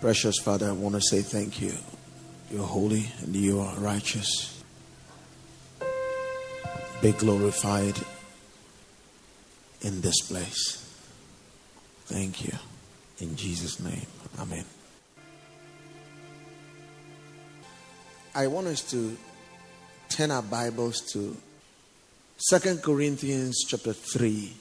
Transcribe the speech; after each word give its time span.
Precious 0.00 0.38
Father, 0.38 0.68
I 0.68 0.72
want 0.72 0.94
to 0.94 1.00
say 1.00 1.22
thank 1.22 1.60
you. 1.60 1.72
You're 2.50 2.66
holy 2.66 3.06
and 3.22 3.34
you 3.34 3.60
are 3.60 3.74
righteous. 3.76 4.62
Be 7.00 7.12
glorified 7.12 7.98
in 9.80 10.02
this 10.02 10.20
place. 10.28 10.82
Thank 12.04 12.44
you. 12.44 12.52
In 13.20 13.36
Jesus' 13.36 13.80
name, 13.80 14.06
Amen. 14.38 14.64
I 18.34 18.48
want 18.48 18.66
us 18.66 18.82
to 18.90 19.16
turn 20.10 20.30
our 20.30 20.42
Bibles 20.42 21.00
to 21.12 21.34
Second 22.36 22.82
Corinthians 22.82 23.64
chapter 23.66 23.94
3, 23.94 24.52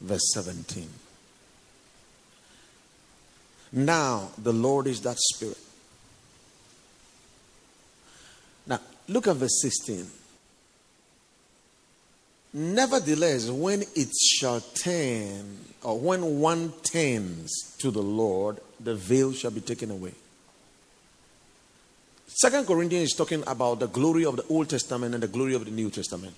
verse 0.00 0.32
17. 0.32 0.88
Now 3.74 4.30
the 4.38 4.52
Lord 4.52 4.86
is 4.86 5.00
that 5.00 5.18
Spirit. 5.18 5.58
Now 8.68 8.78
look 9.08 9.26
at 9.26 9.34
verse 9.34 9.60
16. 9.60 10.06
Nevertheless, 12.56 13.50
when 13.50 13.82
it 13.96 14.14
shall 14.14 14.60
turn, 14.60 15.58
or 15.82 15.98
when 15.98 16.38
one 16.38 16.72
turns 16.84 17.50
to 17.78 17.90
the 17.90 18.02
Lord, 18.02 18.60
the 18.78 18.94
veil 18.94 19.32
shall 19.32 19.50
be 19.50 19.60
taken 19.60 19.90
away. 19.90 20.14
Second 22.28 22.64
Corinthians 22.64 23.10
is 23.10 23.16
talking 23.16 23.42
about 23.48 23.80
the 23.80 23.88
glory 23.88 24.24
of 24.24 24.36
the 24.36 24.46
Old 24.46 24.68
Testament 24.68 25.14
and 25.14 25.22
the 25.22 25.28
glory 25.28 25.54
of 25.54 25.64
the 25.64 25.72
New 25.72 25.90
Testament. 25.90 26.34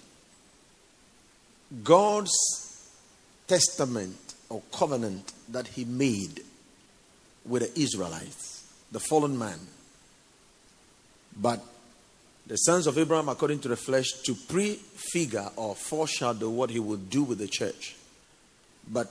God's 1.85 2.33
testament 3.47 4.17
or 4.49 4.63
covenant 4.73 5.35
that 5.51 5.67
He 5.69 5.85
made 5.85 6.41
with 7.47 7.63
the 7.63 7.81
Israelites, 7.81 8.67
the 8.93 9.01
fallen 9.01 9.39
man. 9.39 9.59
But 11.37 11.63
the 12.47 12.57
sons 12.57 12.87
of 12.87 12.97
Abraham, 12.97 13.29
according 13.29 13.61
to 13.61 13.69
the 13.69 13.77
flesh, 13.77 14.13
to 14.25 14.35
prefigure 14.35 15.51
or 15.57 15.75
foreshadow 15.75 16.49
what 16.49 16.71
he 16.71 16.79
would 16.79 17.11
do 17.11 17.25
with 17.25 17.39
the 17.39 17.49
church. 17.49 17.97
But 18.89 19.11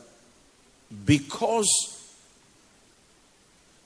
because 1.06 1.68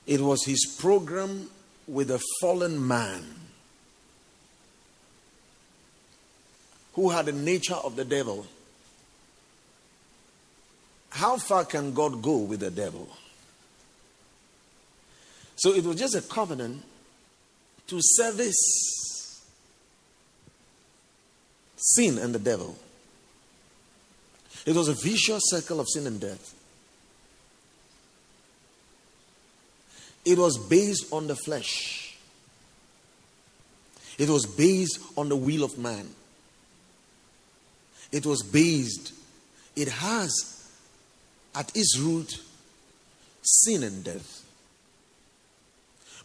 it 0.06 0.20
was 0.20 0.44
his 0.44 0.76
program 0.78 1.50
with 1.88 2.10
a 2.10 2.20
fallen 2.40 2.86
man 2.86 3.24
who 6.94 7.10
had 7.10 7.26
the 7.26 7.32
nature 7.32 7.74
of 7.74 7.96
the 7.96 8.04
devil, 8.04 8.46
how 11.10 11.36
far 11.36 11.64
can 11.64 11.92
God 11.92 12.22
go 12.22 12.38
with 12.38 12.60
the 12.60 12.70
devil? 12.70 13.08
So 15.60 15.74
it 15.74 15.84
was 15.84 15.96
just 15.96 16.14
a 16.14 16.22
covenant 16.22 16.82
to 17.88 17.98
service 18.00 19.44
sin 21.76 22.16
and 22.16 22.34
the 22.34 22.38
devil. 22.38 22.78
It 24.64 24.74
was 24.74 24.88
a 24.88 24.94
vicious 24.94 25.42
circle 25.50 25.78
of 25.78 25.86
sin 25.86 26.06
and 26.06 26.18
death. 26.18 26.54
It 30.24 30.38
was 30.38 30.56
based 30.56 31.12
on 31.12 31.26
the 31.26 31.36
flesh. 31.36 32.16
It 34.16 34.30
was 34.30 34.46
based 34.46 34.98
on 35.14 35.28
the 35.28 35.36
will 35.36 35.62
of 35.62 35.76
man. 35.76 36.08
It 38.10 38.24
was 38.24 38.42
based, 38.42 39.12
it 39.76 39.88
has 39.88 40.70
at 41.54 41.70
its 41.76 41.98
root 41.98 42.40
sin 43.42 43.82
and 43.82 44.02
death. 44.02 44.39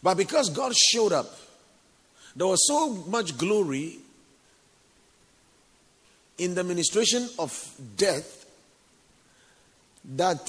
But 0.06 0.18
because 0.18 0.50
God 0.50 0.72
showed 0.72 1.10
up, 1.10 1.36
there 2.36 2.46
was 2.46 2.64
so 2.68 2.90
much 3.08 3.36
glory 3.36 3.98
in 6.38 6.54
the 6.54 6.62
ministration 6.62 7.28
of 7.40 7.74
death 7.96 8.46
that 10.14 10.48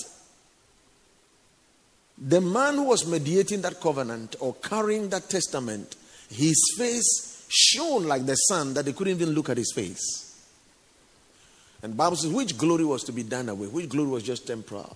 the 2.20 2.40
man 2.40 2.76
who 2.76 2.84
was 2.84 3.08
mediating 3.08 3.62
that 3.62 3.82
covenant 3.82 4.36
or 4.40 4.54
carrying 4.62 5.10
that 5.10 5.28
testament, 5.28 5.96
his 6.30 6.64
face 6.78 7.44
shone 7.50 8.04
like 8.04 8.28
the 8.28 8.36
sun 8.36 8.76
that 8.76 8.86
they 8.86 8.94
couldn't 8.94 9.20
even 9.20 9.34
look 9.34 9.50
at 9.50 9.58
his 9.58 9.74
face. 9.74 10.40
And 11.82 11.98
Bible 11.98 12.18
says 12.18 12.32
which 12.32 12.60
glory 12.60 12.86
was 12.86 13.04
to 13.06 13.12
be 13.12 13.24
done 13.24 13.50
away, 13.50 13.66
which 13.66 13.90
glory 13.90 14.12
was 14.12 14.22
just 14.22 14.46
temporal. 14.46 14.96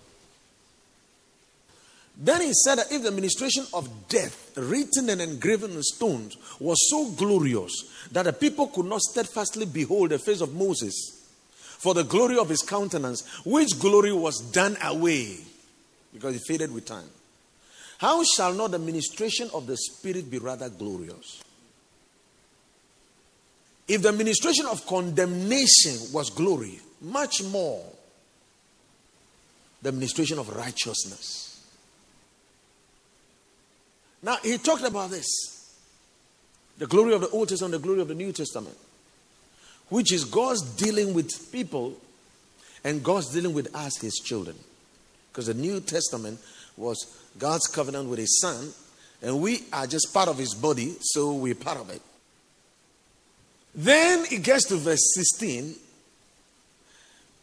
Then 2.17 2.41
he 2.41 2.53
said 2.53 2.75
that 2.75 2.91
if 2.91 3.03
the 3.03 3.11
ministration 3.11 3.65
of 3.73 3.89
death, 4.07 4.55
written 4.57 5.09
and 5.09 5.21
engraven 5.21 5.71
in 5.71 5.81
stones, 5.81 6.37
was 6.59 6.77
so 6.89 7.09
glorious 7.11 7.71
that 8.11 8.23
the 8.23 8.33
people 8.33 8.67
could 8.67 8.85
not 8.85 9.01
steadfastly 9.01 9.65
behold 9.65 10.11
the 10.11 10.19
face 10.19 10.41
of 10.41 10.53
Moses 10.53 11.25
for 11.79 11.93
the 11.93 12.03
glory 12.03 12.37
of 12.37 12.49
his 12.49 12.61
countenance, 12.61 13.23
which 13.43 13.79
glory 13.79 14.13
was 14.13 14.39
done 14.51 14.77
away 14.83 15.37
because 16.13 16.35
it 16.35 16.43
faded 16.47 16.71
with 16.71 16.85
time. 16.85 17.09
How 17.97 18.23
shall 18.23 18.53
not 18.53 18.71
the 18.71 18.79
ministration 18.79 19.49
of 19.53 19.67
the 19.67 19.77
Spirit 19.77 20.29
be 20.29 20.37
rather 20.37 20.69
glorious? 20.69 21.41
If 23.87 24.01
the 24.03 24.11
ministration 24.11 24.65
of 24.67 24.85
condemnation 24.85 26.13
was 26.13 26.29
glory, 26.29 26.79
much 27.01 27.43
more 27.43 27.83
the 29.81 29.91
ministration 29.91 30.39
of 30.39 30.55
righteousness. 30.55 31.50
Now, 34.23 34.37
he 34.43 34.57
talked 34.57 34.83
about 34.83 35.09
this 35.09 35.25
the 36.77 36.87
glory 36.87 37.13
of 37.13 37.21
the 37.21 37.29
Old 37.29 37.49
Testament, 37.49 37.73
the 37.73 37.79
glory 37.79 38.01
of 38.01 38.07
the 38.07 38.15
New 38.15 38.31
Testament, 38.31 38.75
which 39.89 40.11
is 40.11 40.25
God's 40.25 40.61
dealing 40.75 41.13
with 41.13 41.51
people 41.51 41.95
and 42.83 43.03
God's 43.03 43.31
dealing 43.31 43.53
with 43.53 43.73
us, 43.75 43.99
his 43.99 44.15
children. 44.15 44.55
Because 45.31 45.47
the 45.47 45.53
New 45.53 45.79
Testament 45.79 46.39
was 46.75 47.05
God's 47.37 47.67
covenant 47.67 48.09
with 48.09 48.19
his 48.19 48.39
son, 48.41 48.73
and 49.21 49.39
we 49.39 49.63
are 49.71 49.85
just 49.85 50.13
part 50.13 50.27
of 50.27 50.37
his 50.37 50.55
body, 50.55 50.95
so 50.99 51.33
we're 51.33 51.55
part 51.55 51.77
of 51.77 51.89
it. 51.89 52.01
Then 53.73 54.25
it 54.31 54.43
gets 54.43 54.67
to 54.69 54.75
verse 54.77 55.13
16. 55.15 55.75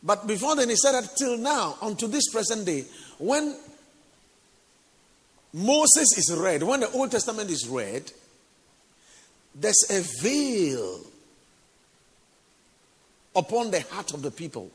But 0.03 0.27
before 0.27 0.57
then, 0.57 0.69
he 0.69 0.77
said 0.77 0.93
that 0.93 1.17
till 1.17 1.39
now, 1.39 1.77
unto 1.81 2.07
this 2.07 2.29
present 2.31 2.67
day, 2.67 2.85
when 3.19 3.57
Moses 5.53 6.17
is 6.17 6.35
read, 6.37 6.63
when 6.63 6.81
the 6.81 6.91
Old 6.91 7.11
Testament 7.11 7.51
is 7.51 7.67
read, 7.69 8.11
there's 9.55 9.83
a 9.91 10.01
veil 10.23 11.01
upon 13.35 13.71
the 13.71 13.81
heart 13.81 14.13
of 14.13 14.23
the 14.23 14.31
people. 14.31 14.71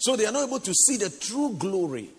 So 0.00 0.16
they 0.16 0.26
are 0.26 0.32
not 0.32 0.46
able 0.46 0.60
to 0.60 0.72
see 0.72 0.96
the 0.96 1.10
true 1.10 1.54
glory 1.58 2.10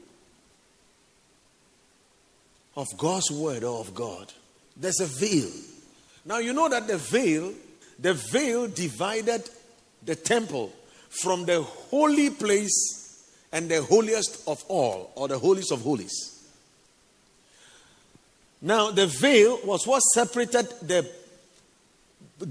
of 2.75 2.87
God's 2.97 3.31
word 3.31 3.63
or 3.63 3.79
of 3.79 3.93
God. 3.93 4.31
There's 4.75 4.99
a 4.99 5.05
veil. 5.05 5.49
Now 6.25 6.39
you 6.39 6.53
know 6.53 6.69
that 6.69 6.87
the 6.87 6.97
veil, 6.97 7.53
the 7.97 8.13
veil 8.13 8.67
divided 8.67 9.49
the 10.05 10.15
temple 10.15 10.73
from 11.09 11.45
the 11.45 11.61
holy 11.61 12.29
place 12.29 13.25
and 13.51 13.69
the 13.69 13.81
holiest 13.81 14.47
of 14.47 14.63
all, 14.67 15.11
or 15.15 15.27
the 15.27 15.39
holiest 15.39 15.71
of 15.71 15.81
holies. 15.81 16.38
Now, 18.61 18.91
the 18.91 19.07
veil 19.07 19.59
was 19.63 19.87
what 19.87 19.99
separated 19.99 20.67
the 20.81 21.09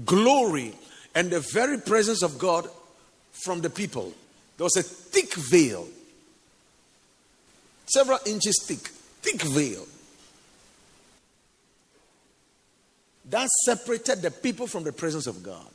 glory 0.05 0.73
and 1.13 1.29
the 1.29 1.39
very 1.39 1.79
presence 1.79 2.23
of 2.23 2.39
God 2.39 2.67
from 3.31 3.61
the 3.61 3.69
people. 3.69 4.13
There 4.57 4.63
was 4.63 4.75
a 4.77 4.83
thick 4.83 5.33
veil, 5.35 5.87
several 7.85 8.19
inches 8.25 8.63
thick, 8.65 8.79
thick 9.21 9.41
veil. 9.41 9.85
That 13.29 13.47
separated 13.65 14.23
the 14.23 14.31
people 14.31 14.65
from 14.65 14.83
the 14.83 14.91
presence 14.91 15.27
of 15.27 15.43
God. 15.43 15.67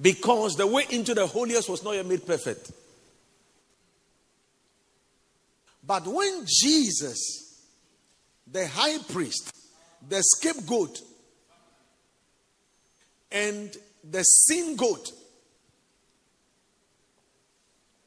Because 0.00 0.56
the 0.56 0.66
way 0.66 0.84
into 0.90 1.14
the 1.14 1.28
holiest 1.28 1.68
was 1.68 1.84
not 1.84 1.92
yet 1.92 2.04
made 2.04 2.26
perfect. 2.26 2.72
But 5.86 6.06
when 6.06 6.44
Jesus 6.46 7.43
the 8.50 8.66
high 8.66 8.98
priest, 8.98 9.52
the 10.08 10.22
scapegoat, 10.22 11.00
and 13.30 13.76
the 14.08 14.22
sin 14.22 14.76
goat 14.76 15.12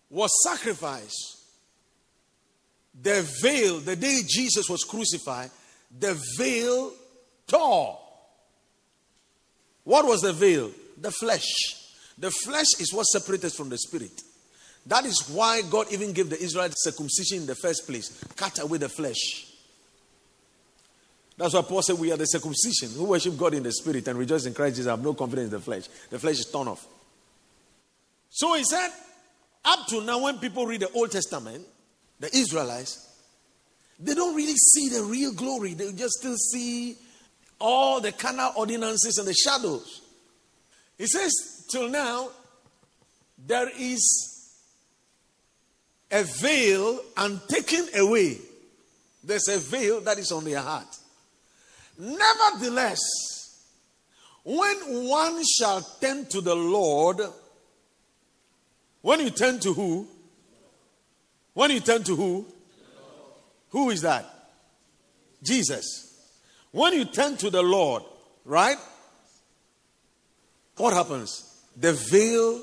was 0.09 0.31
sacrificed. 0.43 1.35
The 2.99 3.27
veil, 3.41 3.79
the 3.79 3.95
day 3.95 4.21
Jesus 4.27 4.69
was 4.69 4.83
crucified, 4.83 5.51
the 5.99 6.19
veil 6.37 6.91
tore. 7.47 7.99
What 9.83 10.05
was 10.05 10.21
the 10.21 10.33
veil? 10.33 10.71
The 10.99 11.11
flesh. 11.11 11.45
The 12.17 12.31
flesh 12.31 12.67
is 12.79 12.91
what 12.91 13.03
separates 13.03 13.55
from 13.55 13.69
the 13.69 13.77
spirit. 13.77 14.21
That 14.87 15.05
is 15.05 15.29
why 15.29 15.61
God 15.69 15.91
even 15.91 16.13
gave 16.13 16.29
the 16.29 16.41
Israelites 16.41 16.83
circumcision 16.83 17.39
in 17.39 17.45
the 17.45 17.55
first 17.55 17.85
place. 17.85 18.23
Cut 18.35 18.59
away 18.59 18.79
the 18.79 18.89
flesh. 18.89 19.46
That's 21.37 21.53
why 21.53 21.61
Paul 21.61 21.83
said 21.83 21.99
we 21.99 22.11
are 22.11 22.17
the 22.17 22.25
circumcision 22.25 22.89
who 22.97 23.05
worship 23.05 23.37
God 23.37 23.53
in 23.53 23.63
the 23.63 23.71
spirit 23.71 24.07
and 24.07 24.17
rejoice 24.17 24.45
in 24.45 24.53
Christ 24.53 24.77
Jesus 24.77 24.89
have 24.89 25.03
no 25.03 25.13
confidence 25.13 25.51
in 25.51 25.51
the 25.51 25.59
flesh. 25.59 25.83
The 26.09 26.17
flesh 26.17 26.39
is 26.39 26.45
torn 26.45 26.67
off. 26.67 26.85
So 28.29 28.55
he 28.55 28.63
said, 28.63 28.89
up 29.63 29.85
to 29.87 30.03
now, 30.03 30.23
when 30.23 30.39
people 30.39 30.65
read 30.65 30.81
the 30.81 30.91
Old 30.91 31.11
Testament, 31.11 31.65
the 32.19 32.35
Israelites, 32.35 33.07
they 33.99 34.15
don't 34.15 34.35
really 34.35 34.55
see 34.55 34.89
the 34.89 35.03
real 35.03 35.33
glory. 35.33 35.73
They 35.73 35.91
just 35.91 36.15
still 36.19 36.35
see 36.35 36.97
all 37.59 37.99
the 38.01 38.11
carnal 38.11 38.53
ordinances 38.55 39.17
and 39.17 39.27
the 39.27 39.33
shadows. 39.33 40.01
He 40.97 41.05
says, 41.05 41.65
till 41.69 41.89
now, 41.89 42.29
there 43.45 43.69
is 43.77 44.53
a 46.11 46.23
veil 46.23 46.99
and 47.17 47.41
taken 47.47 47.87
away. 47.95 48.37
There's 49.23 49.47
a 49.47 49.59
veil 49.59 50.01
that 50.01 50.17
is 50.17 50.31
on 50.31 50.45
their 50.45 50.61
heart. 50.61 50.87
Nevertheless, 51.97 52.99
when 54.43 54.77
one 55.07 55.43
shall 55.43 55.81
turn 55.81 56.25
to 56.27 56.41
the 56.41 56.55
Lord, 56.55 57.21
when 59.01 59.19
you 59.19 59.29
turn 59.29 59.59
to 59.59 59.73
who? 59.73 60.07
When 61.53 61.71
you 61.71 61.79
turn 61.79 62.03
to 62.03 62.15
who? 62.15 62.45
Who 63.69 63.89
is 63.89 64.01
that? 64.01 64.25
Jesus. 65.43 66.13
When 66.71 66.93
you 66.93 67.05
turn 67.05 67.37
to 67.37 67.49
the 67.49 67.61
Lord, 67.61 68.03
right? 68.45 68.77
What 70.77 70.93
happens? 70.93 71.59
The 71.75 71.93
veil 71.93 72.61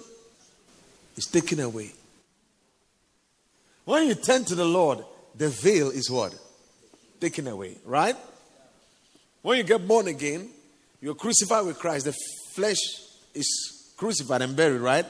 is 1.16 1.26
taken 1.26 1.60
away. 1.60 1.90
When 3.84 4.06
you 4.06 4.14
turn 4.14 4.44
to 4.44 4.54
the 4.54 4.64
Lord, 4.64 5.04
the 5.34 5.48
veil 5.48 5.90
is 5.90 6.10
what? 6.10 6.34
Taken 7.20 7.48
away, 7.48 7.76
right? 7.84 8.16
When 9.44 9.58
you 9.58 9.62
get 9.62 9.86
born 9.86 10.08
again, 10.08 10.48
you're 11.02 11.14
crucified 11.14 11.66
with 11.66 11.78
Christ. 11.78 12.06
The 12.06 12.16
flesh 12.54 12.78
is 13.34 13.92
crucified 13.94 14.40
and 14.40 14.56
buried, 14.56 14.80
right? 14.80 15.04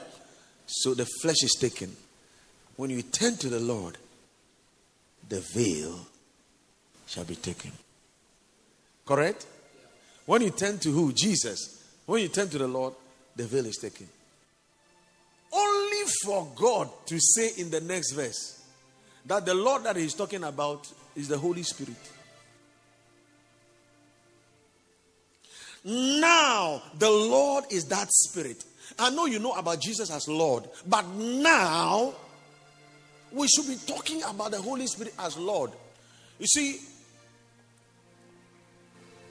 So 0.65 0.93
the 0.93 1.05
flesh 1.21 1.41
is 1.41 1.55
taken. 1.57 1.95
When 2.75 2.89
you 2.89 3.01
turn 3.01 3.37
to 3.37 3.47
the 3.47 3.61
Lord, 3.61 3.97
the 5.29 5.39
veil 5.39 6.05
shall 7.07 7.23
be 7.23 7.37
taken. 7.37 7.71
Correct? 9.05 9.45
When 10.25 10.41
you 10.41 10.49
turn 10.49 10.79
to 10.79 10.91
who? 10.91 11.13
Jesus. 11.13 11.81
When 12.05 12.21
you 12.21 12.27
turn 12.27 12.49
to 12.49 12.57
the 12.57 12.67
Lord, 12.67 12.93
the 13.37 13.45
veil 13.45 13.65
is 13.65 13.77
taken. 13.77 14.09
Only 15.53 16.03
for 16.25 16.45
God 16.57 16.89
to 17.05 17.17
say 17.21 17.51
in 17.57 17.71
the 17.71 17.79
next 17.79 18.11
verse 18.11 18.61
that 19.25 19.45
the 19.45 19.53
Lord 19.53 19.83
that 19.83 19.95
he's 19.95 20.13
talking 20.13 20.43
about 20.43 20.91
is 21.15 21.29
the 21.29 21.37
Holy 21.37 21.63
Spirit. 21.63 21.95
Now, 25.85 26.81
the 26.97 27.09
Lord 27.09 27.65
is 27.69 27.85
that 27.85 28.11
Spirit. 28.11 28.65
I 28.97 29.11
know 29.11 29.27
you 29.27 29.37
know 29.37 29.53
about 29.53 29.79
Jesus 29.79 30.09
as 30.09 30.27
Lord, 30.27 30.67
but 30.87 31.07
now 31.07 32.13
we 33.31 33.47
should 33.47 33.67
be 33.67 33.75
talking 33.85 34.23
about 34.23 34.51
the 34.51 34.61
Holy 34.61 34.87
Spirit 34.87 35.13
as 35.19 35.37
Lord. 35.37 35.71
You 36.39 36.47
see, 36.47 36.79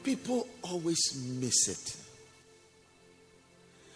people 0.05 0.47
always 0.63 1.21
miss 1.41 1.69
it. 1.69 1.97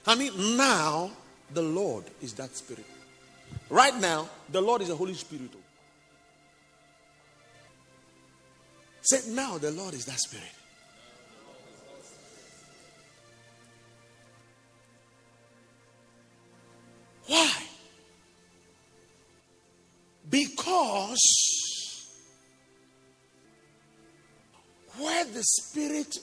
I 0.06 0.16
mean, 0.16 0.56
now 0.56 1.12
the 1.54 1.62
Lord 1.62 2.04
is 2.20 2.32
that 2.34 2.56
Spirit. 2.56 2.86
Right 3.70 3.94
now, 4.00 4.28
the 4.50 4.60
Lord 4.60 4.82
is 4.82 4.88
the 4.88 4.96
Holy 4.96 5.14
Spirit. 5.14 5.50
Say, 9.02 9.30
now 9.30 9.58
the 9.58 9.70
Lord 9.70 9.94
is 9.94 10.06
that 10.06 10.18
Spirit. 10.18 10.57
Why? 17.28 17.52
Because 20.28 21.18
where 24.98 25.24
the 25.24 25.42
Spirit 25.42 26.18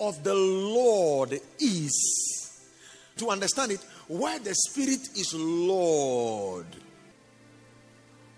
of 0.00 0.24
the 0.24 0.34
Lord 0.34 1.38
is, 1.60 2.60
to 3.16 3.30
understand 3.30 3.72
it, 3.72 3.80
where 4.08 4.38
the 4.38 4.54
Spirit 4.54 5.00
is 5.16 5.34
Lord, 5.34 6.66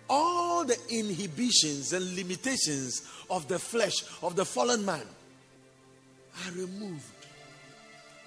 all 0.08 0.64
the 0.64 0.76
inhibitions 0.90 1.92
and 1.92 2.16
limitations 2.16 3.02
of 3.30 3.46
the 3.48 3.58
flesh, 3.58 3.94
of 4.22 4.36
the 4.36 4.44
fallen 4.44 4.84
man, 4.84 5.06
are 6.46 6.52
removed. 6.52 7.04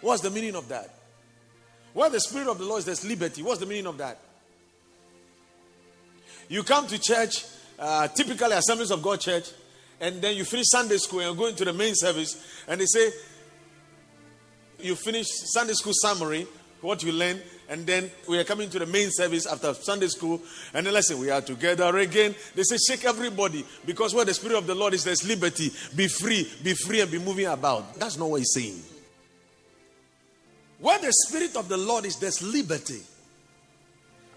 What's 0.02 0.22
the 0.22 0.30
meaning 0.30 0.56
of 0.56 0.70
that? 0.70 0.97
Where 1.98 2.12
the 2.12 2.20
Spirit 2.20 2.48
of 2.48 2.60
the 2.60 2.64
Lord 2.64 2.78
is, 2.78 2.86
there's 2.86 3.04
liberty. 3.04 3.42
What's 3.42 3.60
the 3.60 3.66
meaning 3.66 3.88
of 3.88 3.98
that? 3.98 4.20
You 6.48 6.62
come 6.62 6.86
to 6.86 7.00
church, 7.00 7.44
uh, 7.80 8.08
typically 8.10 8.52
Assemblies 8.52 8.92
of 8.92 9.02
God 9.02 9.20
Church, 9.20 9.50
and 10.00 10.22
then 10.22 10.36
you 10.36 10.46
finish 10.46 10.68
Sunday 10.70 10.98
school 10.98 11.22
and 11.22 11.36
go 11.36 11.48
into 11.48 11.66
the 11.66 11.74
main 11.74 11.96
service, 11.96 12.40
and 12.68 12.80
they 12.80 12.86
say, 12.86 13.10
You 14.80 14.94
finish 14.94 15.26
Sunday 15.28 15.74
school 15.74 15.94
summary, 16.00 16.46
what 16.82 17.02
you 17.02 17.12
learn, 17.14 17.42
and 17.68 17.88
then 17.88 18.12
we 18.30 18.38
are 18.38 18.44
coming 18.44 18.70
to 18.70 18.78
the 18.78 18.86
main 18.86 19.10
service 19.10 19.48
after 19.48 19.74
Sunday 19.74 20.10
school, 20.10 20.40
and 20.76 20.86
then 20.86 20.94
let's 20.94 21.08
say 21.08 21.16
we 21.16 21.32
are 21.32 21.42
together 21.42 21.98
again. 21.98 22.36
They 22.54 22.62
say, 22.62 22.78
Shake 22.78 23.06
everybody, 23.06 23.66
because 23.88 24.14
where 24.14 24.24
the 24.24 24.36
Spirit 24.36 24.60
of 24.60 24.68
the 24.68 24.76
Lord 24.76 24.94
is, 24.94 25.04
there's 25.04 25.28
liberty. 25.28 25.72
Be 25.96 26.08
free, 26.08 26.48
be 26.64 26.76
free, 26.76 27.02
and 27.02 27.10
be 27.10 27.18
moving 27.18 27.48
about. 27.48 27.96
That's 27.96 28.18
not 28.18 28.30
what 28.30 28.42
he's 28.42 28.54
saying. 28.54 28.84
Where 30.80 31.00
the 31.00 31.12
Spirit 31.12 31.56
of 31.56 31.70
the 31.70 31.78
Lord 31.78 32.06
is, 32.06 32.18
there's 32.18 32.42
liberty. 32.42 33.02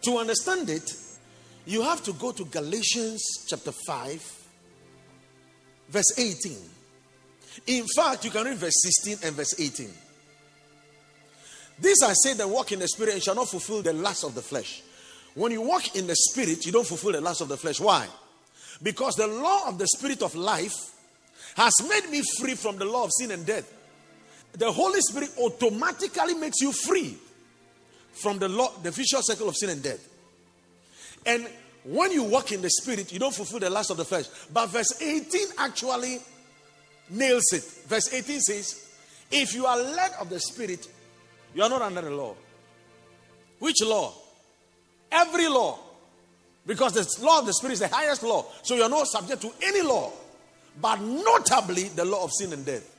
To 0.02 0.18
understand 0.18 0.70
it, 0.70 0.90
you 1.66 1.82
have 1.82 2.02
to 2.04 2.12
go 2.14 2.32
to 2.32 2.44
Galatians 2.46 3.46
chapter 3.46 3.72
5, 3.72 4.46
verse 5.90 6.18
18. 6.18 6.56
In 7.66 7.86
fact, 7.94 8.24
you 8.24 8.30
can 8.30 8.44
read 8.44 8.56
verse 8.56 8.80
16 9.02 9.18
and 9.28 9.36
verse 9.36 9.60
18. 9.60 9.90
This 11.78 12.02
I 12.02 12.12
say 12.14 12.34
that 12.34 12.48
walk 12.48 12.72
in 12.72 12.78
the 12.78 12.88
Spirit 12.88 13.14
and 13.14 13.22
shall 13.22 13.34
not 13.34 13.48
fulfill 13.48 13.82
the 13.82 13.92
lust 13.92 14.24
of 14.24 14.34
the 14.34 14.42
flesh. 14.42 14.82
When 15.34 15.52
you 15.52 15.62
walk 15.62 15.94
in 15.96 16.06
the 16.06 16.16
Spirit, 16.16 16.64
you 16.64 16.72
don't 16.72 16.86
fulfill 16.86 17.12
the 17.12 17.20
lust 17.20 17.40
of 17.40 17.48
the 17.48 17.56
flesh. 17.56 17.80
Why? 17.80 18.06
Because 18.82 19.14
the 19.14 19.26
law 19.26 19.68
of 19.68 19.78
the 19.78 19.86
Spirit 19.86 20.22
of 20.22 20.34
life 20.34 20.74
has 21.56 21.72
made 21.88 22.10
me 22.10 22.22
free 22.38 22.54
from 22.54 22.78
the 22.78 22.84
law 22.84 23.04
of 23.04 23.10
sin 23.18 23.30
and 23.30 23.44
death 23.44 23.70
the 24.52 24.70
Holy 24.70 25.00
Spirit 25.00 25.30
automatically 25.38 26.34
makes 26.34 26.60
you 26.60 26.72
free 26.72 27.16
from 28.12 28.38
the 28.38 28.48
law, 28.48 28.72
the 28.82 28.90
vicious 28.90 29.26
circle 29.26 29.48
of 29.48 29.56
sin 29.56 29.70
and 29.70 29.82
death. 29.82 30.06
And 31.24 31.46
when 31.84 32.12
you 32.12 32.24
walk 32.24 32.52
in 32.52 32.62
the 32.62 32.70
spirit, 32.70 33.12
you 33.12 33.18
don't 33.18 33.34
fulfill 33.34 33.60
the 33.60 33.70
lust 33.70 33.90
of 33.90 33.96
the 33.96 34.04
flesh. 34.04 34.26
But 34.52 34.66
verse 34.68 35.00
18 35.00 35.40
actually 35.58 36.18
nails 37.10 37.52
it. 37.52 37.62
Verse 37.86 38.12
18 38.12 38.40
says, 38.40 38.88
If 39.30 39.54
you 39.54 39.66
are 39.66 39.76
led 39.76 40.12
of 40.20 40.28
the 40.28 40.40
spirit, 40.40 40.86
you 41.54 41.62
are 41.62 41.68
not 41.68 41.82
under 41.82 42.02
the 42.02 42.10
law. 42.10 42.34
Which 43.58 43.82
law? 43.82 44.14
Every 45.10 45.48
law. 45.48 45.78
Because 46.66 46.92
the 46.92 47.24
law 47.24 47.40
of 47.40 47.46
the 47.46 47.52
spirit 47.52 47.74
is 47.74 47.80
the 47.80 47.88
highest 47.88 48.22
law. 48.22 48.46
So 48.62 48.74
you 48.74 48.82
are 48.82 48.88
not 48.88 49.06
subject 49.06 49.42
to 49.42 49.52
any 49.62 49.82
law, 49.82 50.12
but 50.80 51.00
notably 51.00 51.84
the 51.84 52.04
law 52.04 52.24
of 52.24 52.30
sin 52.32 52.52
and 52.52 52.64
death. 52.64 52.89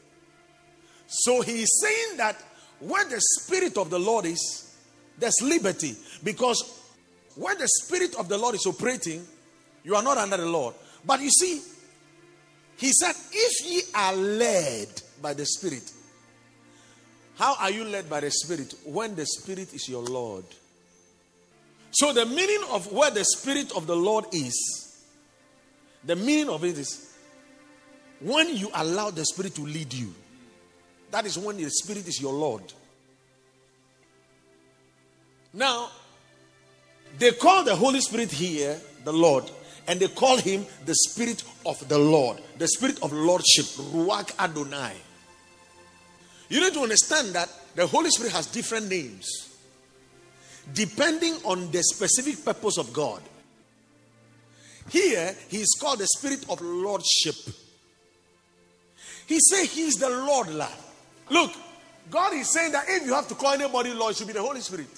So 1.13 1.41
he 1.41 1.63
is 1.63 1.81
saying 1.81 2.17
that 2.17 2.37
where 2.79 3.03
the 3.03 3.19
Spirit 3.19 3.77
of 3.77 3.89
the 3.89 3.99
Lord 3.99 4.25
is, 4.25 4.73
there's 5.19 5.35
liberty. 5.43 5.93
Because 6.23 6.79
when 7.35 7.57
the 7.57 7.67
Spirit 7.67 8.15
of 8.15 8.29
the 8.29 8.37
Lord 8.37 8.55
is 8.55 8.65
operating, 8.65 9.27
you 9.83 9.93
are 9.95 10.01
not 10.01 10.17
under 10.17 10.37
the 10.37 10.45
Lord. 10.45 10.73
But 11.05 11.19
you 11.19 11.29
see, 11.29 11.61
he 12.77 12.91
said, 12.93 13.13
if 13.31 13.65
ye 13.65 13.81
are 13.93 14.15
led 14.15 14.87
by 15.21 15.33
the 15.33 15.45
Spirit, 15.45 15.91
how 17.35 17.55
are 17.59 17.71
you 17.71 17.83
led 17.83 18.09
by 18.09 18.21
the 18.21 18.31
Spirit? 18.31 18.73
When 18.85 19.15
the 19.15 19.25
Spirit 19.25 19.73
is 19.73 19.89
your 19.89 20.03
Lord. 20.03 20.45
So, 21.91 22.13
the 22.13 22.25
meaning 22.25 22.63
of 22.71 22.89
where 22.91 23.11
the 23.11 23.25
Spirit 23.25 23.73
of 23.75 23.85
the 23.85 23.97
Lord 23.97 24.25
is, 24.31 25.03
the 26.05 26.15
meaning 26.15 26.49
of 26.49 26.63
it 26.63 26.77
is 26.77 27.13
when 28.21 28.55
you 28.55 28.71
allow 28.73 29.09
the 29.09 29.25
Spirit 29.25 29.55
to 29.55 29.61
lead 29.61 29.93
you. 29.93 30.13
That 31.11 31.25
is 31.25 31.37
when 31.37 31.57
the 31.57 31.69
Spirit 31.69 32.07
is 32.07 32.19
your 32.21 32.33
Lord. 32.33 32.63
Now, 35.53 35.89
they 37.19 37.31
call 37.33 37.63
the 37.63 37.75
Holy 37.75 37.99
Spirit 38.01 38.31
here 38.31 38.79
the 39.03 39.13
Lord, 39.13 39.49
and 39.87 39.99
they 39.99 40.07
call 40.07 40.37
him 40.37 40.65
the 40.85 40.95
Spirit 40.95 41.43
of 41.65 41.87
the 41.89 41.97
Lord, 41.97 42.39
the 42.57 42.67
Spirit 42.67 43.03
of 43.03 43.11
Lordship, 43.11 43.65
Ruach 43.93 44.31
Adonai. 44.39 44.93
You 46.49 46.61
need 46.61 46.73
to 46.73 46.81
understand 46.81 47.29
that 47.33 47.49
the 47.75 47.85
Holy 47.87 48.09
Spirit 48.09 48.31
has 48.33 48.47
different 48.47 48.89
names. 48.89 49.49
depending 50.73 51.33
on 51.43 51.71
the 51.71 51.81
specific 51.83 52.43
purpose 52.43 52.77
of 52.77 52.93
God. 52.93 53.21
Here, 54.89 55.35
he 55.49 55.57
is 55.57 55.77
called 55.79 55.99
the 55.99 56.07
spirit 56.07 56.45
of 56.49 56.61
lordship. 56.61 57.35
He 59.27 59.39
said 59.39 59.65
he's 59.65 59.95
the 59.95 60.09
Lord. 60.09 60.47
Look, 61.31 61.53
God 62.09 62.33
is 62.33 62.51
saying 62.51 62.73
that 62.73 62.85
if 62.89 63.05
you 63.05 63.13
have 63.13 63.27
to 63.29 63.35
call 63.35 63.53
anybody 63.53 63.93
Lord, 63.93 64.11
it 64.11 64.17
should 64.17 64.27
be 64.27 64.33
the 64.33 64.41
Holy 64.41 64.59
Spirit. 64.59 64.89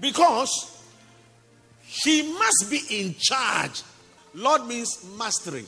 Because 0.00 0.82
he 1.82 2.22
must 2.22 2.70
be 2.70 2.80
in 2.88 3.14
charge. 3.18 3.82
Lord 4.34 4.66
means 4.66 5.04
mastery. 5.18 5.66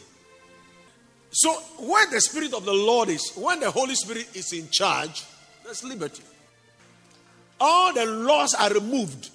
So, 1.30 1.52
where 1.80 2.10
the 2.10 2.20
Spirit 2.22 2.54
of 2.54 2.64
the 2.64 2.72
Lord 2.72 3.10
is, 3.10 3.30
when 3.36 3.60
the 3.60 3.70
Holy 3.70 3.94
Spirit 3.94 4.34
is 4.34 4.54
in 4.54 4.70
charge, 4.70 5.24
there's 5.62 5.84
liberty. 5.84 6.22
All 7.60 7.92
the 7.92 8.06
laws 8.06 8.54
are 8.54 8.72
removed. 8.72 9.28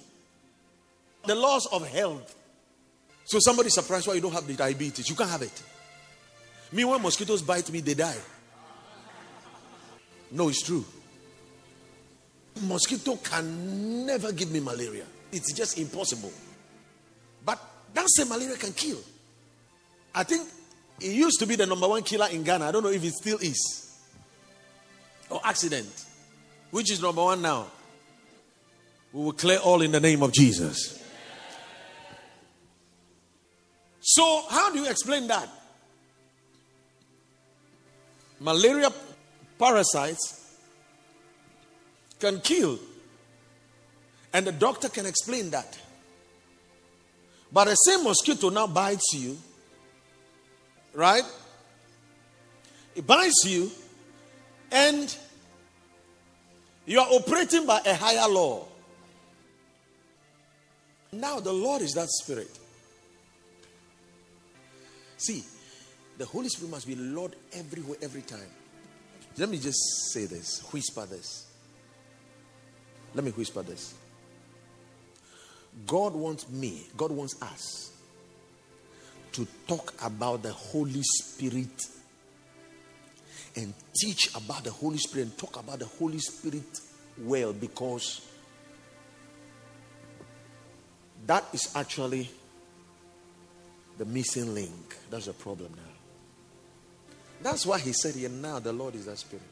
The 1.26 1.36
laws 1.36 1.66
of 1.66 1.86
health. 1.86 2.34
So, 3.24 3.38
somebody 3.38 3.68
surprised 3.68 4.08
why 4.08 4.14
you 4.14 4.20
don't 4.20 4.32
have 4.32 4.48
the 4.48 4.54
diabetes. 4.54 5.08
You 5.08 5.14
can't 5.14 5.30
have 5.30 5.42
it. 5.42 5.62
Meanwhile, 6.72 6.98
mosquitoes 6.98 7.40
bite 7.40 7.70
me, 7.70 7.80
they 7.80 7.94
die. 7.94 8.16
No, 10.30 10.48
it's 10.48 10.62
true. 10.62 10.84
Mosquito 12.62 13.16
can 13.16 14.06
never 14.06 14.32
give 14.32 14.50
me 14.50 14.60
malaria. 14.60 15.04
It's 15.32 15.52
just 15.52 15.78
impossible. 15.78 16.32
But 17.44 17.60
that 17.92 18.06
same 18.08 18.28
malaria 18.28 18.56
can 18.56 18.72
kill. 18.72 18.98
I 20.14 20.22
think 20.22 20.48
it 21.00 21.12
used 21.12 21.40
to 21.40 21.46
be 21.46 21.56
the 21.56 21.66
number 21.66 21.88
one 21.88 22.02
killer 22.02 22.28
in 22.30 22.44
Ghana. 22.44 22.66
I 22.66 22.72
don't 22.72 22.82
know 22.82 22.90
if 22.90 23.02
it 23.02 23.12
still 23.12 23.38
is. 23.38 23.98
Or 25.28 25.40
accident. 25.44 25.88
Which 26.70 26.90
is 26.90 27.02
number 27.02 27.22
one 27.22 27.42
now? 27.42 27.66
We 29.12 29.24
will 29.24 29.32
clear 29.32 29.58
all 29.58 29.82
in 29.82 29.92
the 29.92 30.00
name 30.00 30.22
of 30.22 30.32
Jesus. 30.32 31.00
So, 34.00 34.44
how 34.50 34.72
do 34.72 34.80
you 34.80 34.88
explain 34.90 35.26
that? 35.28 35.48
Malaria 38.40 38.90
parasites 39.58 40.40
can 42.20 42.40
kill, 42.40 42.78
and 44.32 44.46
the 44.46 44.52
doctor 44.52 44.88
can 44.88 45.06
explain 45.06 45.50
that. 45.50 45.78
But 47.52 47.66
the 47.66 47.74
same 47.74 48.04
mosquito 48.04 48.50
now 48.50 48.66
bites 48.66 49.12
you 49.14 49.38
Right? 50.94 51.24
It 52.94 53.06
bites 53.06 53.44
you, 53.44 53.70
and 54.70 55.14
you 56.86 57.00
are 57.00 57.08
operating 57.10 57.66
by 57.66 57.80
a 57.84 57.94
higher 57.94 58.28
law. 58.28 58.66
Now, 61.12 61.40
the 61.40 61.52
Lord 61.52 61.82
is 61.82 61.92
that 61.92 62.08
spirit. 62.08 62.50
See, 65.16 65.42
the 66.18 66.26
Holy 66.26 66.48
Spirit 66.48 66.70
must 66.70 66.86
be 66.86 66.94
Lord 66.94 67.34
everywhere, 67.52 67.98
every 68.00 68.22
time. 68.22 68.40
Let 69.36 69.48
me 69.48 69.58
just 69.58 70.12
say 70.12 70.26
this, 70.26 70.60
whisper 70.72 71.06
this. 71.06 71.46
Let 73.14 73.24
me 73.24 73.32
whisper 73.32 73.62
this. 73.62 73.94
God 75.86 76.14
wants 76.14 76.48
me, 76.48 76.86
God 76.96 77.10
wants 77.10 77.40
us 77.42 77.92
to 79.32 79.46
talk 79.66 79.92
about 80.04 80.42
the 80.42 80.52
Holy 80.52 81.02
Spirit 81.02 81.86
and 83.56 83.74
teach 84.00 84.34
about 84.36 84.62
the 84.62 84.70
Holy 84.70 84.98
Spirit 84.98 85.24
and 85.24 85.38
talk 85.38 85.58
about 85.58 85.80
the 85.80 85.86
Holy 85.86 86.18
Spirit 86.18 86.80
well 87.18 87.52
because 87.52 88.20
that 91.26 91.44
is 91.52 91.74
actually 91.74 92.30
the 93.98 94.04
missing 94.04 94.54
link. 94.54 94.96
That's 95.10 95.26
the 95.26 95.32
problem 95.32 95.72
now. 95.76 95.93
That's 97.44 97.66
why 97.66 97.78
he 97.78 97.92
said 97.92 98.14
here 98.14 98.30
now 98.30 98.58
the 98.58 98.72
Lord 98.72 98.94
is 98.94 99.04
that 99.04 99.18
Spirit. 99.18 99.44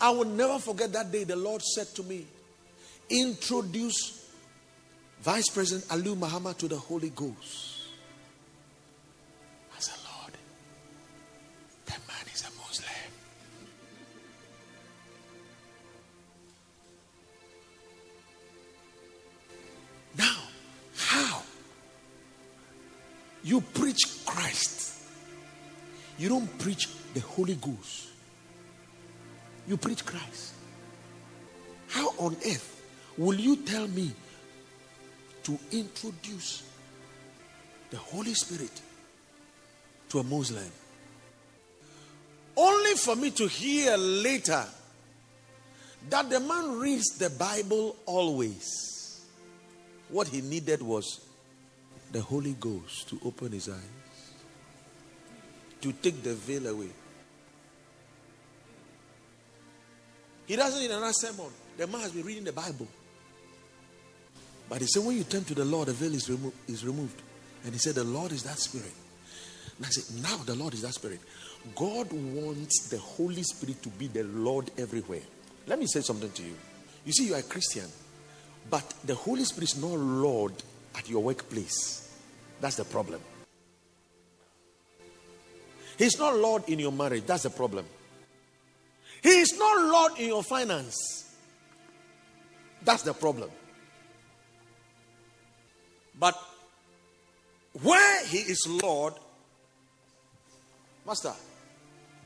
I 0.00 0.08
will 0.08 0.24
never 0.24 0.58
forget 0.58 0.94
that 0.94 1.12
day 1.12 1.24
the 1.24 1.36
Lord 1.36 1.60
said 1.60 1.88
to 1.96 2.02
me, 2.02 2.26
Introduce 3.10 4.30
Vice 5.20 5.50
President 5.50 5.86
Aliu 5.90 6.16
Mahama 6.16 6.56
to 6.56 6.68
the 6.68 6.78
Holy 6.78 7.10
Ghost. 7.10 7.82
I 9.76 9.80
said, 9.80 9.98
Lord, 10.18 10.32
that 11.84 11.98
man 12.08 12.32
is 12.32 12.42
a 12.44 12.50
Muslim. 12.58 12.88
Now, 20.16 20.38
how? 20.96 21.42
You 23.44 23.60
preach 23.60 24.24
Christ. 24.24 24.91
You 26.18 26.28
don't 26.28 26.58
preach 26.58 26.88
the 27.14 27.20
Holy 27.20 27.54
Ghost. 27.56 28.08
You 29.66 29.76
preach 29.76 30.04
Christ. 30.04 30.54
How 31.88 32.08
on 32.18 32.36
earth 32.46 32.82
will 33.16 33.38
you 33.38 33.56
tell 33.56 33.86
me 33.88 34.12
to 35.44 35.58
introduce 35.72 36.64
the 37.90 37.96
Holy 37.98 38.34
Spirit 38.34 38.80
to 40.08 40.18
a 40.18 40.22
Muslim. 40.22 40.70
Only 42.56 42.94
for 42.94 43.16
me 43.16 43.30
to 43.32 43.46
hear 43.46 43.96
later 43.96 44.64
that 46.10 46.28
the 46.28 46.40
man 46.40 46.78
reads 46.78 47.16
the 47.18 47.30
Bible 47.30 47.96
always. 48.06 49.20
What 50.08 50.28
he 50.28 50.40
needed 50.40 50.82
was 50.82 51.20
the 52.12 52.20
Holy 52.20 52.54
Ghost 52.60 53.08
to 53.08 53.20
open 53.24 53.52
his 53.52 53.68
eyes, 53.68 53.76
to 55.82 55.92
take 55.92 56.22
the 56.22 56.34
veil 56.34 56.66
away. 56.68 56.88
He 60.46 60.56
doesn't 60.56 60.80
need 60.80 60.90
another 60.90 61.12
sermon. 61.12 61.46
The 61.76 61.86
man 61.86 62.00
has 62.00 62.12
been 62.12 62.24
reading 62.24 62.44
the 62.44 62.52
Bible. 62.52 62.88
But 64.68 64.80
he 64.80 64.86
said, 64.86 65.04
when 65.04 65.16
you 65.16 65.24
turn 65.24 65.44
to 65.44 65.54
the 65.54 65.64
Lord, 65.64 65.88
the 65.88 65.92
veil 65.92 66.14
is, 66.14 66.30
remo- 66.30 66.52
is 66.66 66.84
removed. 66.84 67.20
And 67.64 67.72
he 67.72 67.78
said, 67.78 67.94
the 67.94 68.04
Lord 68.04 68.32
is 68.32 68.42
that 68.44 68.58
spirit. 68.58 68.92
And 69.76 69.86
I 69.86 69.88
said, 69.90 70.22
now 70.22 70.36
the 70.44 70.54
Lord 70.54 70.74
is 70.74 70.82
that 70.82 70.94
spirit. 70.94 71.20
God 71.74 72.12
wants 72.12 72.88
the 72.88 72.98
Holy 72.98 73.42
Spirit 73.42 73.82
to 73.82 73.88
be 73.90 74.08
the 74.08 74.24
Lord 74.24 74.70
everywhere. 74.78 75.22
Let 75.66 75.78
me 75.78 75.86
say 75.86 76.00
something 76.00 76.30
to 76.30 76.42
you. 76.42 76.54
You 77.04 77.12
see, 77.12 77.26
you 77.26 77.34
are 77.34 77.40
a 77.40 77.44
Christian, 77.44 77.86
but 78.70 78.94
the 79.04 79.14
Holy 79.14 79.44
Spirit 79.44 79.70
is 79.70 79.80
not 79.80 79.98
Lord 79.98 80.54
at 80.96 81.08
your 81.08 81.22
workplace. 81.22 82.08
That's 82.60 82.76
the 82.76 82.84
problem. 82.84 83.20
He's 85.98 86.18
not 86.18 86.36
Lord 86.36 86.68
in 86.68 86.78
your 86.78 86.92
marriage. 86.92 87.24
That's 87.26 87.44
the 87.44 87.50
problem. 87.50 87.84
He 89.22 89.40
is 89.40 89.56
not 89.56 89.86
Lord 89.86 90.18
in 90.18 90.28
your 90.28 90.42
finance. 90.42 90.96
That's 92.84 93.02
the 93.02 93.14
problem. 93.14 93.50
But 96.18 96.36
where 97.82 98.26
he 98.26 98.38
is 98.38 98.66
Lord, 98.82 99.14
Master, 101.06 101.32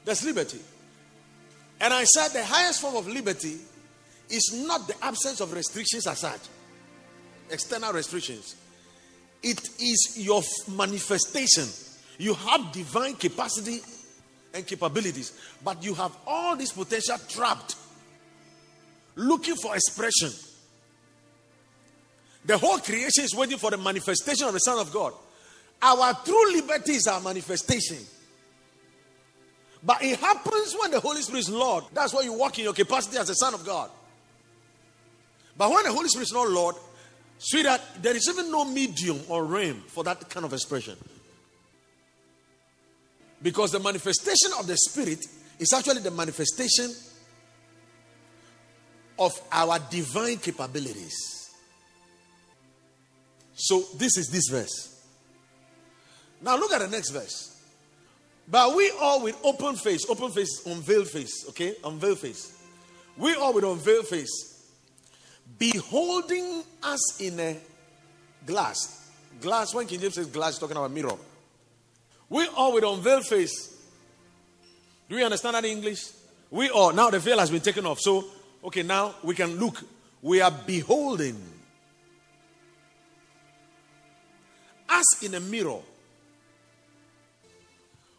there's 0.04 0.24
liberty. 0.24 0.60
And 1.80 1.92
I 1.92 2.04
said 2.04 2.28
the 2.28 2.44
highest 2.44 2.80
form 2.80 2.96
of 2.96 3.06
liberty 3.06 3.56
is 4.30 4.64
not 4.66 4.88
the 4.88 4.94
absence 5.04 5.40
of 5.40 5.52
restrictions 5.52 6.06
as 6.06 6.20
such, 6.20 6.40
external 7.50 7.92
restrictions. 7.92 8.56
It 9.42 9.60
is 9.78 10.14
your 10.16 10.42
manifestation. 10.68 11.66
You 12.18 12.34
have 12.34 12.72
divine 12.72 13.14
capacity 13.14 13.80
and 14.54 14.66
capabilities, 14.66 15.38
but 15.62 15.82
you 15.84 15.94
have 15.94 16.16
all 16.26 16.56
this 16.56 16.72
potential 16.72 17.16
trapped, 17.28 17.76
looking 19.14 19.56
for 19.56 19.74
expression. 19.74 20.30
The 22.44 22.56
whole 22.56 22.78
creation 22.78 23.24
is 23.24 23.34
waiting 23.34 23.58
for 23.58 23.70
the 23.70 23.76
manifestation 23.76 24.46
of 24.46 24.52
the 24.52 24.60
Son 24.60 24.78
of 24.78 24.92
God. 24.92 25.12
Our 25.82 26.14
true 26.24 26.52
liberty 26.52 26.92
is 26.92 27.06
our 27.06 27.20
manifestation. 27.20 27.98
But 29.82 30.02
it 30.02 30.18
happens 30.18 30.74
when 30.80 30.90
the 30.90 31.00
Holy 31.00 31.20
Spirit 31.22 31.40
is 31.40 31.50
Lord. 31.50 31.84
That's 31.92 32.14
why 32.14 32.22
you 32.22 32.32
walk 32.32 32.58
in 32.58 32.64
your 32.64 32.72
capacity 32.72 33.18
as 33.18 33.28
a 33.28 33.34
Son 33.34 33.52
of 33.52 33.64
God. 33.64 33.90
But 35.56 35.70
when 35.70 35.84
the 35.84 35.92
Holy 35.92 36.08
Spirit 36.08 36.24
is 36.24 36.32
not 36.32 36.48
Lord, 36.48 36.76
sweetheart, 37.38 37.80
there 38.00 38.16
is 38.16 38.28
even 38.28 38.50
no 38.50 38.64
medium 38.64 39.20
or 39.28 39.44
realm 39.44 39.82
for 39.88 40.04
that 40.04 40.28
kind 40.28 40.46
of 40.46 40.52
expression. 40.52 40.96
Because 43.46 43.70
the 43.70 43.78
manifestation 43.78 44.50
of 44.58 44.66
the 44.66 44.76
Spirit 44.76 45.24
is 45.60 45.72
actually 45.72 46.00
the 46.00 46.10
manifestation 46.10 46.92
of 49.20 49.40
our 49.52 49.78
divine 49.88 50.38
capabilities. 50.38 51.54
So 53.54 53.84
this 53.98 54.16
is 54.16 54.30
this 54.30 54.48
verse. 54.50 55.00
Now 56.42 56.56
look 56.56 56.72
at 56.72 56.80
the 56.80 56.88
next 56.88 57.10
verse. 57.10 57.56
But 58.48 58.74
we 58.74 58.90
all 59.00 59.22
with 59.22 59.38
open 59.44 59.76
face, 59.76 60.10
open 60.10 60.32
face, 60.32 60.66
unveiled 60.66 61.06
face, 61.06 61.48
okay? 61.50 61.76
Unveiled 61.84 62.18
face. 62.18 62.52
We 63.16 63.36
all 63.36 63.52
with 63.54 63.62
unveiled 63.62 64.08
face, 64.08 64.72
beholding 65.56 66.64
us 66.82 67.20
in 67.20 67.38
a 67.38 67.56
glass. 68.44 69.08
Glass, 69.40 69.72
when 69.72 69.86
King 69.86 70.00
James 70.00 70.14
says 70.14 70.26
glass, 70.26 70.54
he's 70.54 70.58
talking 70.58 70.76
about 70.76 70.90
mirror. 70.90 71.16
We 72.28 72.46
all 72.48 72.72
with 72.72 72.84
unveiled 72.84 73.26
face. 73.26 73.74
Do 75.08 75.16
you 75.16 75.24
understand 75.24 75.54
that 75.54 75.64
English? 75.64 76.08
We 76.50 76.70
all, 76.70 76.92
now 76.92 77.10
the 77.10 77.18
veil 77.18 77.38
has 77.38 77.50
been 77.50 77.60
taken 77.60 77.86
off. 77.86 78.00
So, 78.00 78.24
okay, 78.64 78.82
now 78.82 79.14
we 79.22 79.34
can 79.34 79.56
look. 79.58 79.82
We 80.22 80.40
are 80.40 80.50
beholding 80.50 81.40
us 84.88 85.22
in 85.22 85.34
a 85.34 85.40
mirror. 85.40 85.78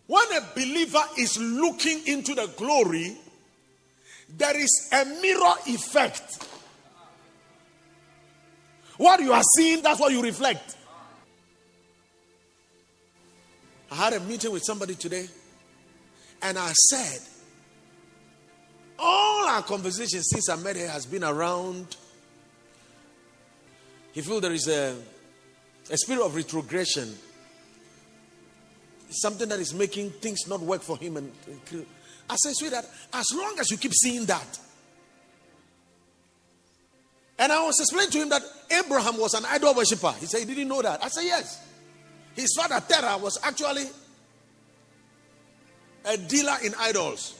When 0.07 0.23
a 0.37 0.41
believer 0.55 1.03
is 1.17 1.37
looking 1.37 2.07
into 2.07 2.33
the 2.33 2.47
glory, 2.55 3.17
there 4.37 4.57
is 4.57 4.89
a 4.93 5.03
mirror 5.21 5.55
effect. 5.65 6.47
What 8.95 9.19
you 9.19 9.33
are 9.33 9.43
seeing, 9.57 9.81
that's 9.81 9.99
what 9.99 10.13
you 10.13 10.21
reflect. 10.21 10.76
I 13.91 13.95
had 13.95 14.13
a 14.13 14.19
meeting 14.19 14.51
with 14.51 14.63
somebody 14.65 14.95
today, 14.95 15.27
and 16.41 16.57
I 16.57 16.71
said, 16.73 17.19
all 18.99 19.47
our 19.47 19.61
conversation 19.61 20.21
since 20.23 20.49
I 20.49 20.55
met 20.55 20.75
her 20.75 20.87
has 20.87 21.05
been 21.05 21.23
around. 21.23 21.95
He 24.11 24.21
feels 24.21 24.41
there 24.41 24.51
is 24.51 24.67
a, 24.67 24.95
a 25.91 25.97
spirit 25.97 26.25
of 26.25 26.35
retrogression, 26.35 27.15
something 29.09 29.47
that 29.49 29.59
is 29.59 29.73
making 29.73 30.09
things 30.09 30.47
not 30.47 30.59
work 30.61 30.81
for 30.81 30.97
him. 30.97 31.17
And 31.17 31.31
I 32.29 32.35
said, 32.35 32.55
sweetheart, 32.55 32.85
as 33.13 33.25
long 33.35 33.57
as 33.59 33.69
you 33.69 33.77
keep 33.77 33.93
seeing 33.93 34.25
that, 34.25 34.59
and 37.39 37.51
I 37.51 37.63
was 37.63 37.79
explaining 37.79 38.09
to 38.11 38.17
him 38.17 38.29
that 38.29 38.41
Abraham 38.71 39.19
was 39.19 39.35
an 39.35 39.45
idol 39.45 39.75
worshiper. 39.75 40.11
He 40.19 40.25
said 40.25 40.39
he 40.39 40.45
didn't 40.45 40.69
know 40.69 40.81
that. 40.81 41.03
I 41.03 41.07
said, 41.09 41.23
yes. 41.25 41.66
His 42.37 42.53
father 42.55 42.79
Terah 42.87 43.17
was 43.17 43.39
actually 43.41 43.85
a 46.05 46.17
dealer 46.17 46.55
in 46.63 46.73
idols. 46.79 47.33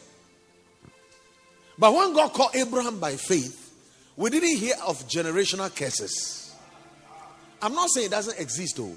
But 1.78 1.94
when 1.94 2.14
God 2.14 2.34
called 2.34 2.56
Abraham 2.56 3.00
by 3.00 3.16
faith, 3.16 3.64
we 4.16 4.32
didn't 4.32 4.58
hear 4.58 4.74
of 4.88 5.08
generational 5.08 5.74
curses. 5.74 6.52
I'm 7.62 7.76
not 7.76 7.90
saying 7.92 8.08
it 8.08 8.10
doesn't 8.10 8.40
exist 8.40 8.78
though, 8.78 8.96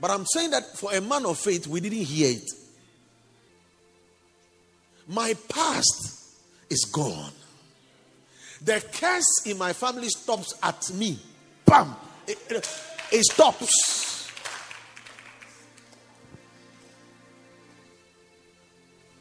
but 0.00 0.10
I'm 0.10 0.24
saying 0.24 0.52
that 0.52 0.74
for 0.78 0.94
a 0.94 1.02
man 1.02 1.26
of 1.26 1.38
faith, 1.38 1.66
we 1.66 1.80
didn't 1.80 1.98
hear 1.98 2.30
it. 2.30 2.50
My 5.06 5.34
past 5.50 6.34
is 6.70 6.86
gone. 6.86 7.32
The 8.62 8.82
curse 8.90 9.44
in 9.44 9.58
my 9.58 9.74
family 9.74 10.08
stops 10.08 10.54
at 10.62 10.90
me. 10.94 11.18
Bam! 11.66 11.94
It, 12.26 12.38
it, 12.48 12.80
it 13.12 13.24
stops. 13.24 14.15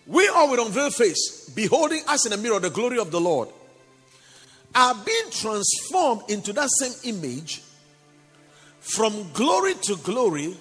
We 0.07 0.27
all 0.27 0.51
with 0.51 0.59
unveiled 0.59 0.93
face, 0.93 1.49
beholding 1.49 2.01
us 2.07 2.25
in 2.25 2.31
the 2.31 2.37
mirror 2.37 2.59
the 2.59 2.69
glory 2.69 2.99
of 2.99 3.11
the 3.11 3.19
Lord, 3.19 3.49
are 4.73 4.93
being 4.93 5.31
transformed 5.31 6.29
into 6.29 6.53
that 6.53 6.69
same 6.69 7.15
image 7.15 7.61
from 8.79 9.31
glory 9.33 9.73
to 9.83 9.95
glory, 9.97 10.55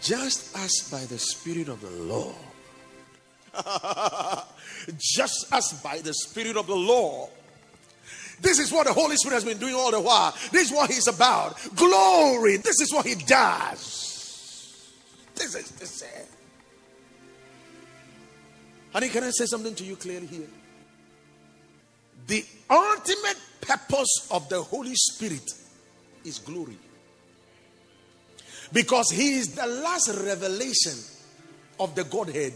just 0.00 0.56
as 0.56 0.88
by 0.90 1.04
the 1.04 1.18
Spirit 1.18 1.68
of 1.68 1.80
the 1.80 1.90
Lord. 1.90 2.34
just 4.98 5.52
as 5.52 5.72
by 5.82 5.98
the 5.98 6.14
Spirit 6.14 6.56
of 6.56 6.66
the 6.66 6.76
Lord. 6.76 7.30
This 8.40 8.58
is 8.58 8.70
what 8.70 8.86
the 8.86 8.92
Holy 8.92 9.16
Spirit 9.16 9.34
has 9.36 9.44
been 9.44 9.58
doing 9.58 9.74
all 9.74 9.90
the 9.90 10.00
while. 10.00 10.34
This 10.52 10.70
is 10.70 10.72
what 10.72 10.90
He's 10.90 11.08
about. 11.08 11.58
Glory. 11.74 12.58
This 12.58 12.80
is 12.80 12.92
what 12.92 13.06
He 13.06 13.14
does. 13.14 14.05
This 15.36 15.54
is 15.54 15.70
this. 15.72 16.02
Is. 16.02 16.26
Honey, 18.92 19.08
can 19.08 19.24
I 19.24 19.30
say 19.30 19.46
something 19.46 19.74
to 19.74 19.84
you 19.84 19.96
clearly 19.96 20.26
here? 20.26 20.48
The 22.26 22.44
ultimate 22.70 23.38
purpose 23.60 24.28
of 24.30 24.48
the 24.48 24.62
Holy 24.62 24.94
Spirit 24.94 25.48
is 26.24 26.38
glory. 26.38 26.78
Because 28.72 29.10
He 29.10 29.34
is 29.34 29.54
the 29.54 29.66
last 29.66 30.08
revelation 30.24 30.94
of 31.78 31.94
the 31.94 32.04
Godhead. 32.04 32.54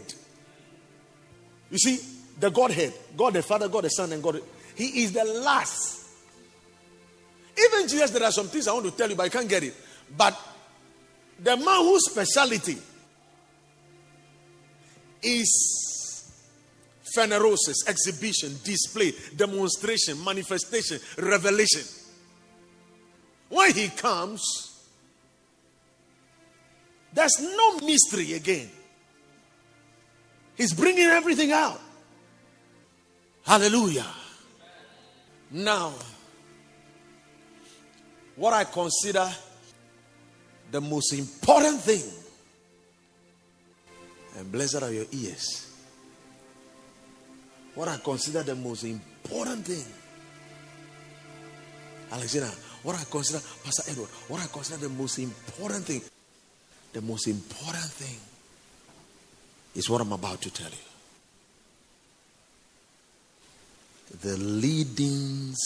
You 1.69 1.77
see, 1.77 1.99
the 2.39 2.49
Godhead, 2.49 2.93
God 3.15 3.33
the 3.33 3.43
Father, 3.43 3.69
God 3.69 3.83
the 3.85 3.89
Son, 3.89 4.11
and 4.11 4.21
God, 4.21 4.41
He 4.75 5.03
is 5.03 5.13
the 5.13 5.23
last. 5.23 6.09
Even 7.57 7.87
Jesus, 7.87 8.11
there 8.11 8.23
are 8.23 8.31
some 8.31 8.47
things 8.47 8.67
I 8.67 8.73
want 8.73 8.85
to 8.85 8.91
tell 8.91 9.09
you, 9.09 9.15
but 9.15 9.23
I 9.23 9.29
can't 9.29 9.47
get 9.47 9.63
it. 9.63 9.75
But 10.17 10.37
the 11.43 11.57
man 11.57 11.83
whose 11.83 12.09
speciality 12.09 12.77
is 15.23 16.31
phanerosis, 17.15 17.87
exhibition, 17.87 18.55
display, 18.63 19.13
demonstration, 19.35 20.23
manifestation, 20.23 20.99
revelation. 21.17 21.81
When 23.49 23.73
he 23.73 23.89
comes, 23.89 24.41
there's 27.13 27.37
no 27.41 27.79
mystery 27.79 28.33
again. 28.33 28.69
He's 30.55 30.73
bringing 30.73 31.05
everything 31.05 31.51
out. 31.51 31.81
Hallelujah. 33.43 34.05
Now, 35.49 35.93
what 38.35 38.53
I 38.53 38.63
consider 38.63 39.29
the 40.71 40.81
most 40.81 41.13
important 41.13 41.79
thing, 41.81 42.03
and 44.37 44.51
blessed 44.51 44.81
are 44.81 44.91
your 44.91 45.05
ears. 45.11 45.67
What 47.75 47.87
I 47.87 47.97
consider 47.97 48.43
the 48.43 48.55
most 48.55 48.83
important 48.83 49.65
thing, 49.65 49.85
Alexander, 52.11 52.51
what 52.83 52.95
I 52.95 53.03
consider, 53.09 53.39
Pastor 53.63 53.91
Edward, 53.91 54.09
what 54.27 54.41
I 54.41 54.47
consider 54.47 54.87
the 54.87 54.89
most 54.89 55.19
important 55.19 55.85
thing, 55.85 56.01
the 56.93 57.01
most 57.01 57.27
important 57.27 57.83
thing 57.83 58.17
is 59.75 59.89
what 59.89 60.01
I'm 60.01 60.11
about 60.11 60.41
to 60.41 60.53
tell 60.53 60.69
you. 60.69 60.77
The 64.21 64.37
leadings 64.37 65.57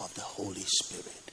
of 0.00 0.14
the 0.14 0.22
Holy 0.22 0.64
Spirit. 0.66 1.29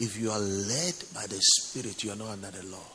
If 0.00 0.18
you 0.18 0.30
are 0.30 0.40
led 0.40 0.94
by 1.14 1.26
the 1.26 1.40
Spirit, 1.40 2.02
you 2.02 2.12
are 2.12 2.16
not 2.16 2.30
under 2.30 2.50
the 2.50 2.66
law. 2.66 2.90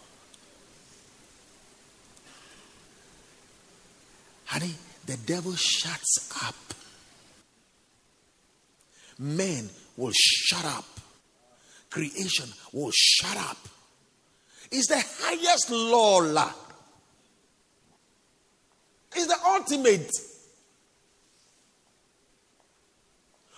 Honey, 4.46 4.74
the 5.06 5.16
devil 5.18 5.54
shuts 5.56 6.30
up. 6.44 6.56
Men 9.18 9.70
will 9.96 10.12
shut 10.14 10.66
up. 10.66 10.86
Creation 11.90 12.50
will 12.74 12.92
shut 12.94 13.38
up. 13.38 13.58
It's 14.72 14.88
the 14.88 15.04
highest 15.24 15.72
law. 15.72 16.22
It's 19.16 19.28
the 19.28 19.38
ultimate. 19.46 20.12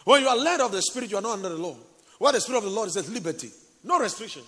When 0.06 0.21
you 0.23 0.30
are 0.30 0.38
led 0.38 0.62
of 0.62 0.71
the 0.71 0.82
Spirit, 0.82 1.12
you 1.12 1.17
are 1.17 1.21
not 1.21 1.34
under 1.34 1.49
the 1.49 1.58
law. 1.58 1.75
What 2.21 2.34
the 2.34 2.41
Spirit 2.41 2.60
of 2.60 2.65
the 2.65 2.69
Lord 2.69 2.88
is 2.88 2.97
at 2.97 3.10
liberty, 3.10 3.49
no 3.84 3.97
restrictions. 3.97 4.45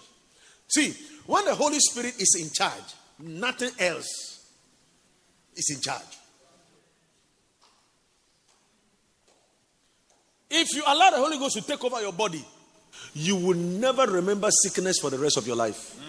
See, 0.68 0.94
when 1.26 1.44
the 1.44 1.56
Holy 1.56 1.80
Spirit 1.80 2.14
is 2.20 2.38
in 2.40 2.52
charge, 2.52 2.84
nothing 3.18 3.72
else 3.80 4.46
is 5.56 5.72
in 5.76 5.82
charge. 5.82 6.04
If 10.52 10.76
you 10.76 10.84
allow 10.86 11.10
the 11.10 11.18
Holy 11.18 11.40
Ghost 11.40 11.56
to 11.56 11.64
take 11.64 11.84
over 11.84 12.00
your 12.00 12.14
body, 12.14 12.46
you 13.16 13.38
will 13.38 13.58
never 13.58 14.06
remember 14.06 14.52
sickness 14.52 15.00
for 15.00 15.10
the 15.10 15.18
rest 15.18 15.38
of 15.38 15.48
your 15.48 15.56
life. 15.56 16.00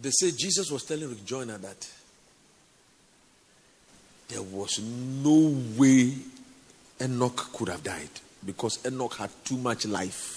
They 0.00 0.10
say 0.10 0.30
Jesus 0.38 0.70
was 0.70 0.84
telling 0.84 1.08
Rick 1.08 1.24
Joyner 1.24 1.58
that 1.58 1.90
there 4.28 4.42
was 4.42 4.78
no 4.80 5.60
way 5.76 6.14
Enoch 7.00 7.52
could 7.52 7.70
have 7.70 7.82
died 7.82 8.20
because 8.48 8.78
Enoch 8.86 9.14
had 9.16 9.28
too 9.44 9.58
much 9.58 9.84
life. 9.84 10.34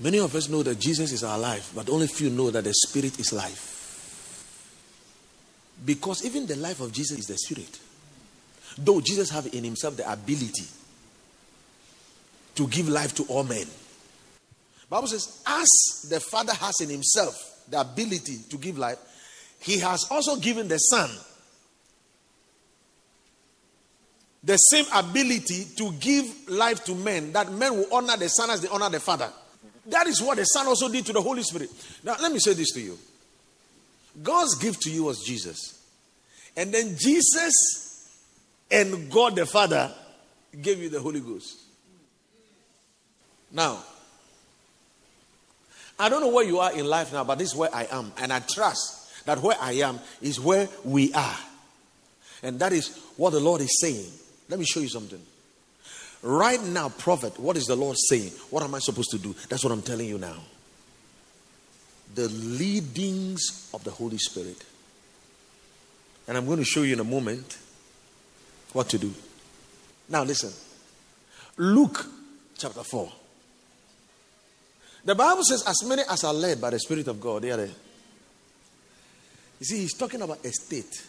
Many 0.00 0.18
of 0.18 0.34
us 0.34 0.48
know 0.48 0.64
that 0.64 0.80
Jesus 0.80 1.12
is 1.12 1.22
our 1.22 1.38
life, 1.38 1.70
but 1.76 1.88
only 1.88 2.08
few 2.08 2.28
know 2.28 2.50
that 2.50 2.64
the 2.64 2.74
Spirit 2.74 3.20
is 3.20 3.32
life. 3.32 3.70
Because 5.86 6.26
even 6.26 6.44
the 6.46 6.56
life 6.56 6.80
of 6.80 6.90
Jesus 6.90 7.20
is 7.20 7.26
the 7.28 7.38
Spirit. 7.38 7.78
Though 8.76 9.00
Jesus 9.00 9.30
have 9.30 9.46
in 9.54 9.62
himself 9.62 9.96
the 9.96 10.10
ability 10.10 10.64
to 12.56 12.66
give 12.66 12.88
life 12.88 13.14
to 13.14 13.22
all 13.26 13.44
men. 13.44 13.66
Bible 14.90 15.06
says, 15.06 15.40
as 15.46 16.08
the 16.10 16.18
Father 16.18 16.54
has 16.54 16.80
in 16.80 16.90
himself 16.90 17.62
the 17.70 17.80
ability 17.80 18.38
to 18.50 18.58
give 18.58 18.76
life, 18.76 18.98
He 19.60 19.78
has 19.78 20.04
also 20.10 20.34
given 20.34 20.66
the 20.66 20.78
Son 20.78 21.08
the 24.44 24.56
same 24.56 24.84
ability 24.94 25.64
to 25.76 25.92
give 25.92 26.48
life 26.48 26.84
to 26.84 26.94
men, 26.94 27.32
that 27.32 27.50
men 27.50 27.74
will 27.74 27.86
honor 27.92 28.16
the 28.16 28.28
Son 28.28 28.50
as 28.50 28.60
they 28.60 28.68
honor 28.68 28.90
the 28.90 29.00
Father. 29.00 29.30
That 29.86 30.06
is 30.06 30.22
what 30.22 30.36
the 30.36 30.44
Son 30.44 30.66
also 30.66 30.88
did 30.88 31.06
to 31.06 31.12
the 31.12 31.22
Holy 31.22 31.42
Spirit. 31.42 31.70
Now, 32.02 32.16
let 32.20 32.30
me 32.30 32.38
say 32.38 32.52
this 32.52 32.72
to 32.72 32.80
you 32.80 32.98
God's 34.22 34.56
gift 34.56 34.82
to 34.82 34.90
you 34.90 35.04
was 35.04 35.22
Jesus. 35.22 35.80
And 36.56 36.72
then 36.72 36.96
Jesus 36.96 38.12
and 38.70 39.10
God 39.10 39.34
the 39.34 39.46
Father 39.46 39.92
gave 40.60 40.78
you 40.78 40.88
the 40.88 41.00
Holy 41.00 41.20
Ghost. 41.20 41.60
Now, 43.50 43.82
I 45.98 46.08
don't 46.08 46.20
know 46.20 46.28
where 46.28 46.44
you 46.44 46.58
are 46.58 46.72
in 46.72 46.86
life 46.86 47.12
now, 47.12 47.24
but 47.24 47.38
this 47.38 47.52
is 47.52 47.56
where 47.56 47.74
I 47.74 47.86
am. 47.90 48.12
And 48.18 48.32
I 48.32 48.40
trust 48.40 49.24
that 49.26 49.38
where 49.38 49.56
I 49.60 49.72
am 49.72 50.00
is 50.20 50.38
where 50.38 50.68
we 50.84 51.12
are. 51.14 51.36
And 52.42 52.58
that 52.60 52.72
is 52.72 52.98
what 53.16 53.30
the 53.30 53.40
Lord 53.40 53.60
is 53.60 53.80
saying. 53.80 54.10
Let 54.48 54.58
me 54.58 54.64
show 54.64 54.80
you 54.80 54.88
something. 54.88 55.20
Right 56.22 56.62
now, 56.62 56.88
prophet, 56.88 57.38
what 57.38 57.56
is 57.56 57.66
the 57.66 57.76
Lord 57.76 57.96
saying? 58.08 58.30
What 58.50 58.62
am 58.62 58.74
I 58.74 58.78
supposed 58.78 59.10
to 59.10 59.18
do? 59.18 59.34
That's 59.48 59.62
what 59.62 59.72
I'm 59.72 59.82
telling 59.82 60.08
you 60.08 60.18
now. 60.18 60.36
The 62.14 62.28
leadings 62.28 63.68
of 63.74 63.84
the 63.84 63.90
Holy 63.90 64.18
Spirit. 64.18 64.64
And 66.26 66.36
I'm 66.36 66.46
going 66.46 66.58
to 66.58 66.64
show 66.64 66.82
you 66.82 66.94
in 66.94 67.00
a 67.00 67.04
moment 67.04 67.58
what 68.72 68.88
to 68.90 68.98
do. 68.98 69.12
Now, 70.08 70.24
listen. 70.24 70.52
Luke 71.56 72.06
chapter 72.56 72.82
4. 72.82 73.12
The 75.04 75.14
Bible 75.14 75.44
says, 75.44 75.62
as 75.66 75.86
many 75.86 76.02
as 76.08 76.24
are 76.24 76.32
led 76.32 76.60
by 76.60 76.70
the 76.70 76.78
Spirit 76.78 77.08
of 77.08 77.20
God, 77.20 77.42
they 77.42 77.50
are 77.50 77.58
there. 77.58 77.70
You 79.60 79.66
see, 79.66 79.78
he's 79.80 79.94
talking 79.94 80.22
about 80.22 80.44
a 80.44 80.50
state. 80.50 81.04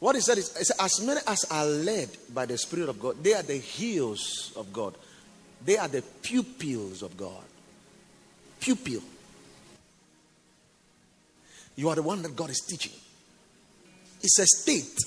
What 0.00 0.16
he 0.16 0.20
said 0.20 0.38
is, 0.38 0.56
he 0.56 0.64
said, 0.64 0.76
as 0.80 1.00
many 1.00 1.20
as 1.26 1.44
are 1.50 1.64
led 1.64 2.10
by 2.32 2.46
the 2.46 2.58
Spirit 2.58 2.88
of 2.88 3.00
God, 3.00 3.22
they 3.22 3.32
are 3.32 3.42
the 3.42 3.56
heels 3.56 4.52
of 4.56 4.72
God. 4.72 4.94
They 5.64 5.78
are 5.78 5.88
the 5.88 6.02
pupils 6.22 7.02
of 7.02 7.16
God. 7.16 7.42
Pupil. 8.60 9.02
You 11.76 11.88
are 11.88 11.94
the 11.94 12.02
one 12.02 12.22
that 12.22 12.36
God 12.36 12.50
is 12.50 12.60
teaching. 12.68 12.92
It's 14.22 14.38
a 14.38 14.46
state. 14.46 14.98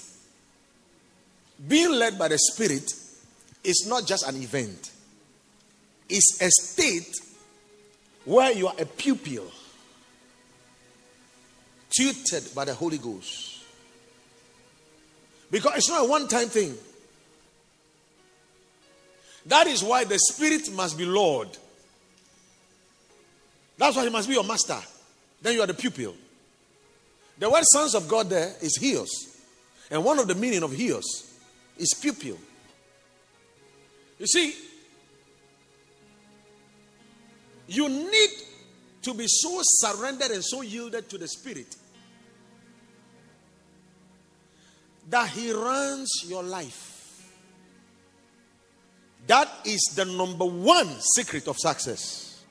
Being 1.67 1.91
led 1.91 2.17
by 2.19 2.27
the 2.27 2.37
Spirit 2.37 2.91
is 3.63 3.85
not 3.87 4.05
just 4.05 4.27
an 4.27 4.35
event, 4.41 4.91
it's 6.09 6.41
a 6.41 6.49
state 6.49 7.13
where 8.25 8.51
you 8.51 8.67
are 8.67 8.75
a 8.79 8.85
pupil, 8.85 9.45
tutored 11.89 12.53
by 12.53 12.65
the 12.65 12.73
Holy 12.73 12.97
Ghost. 12.97 13.56
Because 15.49 15.77
it's 15.77 15.89
not 15.89 16.05
a 16.05 16.07
one 16.07 16.27
time 16.27 16.49
thing. 16.49 16.75
That 19.45 19.67
is 19.67 19.83
why 19.83 20.03
the 20.03 20.19
Spirit 20.19 20.71
must 20.73 20.97
be 20.97 21.05
Lord. 21.05 21.49
That's 23.77 23.95
why 23.95 24.03
He 24.03 24.09
must 24.09 24.27
be 24.27 24.33
your 24.33 24.43
master. 24.43 24.79
Then 25.41 25.53
you 25.53 25.61
are 25.61 25.67
the 25.67 25.73
pupil. 25.73 26.15
The 27.39 27.49
word 27.49 27.63
sons 27.71 27.95
of 27.95 28.07
God 28.07 28.29
there 28.29 28.53
is 28.61 28.77
Huios. 28.81 29.07
And 29.89 30.03
one 30.03 30.19
of 30.19 30.27
the 30.27 30.35
meaning 30.35 30.63
of 30.63 30.71
Huios 30.71 31.05
is 31.77 31.93
pupil. 32.01 32.37
You 34.19 34.25
see, 34.25 34.55
you 37.67 37.87
need 37.87 38.29
to 39.03 39.13
be 39.13 39.25
so 39.27 39.59
surrendered 39.61 40.31
and 40.31 40.43
so 40.43 40.61
yielded 40.61 41.07
to 41.09 41.17
the 41.17 41.27
Spirit 41.27 41.75
that 45.09 45.29
He 45.29 45.51
runs 45.51 46.09
your 46.25 46.43
life. 46.43 46.87
That 49.27 49.49
is 49.65 49.81
the 49.95 50.05
number 50.05 50.45
one 50.45 50.89
secret 51.01 51.47
of 51.47 51.57
success. 51.57 52.43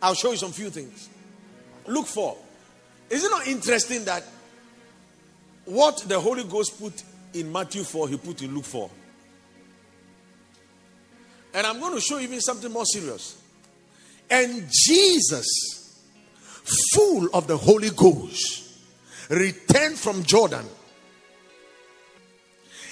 I'll 0.00 0.14
show 0.14 0.30
you 0.30 0.36
some 0.36 0.52
few 0.52 0.70
things. 0.70 1.08
Look 1.86 2.06
for. 2.06 2.36
Is 3.10 3.24
it 3.24 3.30
not 3.30 3.46
interesting 3.46 4.04
that 4.04 4.22
what 5.64 5.98
the 6.06 6.20
Holy 6.20 6.44
Ghost 6.44 6.78
put 6.78 7.02
in 7.32 7.50
Matthew 7.50 7.82
4, 7.84 8.08
he 8.08 8.16
put 8.18 8.42
in 8.42 8.54
Luke 8.54 8.64
4? 8.64 8.90
And 11.54 11.66
I'm 11.66 11.80
going 11.80 11.94
to 11.94 12.00
show 12.00 12.18
you 12.18 12.24
even 12.24 12.40
something 12.40 12.70
more 12.70 12.84
serious. 12.84 13.40
And 14.30 14.68
Jesus, 14.70 16.02
full 16.94 17.30
of 17.32 17.46
the 17.46 17.56
Holy 17.56 17.90
Ghost, 17.90 18.78
returned 19.30 19.98
from 19.98 20.22
Jordan 20.22 20.66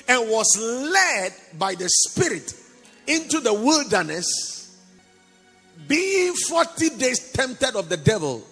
and 0.09 0.31
was 0.31 0.47
led 0.59 1.33
by 1.59 1.75
the 1.75 1.89
Spirit 1.89 2.55
into 3.07 3.41
the 3.41 3.53
wilderness, 3.53 4.77
being 5.87 6.35
40 6.35 6.91
days 6.91 7.33
tempted 7.33 7.77
of 7.77 7.89
the 7.89 7.97
devil. 7.97 8.45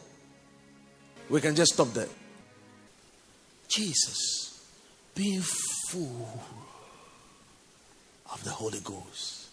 We 1.29 1.41
can 1.41 1.55
just 1.55 1.75
stop 1.75 1.93
there. 1.93 2.09
Jesus, 3.69 4.65
being 5.15 5.43
full 5.89 6.41
of 8.33 8.45
the 8.45 8.51
Holy 8.51 8.81
Ghost, 8.81 9.49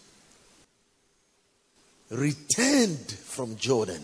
returned 2.10 3.10
from 3.10 3.56
Jordan 3.56 4.02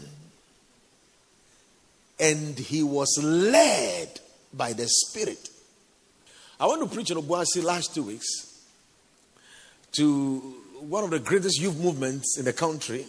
and 2.18 2.58
he 2.58 2.82
was 2.82 3.18
led 3.22 4.20
by 4.52 4.72
the 4.72 4.88
Spirit 4.88 5.50
I 6.60 6.66
went 6.66 6.82
to 6.82 6.88
preach 6.88 7.10
in 7.10 7.16
Obuasi 7.16 7.62
last 7.62 7.94
two 7.94 8.02
weeks 8.02 8.26
to 9.92 10.38
one 10.80 11.04
of 11.04 11.10
the 11.10 11.18
greatest 11.18 11.60
youth 11.60 11.76
movements 11.78 12.36
in 12.38 12.44
the 12.44 12.52
country. 12.52 13.06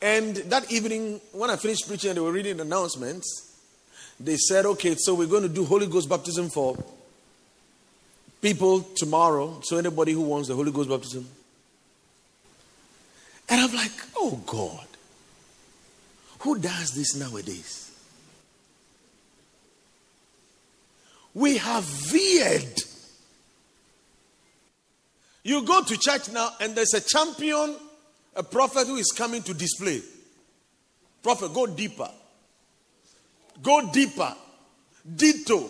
And 0.00 0.36
that 0.36 0.70
evening, 0.70 1.20
when 1.32 1.50
I 1.50 1.56
finished 1.56 1.86
preaching 1.86 2.10
and 2.10 2.16
they 2.16 2.20
were 2.20 2.32
reading 2.32 2.56
the 2.58 2.62
announcements, 2.62 3.54
they 4.18 4.36
said, 4.36 4.64
okay, 4.66 4.94
so 4.98 5.14
we're 5.14 5.26
going 5.26 5.42
to 5.42 5.48
do 5.48 5.64
Holy 5.64 5.86
Ghost 5.86 6.08
baptism 6.08 6.48
for 6.48 6.76
people 8.40 8.80
tomorrow. 8.96 9.60
So 9.62 9.76
anybody 9.76 10.12
who 10.12 10.22
wants 10.22 10.48
the 10.48 10.54
Holy 10.54 10.72
Ghost 10.72 10.88
baptism. 10.88 11.28
And 13.48 13.60
I'm 13.60 13.74
like, 13.74 13.92
oh 14.16 14.40
God, 14.46 14.86
who 16.40 16.58
does 16.58 16.92
this 16.92 17.14
nowadays? 17.14 17.85
We 21.36 21.58
have 21.58 21.84
veered. 21.84 22.82
You 25.44 25.66
go 25.66 25.82
to 25.82 25.98
church 25.98 26.30
now, 26.32 26.48
and 26.62 26.74
there's 26.74 26.94
a 26.94 27.00
champion, 27.02 27.76
a 28.34 28.42
prophet 28.42 28.86
who 28.86 28.96
is 28.96 29.12
coming 29.14 29.42
to 29.42 29.52
display. 29.52 30.00
Prophet, 31.22 31.52
go 31.52 31.66
deeper. 31.66 32.08
Go 33.62 33.92
deeper. 33.92 34.34
Ditto. 35.14 35.68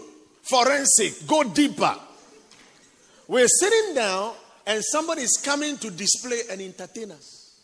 Forensic. 0.49 1.27
Go 1.27 1.43
deeper. 1.43 1.97
We're 3.27 3.49
sitting 3.49 3.97
down, 3.97 4.35
and 4.69 4.85
somebody 4.85 5.23
is 5.23 5.37
coming 5.45 5.79
to 5.79 5.91
display 5.91 6.43
and 6.49 6.61
entertain 6.61 7.11
us. 7.11 7.61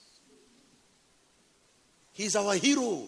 He's 2.15 2.35
our 2.35 2.57
hero. 2.57 3.05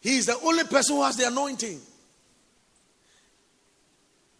He's 0.00 0.26
the 0.26 0.38
only 0.38 0.62
person 0.62 0.94
who 0.94 1.02
has 1.02 1.16
the 1.16 1.26
anointing. 1.26 1.80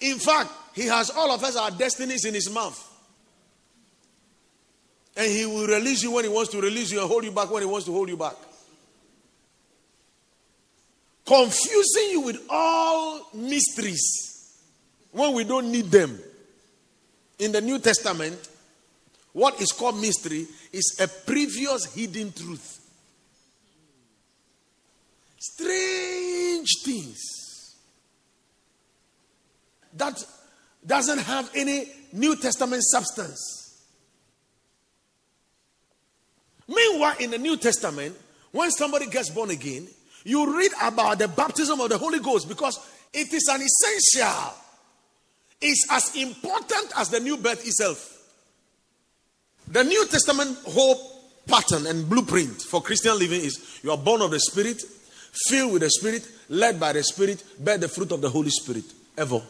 In 0.00 0.18
fact, 0.18 0.50
He 0.74 0.86
has 0.86 1.10
all 1.10 1.30
of 1.30 1.42
us, 1.42 1.56
our 1.56 1.70
destinies 1.70 2.24
in 2.24 2.34
His 2.34 2.50
mouth. 2.50 2.82
And 5.16 5.30
He 5.30 5.46
will 5.46 5.66
release 5.66 6.02
you 6.02 6.12
when 6.12 6.24
He 6.24 6.30
wants 6.30 6.50
to 6.52 6.60
release 6.60 6.92
you 6.92 7.00
and 7.00 7.08
hold 7.08 7.24
you 7.24 7.32
back 7.32 7.50
when 7.50 7.62
He 7.62 7.68
wants 7.68 7.86
to 7.86 7.92
hold 7.92 8.08
you 8.08 8.16
back. 8.16 8.34
Confusing 11.24 12.10
you 12.10 12.20
with 12.20 12.40
all 12.50 13.26
mysteries 13.34 14.60
when 15.12 15.32
we 15.32 15.44
don't 15.44 15.72
need 15.72 15.86
them. 15.86 16.18
In 17.38 17.52
the 17.52 17.60
New 17.60 17.78
Testament, 17.78 18.48
what 19.32 19.60
is 19.60 19.72
called 19.72 20.00
mystery 20.00 20.46
is 20.72 20.96
a 21.00 21.08
previous 21.08 21.92
hidden 21.94 22.32
truth. 22.32 22.80
Strange 25.38 26.68
things 26.84 27.45
that 29.96 30.24
doesn't 30.86 31.18
have 31.18 31.50
any 31.54 31.90
New 32.12 32.36
Testament 32.36 32.82
substance. 32.84 33.84
Meanwhile, 36.68 37.16
in 37.20 37.30
the 37.30 37.38
New 37.38 37.56
Testament, 37.56 38.16
when 38.52 38.70
somebody 38.70 39.06
gets 39.06 39.30
born 39.30 39.50
again, 39.50 39.86
you 40.24 40.56
read 40.56 40.72
about 40.82 41.18
the 41.18 41.28
baptism 41.28 41.80
of 41.80 41.88
the 41.88 41.98
Holy 41.98 42.18
Ghost 42.18 42.48
because 42.48 42.78
it 43.12 43.32
is 43.32 43.48
an 43.48 43.62
essential. 43.62 44.54
It's 45.60 45.86
as 45.90 46.16
important 46.16 46.92
as 46.96 47.08
the 47.10 47.20
new 47.20 47.36
birth 47.36 47.66
itself. 47.66 48.12
The 49.68 49.84
New 49.84 50.06
Testament 50.06 50.58
whole 50.66 51.22
pattern 51.46 51.86
and 51.86 52.08
blueprint 52.08 52.62
for 52.62 52.82
Christian 52.82 53.18
living 53.18 53.40
is 53.40 53.80
you 53.82 53.90
are 53.90 53.98
born 53.98 54.20
of 54.20 54.30
the 54.32 54.40
Spirit, 54.40 54.82
filled 55.48 55.72
with 55.72 55.82
the 55.82 55.90
Spirit, 55.90 56.26
led 56.48 56.78
by 56.78 56.92
the 56.92 57.02
Spirit, 57.02 57.42
bear 57.58 57.78
the 57.78 57.88
fruit 57.88 58.12
of 58.12 58.20
the 58.20 58.30
Holy 58.30 58.50
Spirit. 58.50 58.84
Ever. 59.16 59.40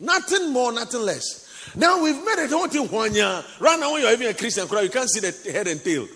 Nothing 0.00 0.52
more, 0.52 0.72
nothing 0.72 1.00
less. 1.00 1.74
Now 1.76 2.02
we've 2.02 2.16
made 2.16 2.44
it 2.44 2.50
whole 2.50 2.68
thing 2.68 2.88
one 2.88 3.14
year. 3.14 3.42
Right 3.60 3.78
now, 3.78 3.92
when 3.92 4.02
you're 4.02 4.12
even 4.12 4.28
a 4.28 4.34
Christian 4.34 4.66
you 4.68 4.90
can't 4.90 5.08
see 5.08 5.20
the 5.20 5.52
head 5.52 5.66
and 5.66 5.82
tail. 5.82 6.06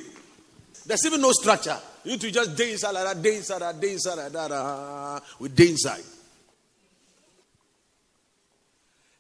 There's 0.87 1.05
even 1.07 1.21
no 1.21 1.33
structure. 1.33 1.77
You 2.05 2.13
need 2.13 2.21
to 2.23 2.31
just 2.31 2.57
day 2.57 2.73
inside 2.73 2.93
like 2.93 3.05
that, 3.05 3.23
day 3.23 3.37
inside 3.37 3.61
that, 3.61 3.81
day 3.81 3.93
inside 3.93 4.15
like 4.15 4.33
that, 4.33 4.53
uh, 4.53 5.21
with 5.39 5.55
day 5.55 5.71
inside. 5.71 6.03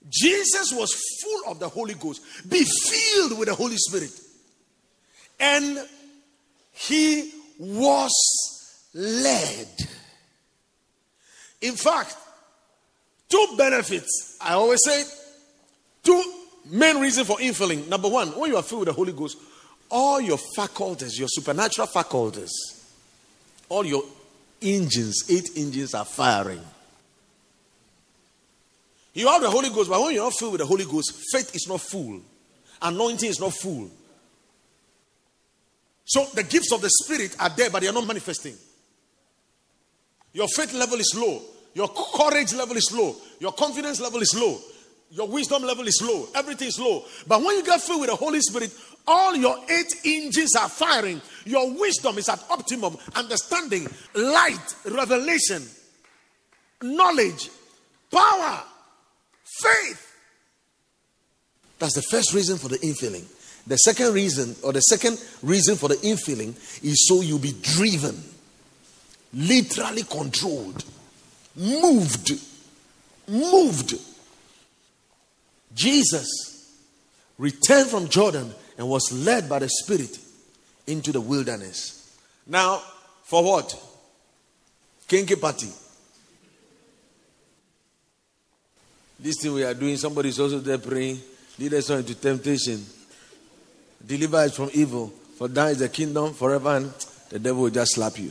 Jesus 0.08 0.72
was 0.72 0.94
full 1.22 1.52
of 1.52 1.58
the 1.58 1.68
Holy 1.68 1.94
Ghost. 1.94 2.22
Be 2.48 2.64
filled 2.64 3.38
with 3.38 3.48
the 3.48 3.54
Holy 3.54 3.76
Spirit. 3.76 4.10
And 5.38 5.78
he 6.72 7.32
was 7.58 8.12
led. 8.94 9.68
In 11.60 11.74
fact, 11.74 12.16
two 13.28 13.46
benefits. 13.56 14.36
I 14.40 14.54
always 14.54 14.80
say 14.84 15.04
two 16.02 16.22
main 16.70 16.98
reasons 16.98 17.26
for 17.26 17.36
infilling. 17.38 17.88
Number 17.88 18.08
one, 18.08 18.28
when 18.28 18.50
you 18.50 18.56
are 18.56 18.62
filled 18.62 18.80
with 18.80 18.88
the 18.88 18.94
Holy 18.94 19.12
Ghost, 19.12 19.38
all 19.90 20.20
your 20.20 20.38
faculties, 20.56 21.18
your 21.18 21.28
supernatural 21.28 21.86
faculties, 21.86 22.50
all 23.68 23.84
your 23.84 24.02
engines, 24.60 25.24
eight 25.30 25.50
engines 25.56 25.94
are 25.94 26.04
firing. 26.04 26.60
You 29.14 29.26
have 29.28 29.42
the 29.42 29.50
Holy 29.50 29.70
Ghost, 29.70 29.90
but 29.90 30.00
when 30.00 30.14
you're 30.14 30.24
not 30.24 30.34
filled 30.34 30.52
with 30.52 30.60
the 30.60 30.66
Holy 30.66 30.84
Ghost, 30.84 31.12
faith 31.32 31.54
is 31.54 31.66
not 31.68 31.80
full, 31.80 32.20
anointing 32.80 33.30
is 33.30 33.40
not 33.40 33.52
full. 33.52 33.90
So 36.04 36.26
the 36.34 36.42
gifts 36.42 36.72
of 36.72 36.80
the 36.80 36.88
Spirit 36.88 37.36
are 37.40 37.50
there, 37.50 37.68
but 37.68 37.82
they 37.82 37.88
are 37.88 37.92
not 37.92 38.06
manifesting. 38.06 38.54
Your 40.32 40.46
faith 40.48 40.72
level 40.72 40.98
is 40.98 41.12
low, 41.16 41.42
your 41.78 41.88
courage 42.16 42.52
level 42.54 42.76
is 42.76 42.90
low, 42.92 43.14
your 43.38 43.52
confidence 43.52 44.00
level 44.00 44.20
is 44.20 44.34
low, 44.34 44.58
your 45.12 45.28
wisdom 45.28 45.62
level 45.62 45.86
is 45.86 46.02
low, 46.02 46.26
everything 46.34 46.66
is 46.66 46.80
low. 46.80 47.04
But 47.24 47.40
when 47.40 47.56
you 47.56 47.62
get 47.64 47.80
filled 47.80 48.00
with 48.00 48.10
the 48.10 48.16
Holy 48.16 48.40
Spirit, 48.40 48.74
all 49.06 49.36
your 49.36 49.56
eight 49.70 49.94
engines 50.04 50.56
are 50.56 50.68
firing. 50.68 51.22
Your 51.44 51.72
wisdom 51.78 52.18
is 52.18 52.28
at 52.28 52.42
optimum, 52.50 52.96
understanding, 53.14 53.86
light, 54.12 54.74
revelation, 54.86 55.62
knowledge, 56.82 57.48
power. 58.10 58.64
Faith. 59.44 60.16
That's 61.78 61.94
the 61.94 62.02
first 62.02 62.34
reason 62.34 62.58
for 62.58 62.66
the 62.66 62.78
infilling. 62.78 63.24
The 63.68 63.76
second 63.76 64.14
reason, 64.14 64.56
or 64.64 64.72
the 64.72 64.80
second 64.80 65.22
reason 65.44 65.76
for 65.76 65.88
the 65.88 65.94
infilling, 65.94 66.56
is 66.82 67.06
so 67.06 67.20
you'll 67.20 67.38
be 67.38 67.54
driven, 67.62 68.20
literally 69.32 70.02
controlled, 70.02 70.84
moved, 71.58 72.32
moved. 73.26 73.94
Jesus 75.74 76.78
returned 77.36 77.88
from 77.88 78.08
Jordan 78.08 78.54
and 78.78 78.88
was 78.88 79.12
led 79.12 79.48
by 79.48 79.58
the 79.58 79.68
Spirit 79.68 80.18
into 80.86 81.12
the 81.12 81.20
wilderness. 81.20 82.16
Now, 82.46 82.80
for 83.24 83.44
what? 83.44 83.74
Kinky 85.06 85.36
party. 85.36 85.68
This 89.20 89.42
thing 89.42 89.52
we 89.52 89.64
are 89.64 89.74
doing, 89.74 89.96
somebody 89.96 90.28
is 90.28 90.38
also 90.38 90.60
there 90.60 90.78
praying. 90.78 91.20
Lead 91.58 91.74
us 91.74 91.88
not 91.88 91.98
into 91.98 92.14
temptation. 92.14 92.84
Deliver 94.06 94.36
us 94.36 94.56
from 94.56 94.70
evil. 94.72 95.12
For 95.36 95.48
thine 95.48 95.72
is 95.72 95.78
the 95.78 95.88
kingdom 95.88 96.34
forever, 96.34 96.76
and 96.76 96.92
the 97.30 97.38
devil 97.38 97.62
will 97.62 97.70
just 97.70 97.94
slap 97.94 98.18
you. 98.18 98.30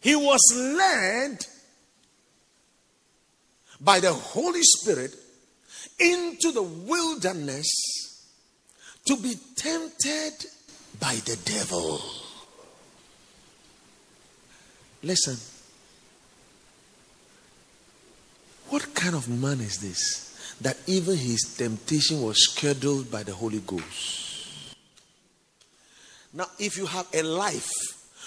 He 0.00 0.16
was 0.16 0.40
led 0.54 1.38
by 3.80 4.00
the 4.00 4.12
Holy 4.12 4.62
Spirit 4.62 5.14
into 5.98 6.52
the 6.52 6.62
wilderness 6.62 7.68
to 9.06 9.16
be 9.16 9.34
tempted 9.56 10.32
by 10.98 11.14
the 11.24 11.36
devil. 11.44 12.00
Listen. 15.02 15.36
What 18.68 18.94
kind 18.94 19.14
of 19.14 19.28
man 19.28 19.60
is 19.60 19.78
this? 19.78 20.56
That 20.60 20.76
even 20.86 21.16
his 21.16 21.54
temptation 21.56 22.22
was 22.22 22.44
scheduled 22.44 23.10
by 23.10 23.22
the 23.22 23.32
Holy 23.32 23.60
Ghost. 23.60 24.74
Now, 26.32 26.46
if 26.58 26.76
you 26.76 26.86
have 26.86 27.08
a 27.12 27.22
life 27.22 27.68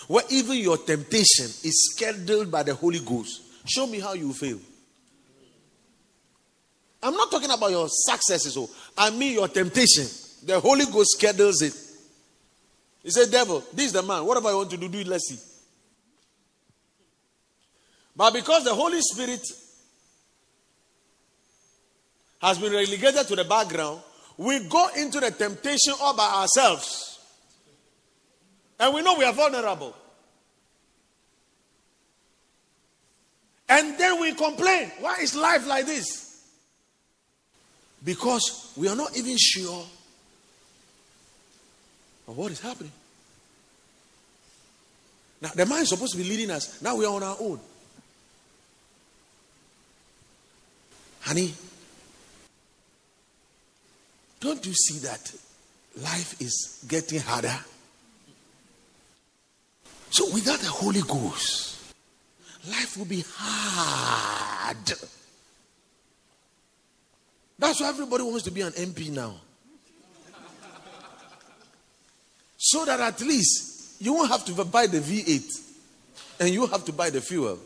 where 0.08 0.24
even 0.30 0.58
your 0.58 0.78
temptation 0.78 1.46
is 1.46 1.92
scheduled 1.94 2.52
by 2.52 2.64
the 2.64 2.74
Holy 2.74 3.00
Ghost, 3.00 3.42
show 3.66 3.88
me 3.88 4.00
how 4.00 4.14
you 4.14 4.34
fail. 4.34 4.60
I'm 7.02 7.16
not 7.16 7.30
talking 7.30 7.52
about 7.52 7.72
your 7.72 7.88
successes, 7.90 8.56
oh. 8.58 8.70
I 8.98 9.10
mean 9.10 9.34
your 9.34 9.48
temptation. 9.48 10.06
The 10.46 10.60
Holy 10.60 10.86
Ghost 10.86 11.18
schedules 11.18 11.62
it. 11.62 11.74
He 13.04 13.12
said, 13.12 13.30
Devil, 13.30 13.64
this 13.74 13.88
is 13.88 13.94
the 13.94 14.02
man. 14.02 14.26
Whatever 14.26 14.50
I 14.50 14.54
want 14.56 14.72
to 14.72 14.78
do, 14.78 14.88
do 14.88 15.00
it, 15.00 15.08
let's 15.08 15.28
see. 15.28 15.38
But 18.16 18.34
because 18.34 18.64
the 18.64 18.74
Holy 18.74 19.02
Spirit 19.02 19.46
has 22.42 22.58
been 22.58 22.72
relegated 22.72 23.28
to 23.28 23.36
the 23.36 23.44
background, 23.44 24.02
we 24.38 24.60
go 24.68 24.88
into 24.98 25.20
the 25.20 25.32
temptation 25.32 25.94
all 26.02 26.16
by 26.16 26.28
ourselves. 26.28 27.13
And 28.84 28.94
we 28.94 29.02
know 29.02 29.18
we 29.18 29.24
are 29.24 29.32
vulnerable. 29.32 29.96
And 33.70 33.98
then 33.98 34.20
we 34.20 34.34
complain. 34.34 34.92
Why 35.00 35.20
is 35.22 35.34
life 35.36 35.66
like 35.66 35.86
this? 35.86 36.44
Because 38.04 38.74
we 38.76 38.90
are 38.90 38.96
not 38.98 39.16
even 39.16 39.38
sure 39.38 39.86
of 42.28 42.38
what 42.38 42.52
is 42.52 42.60
happening. 42.60 42.92
Now, 45.42 45.52
the 45.56 45.66
mind 45.66 45.84
is 45.84 45.90
supposed 45.90 46.12
to 46.12 46.18
be 46.18 46.26
leading 46.26 46.52
us. 46.52 46.82
Now 46.82 46.98
we 46.98 47.06
are 47.06 47.14
on 47.16 47.24
our 47.24 47.38
own. 47.40 47.62
Honey, 51.22 51.54
don't 54.42 54.66
you 54.66 54.74
see 54.74 55.00
that 55.08 55.34
life 56.02 56.42
is 56.42 56.84
getting 56.86 57.22
harder? 57.22 57.58
So, 60.14 60.32
without 60.32 60.60
the 60.60 60.68
Holy 60.68 61.02
Ghost, 61.02 61.92
life 62.70 62.98
will 62.98 63.06
be 63.06 63.26
hard. 63.28 64.94
That's 67.58 67.82
why 67.82 67.90
everybody 67.90 68.24
wants 68.24 68.44
to 68.44 68.52
be 68.52 68.62
an 68.62 68.74
MP 68.74 69.10
now. 69.10 69.34
So 72.58 72.86
that 72.86 73.00
at 73.00 73.22
least 73.22 74.00
you 74.02 74.14
won't 74.14 74.30
have 74.30 74.46
to 74.46 74.66
buy 74.66 74.86
the 74.86 75.00
V8 75.00 76.42
and 76.42 76.50
you 76.52 76.68
have 76.68 76.86
to 76.86 76.94
buy 76.94 77.10
the 77.10 77.20
fuel. 77.20 77.58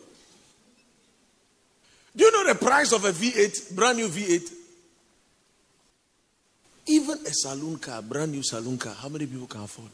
Do 2.16 2.24
you 2.24 2.32
know 2.32 2.54
the 2.54 2.58
price 2.58 2.94
of 2.94 3.04
a 3.04 3.12
V8, 3.12 3.76
brand 3.76 3.98
new 3.98 4.08
V8? 4.08 4.54
Even 6.86 7.18
a 7.26 7.34
saloon 7.34 7.78
car, 7.78 8.02
brand 8.02 8.32
new 8.32 8.42
saloon 8.42 8.78
car, 8.78 8.94
how 8.94 9.10
many 9.10 9.26
people 9.26 9.48
can 9.48 9.64
afford? 9.64 9.92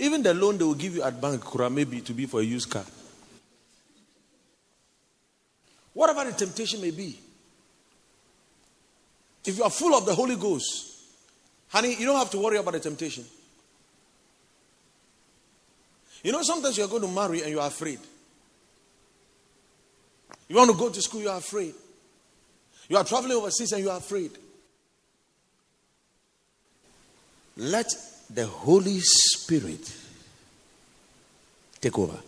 Even 0.00 0.22
the 0.22 0.32
loan 0.32 0.56
they 0.56 0.64
will 0.64 0.74
give 0.74 0.96
you 0.96 1.02
at 1.02 1.20
bank 1.20 1.44
could 1.44 1.70
maybe 1.70 2.00
to 2.00 2.14
be 2.14 2.24
for 2.24 2.40
a 2.40 2.42
used 2.42 2.70
car. 2.70 2.84
Whatever 5.92 6.24
the 6.24 6.32
temptation 6.32 6.80
may 6.80 6.90
be. 6.90 7.18
If 9.44 9.58
you 9.58 9.62
are 9.62 9.70
full 9.70 9.94
of 9.94 10.06
the 10.06 10.14
Holy 10.14 10.36
Ghost, 10.36 11.02
honey, 11.68 11.96
you 11.98 12.06
don't 12.06 12.16
have 12.16 12.30
to 12.30 12.38
worry 12.38 12.56
about 12.56 12.72
the 12.72 12.80
temptation. 12.80 13.24
You 16.22 16.32
know, 16.32 16.42
sometimes 16.42 16.78
you're 16.78 16.88
going 16.88 17.02
to 17.02 17.08
marry 17.08 17.42
and 17.42 17.50
you 17.50 17.60
are 17.60 17.68
afraid. 17.68 17.98
You 20.48 20.56
want 20.56 20.70
to 20.70 20.76
go 20.76 20.88
to 20.88 21.02
school, 21.02 21.20
you 21.20 21.28
are 21.28 21.38
afraid. 21.38 21.74
You 22.88 22.96
are 22.96 23.04
traveling 23.04 23.36
overseas 23.36 23.72
and 23.72 23.82
you 23.82 23.90
are 23.90 23.98
afraid. 23.98 24.30
Let 27.58 27.86
the 28.32 28.46
Holy 28.46 29.00
Spirit 29.00 29.92
take 31.80 31.98
over. 31.98 32.18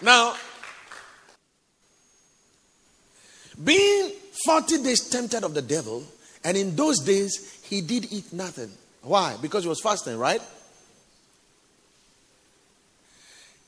Now, 0.00 0.36
being 3.62 4.12
40 4.44 4.82
days 4.84 5.08
tempted 5.08 5.42
of 5.42 5.54
the 5.54 5.62
devil, 5.62 6.04
and 6.44 6.56
in 6.56 6.76
those 6.76 7.00
days 7.00 7.60
he 7.64 7.80
did 7.80 8.12
eat 8.12 8.32
nothing. 8.32 8.70
Why? 9.02 9.36
Because 9.42 9.64
he 9.64 9.68
was 9.68 9.80
fasting, 9.80 10.16
right? 10.18 10.40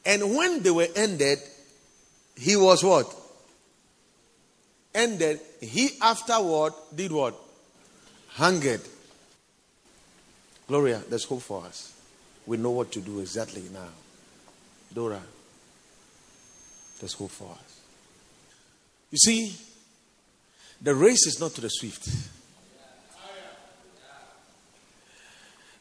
And 0.05 0.37
when 0.37 0.63
they 0.63 0.71
were 0.71 0.87
ended, 0.95 1.39
he 2.37 2.57
was 2.57 2.85
what? 2.85 3.20
Ended. 4.95 5.41
He 5.61 5.91
afterward 6.01 6.73
did 6.95 7.13
what? 7.13 7.35
hungered. 8.33 8.81
Gloria, 10.67 11.03
there's 11.09 11.25
hope 11.25 11.43
for 11.43 11.65
us. 11.65 11.93
We 12.47 12.57
know 12.57 12.71
what 12.71 12.93
to 12.93 13.01
do 13.01 13.21
exactly 13.21 13.63
now. 13.73 13.89
Dora, 14.95 15.21
there's 16.99 17.13
hope 17.13 17.31
for 17.31 17.53
us. 17.53 17.81
You 19.11 19.19
see, 19.19 19.57
the 20.81 20.95
race 20.95 21.27
is 21.27 21.41
not 21.41 21.53
to 21.55 21.61
the 21.61 21.69
swift. 21.69 22.09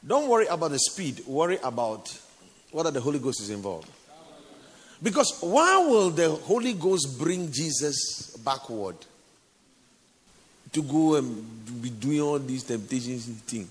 Don't 0.05 0.27
worry 0.27 0.47
about 0.47 0.71
the 0.71 0.79
speed, 0.79 1.23
worry 1.27 1.59
about 1.63 2.17
whether 2.71 2.89
the 2.89 3.01
Holy 3.01 3.19
Ghost 3.19 3.41
is 3.41 3.49
involved. 3.49 3.89
Because 5.01 5.39
why 5.41 5.77
will 5.77 6.09
the 6.09 6.29
Holy 6.29 6.73
Ghost 6.73 7.17
bring 7.17 7.51
Jesus 7.51 8.35
backward 8.43 8.97
to 10.73 10.83
go 10.83 11.15
and 11.15 11.81
be 11.81 11.89
doing 11.89 12.21
all 12.21 12.39
these 12.39 12.63
temptations 12.63 13.27
and 13.27 13.37
thing? 13.43 13.67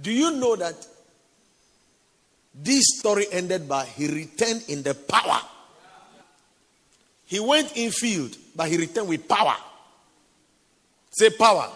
Do 0.00 0.10
you 0.10 0.32
know 0.32 0.56
that 0.56 0.74
this 2.54 2.82
story 2.98 3.26
ended 3.30 3.68
by 3.68 3.84
he 3.84 4.08
returned 4.08 4.64
in 4.68 4.82
the 4.82 4.94
power? 4.94 5.40
He 7.26 7.38
went 7.38 7.76
in 7.76 7.92
field, 7.92 8.36
but 8.56 8.68
he 8.68 8.76
returned 8.76 9.08
with 9.08 9.28
power. 9.28 9.56
Say 11.12 11.30
power. 11.30 11.70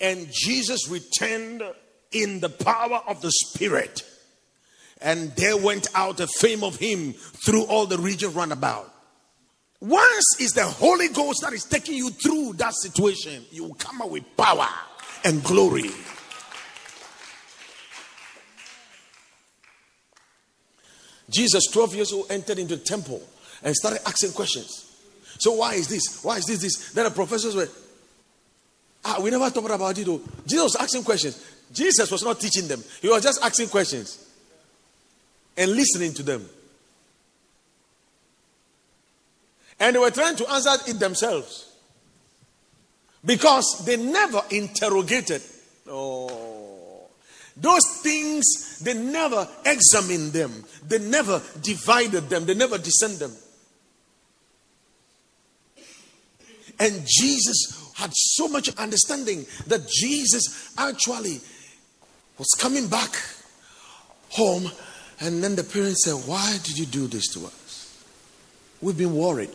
And 0.00 0.28
Jesus 0.30 0.88
returned 0.88 1.62
in 2.12 2.40
the 2.40 2.48
power 2.48 3.02
of 3.06 3.20
the 3.22 3.30
Spirit. 3.30 4.02
And 5.00 5.34
there 5.36 5.56
went 5.56 5.88
out 5.94 6.20
a 6.20 6.26
fame 6.26 6.62
of 6.62 6.76
him 6.76 7.14
through 7.14 7.64
all 7.64 7.86
the 7.86 7.98
region 7.98 8.32
round 8.34 8.52
about. 8.52 8.92
Once 9.80 10.36
is 10.38 10.52
the 10.52 10.64
Holy 10.64 11.08
Ghost 11.08 11.40
that 11.42 11.54
is 11.54 11.64
taking 11.64 11.96
you 11.96 12.10
through 12.10 12.52
that 12.54 12.74
situation, 12.74 13.44
you 13.50 13.64
will 13.64 13.74
come 13.74 14.02
out 14.02 14.10
with 14.10 14.24
power 14.36 14.68
and 15.24 15.42
glory. 15.42 15.90
Jesus, 21.30 21.66
12 21.72 21.94
years 21.94 22.12
old, 22.12 22.26
entered 22.30 22.58
into 22.58 22.76
the 22.76 22.82
temple 22.82 23.22
and 23.62 23.74
started 23.74 24.00
asking 24.06 24.32
questions. 24.32 24.86
So, 25.38 25.52
why 25.52 25.74
is 25.74 25.88
this? 25.88 26.22
Why 26.22 26.36
is 26.36 26.44
this? 26.44 26.60
This? 26.60 26.92
Then 26.92 27.04
the 27.04 27.10
professors 27.10 27.54
were, 27.54 27.68
ah, 29.04 29.18
we 29.22 29.30
never 29.30 29.48
talked 29.48 29.70
about 29.70 29.96
it. 29.96 30.04
Though. 30.04 30.20
Jesus 30.46 30.64
was 30.64 30.76
asking 30.76 31.04
questions. 31.04 31.42
Jesus 31.72 32.10
was 32.10 32.22
not 32.22 32.40
teaching 32.40 32.68
them, 32.68 32.82
he 33.00 33.08
was 33.08 33.22
just 33.22 33.42
asking 33.42 33.68
questions 33.68 34.26
and 35.56 35.72
listening 35.72 36.12
to 36.14 36.22
them. 36.22 36.48
And 39.78 39.96
they 39.96 40.00
were 40.00 40.10
trying 40.10 40.36
to 40.36 40.50
answer 40.50 40.70
it 40.88 40.98
themselves 40.98 41.72
because 43.24 43.82
they 43.86 43.96
never 43.96 44.42
interrogated. 44.50 45.42
Oh, 45.88 47.08
those 47.56 47.82
things, 48.02 48.78
they 48.82 48.94
never 48.94 49.46
examined 49.64 50.32
them, 50.32 50.64
they 50.86 50.98
never 50.98 51.42
divided 51.60 52.28
them, 52.28 52.46
they 52.46 52.54
never 52.54 52.78
discerned 52.78 53.18
them. 53.18 53.32
And 56.78 57.04
Jesus 57.06 57.92
had 57.96 58.10
so 58.14 58.48
much 58.48 58.74
understanding 58.76 59.44
that 59.66 59.86
Jesus 59.88 60.72
actually 60.78 61.40
was 62.40 62.48
coming 62.58 62.88
back 62.88 63.10
home. 64.30 64.70
And 65.20 65.44
then 65.44 65.56
the 65.56 65.62
parents 65.62 66.06
said, 66.06 66.14
Why 66.26 66.58
did 66.62 66.78
you 66.78 66.86
do 66.86 67.06
this 67.06 67.28
to 67.34 67.44
us? 67.44 68.02
We've 68.80 68.96
been 68.96 69.14
worried. 69.14 69.50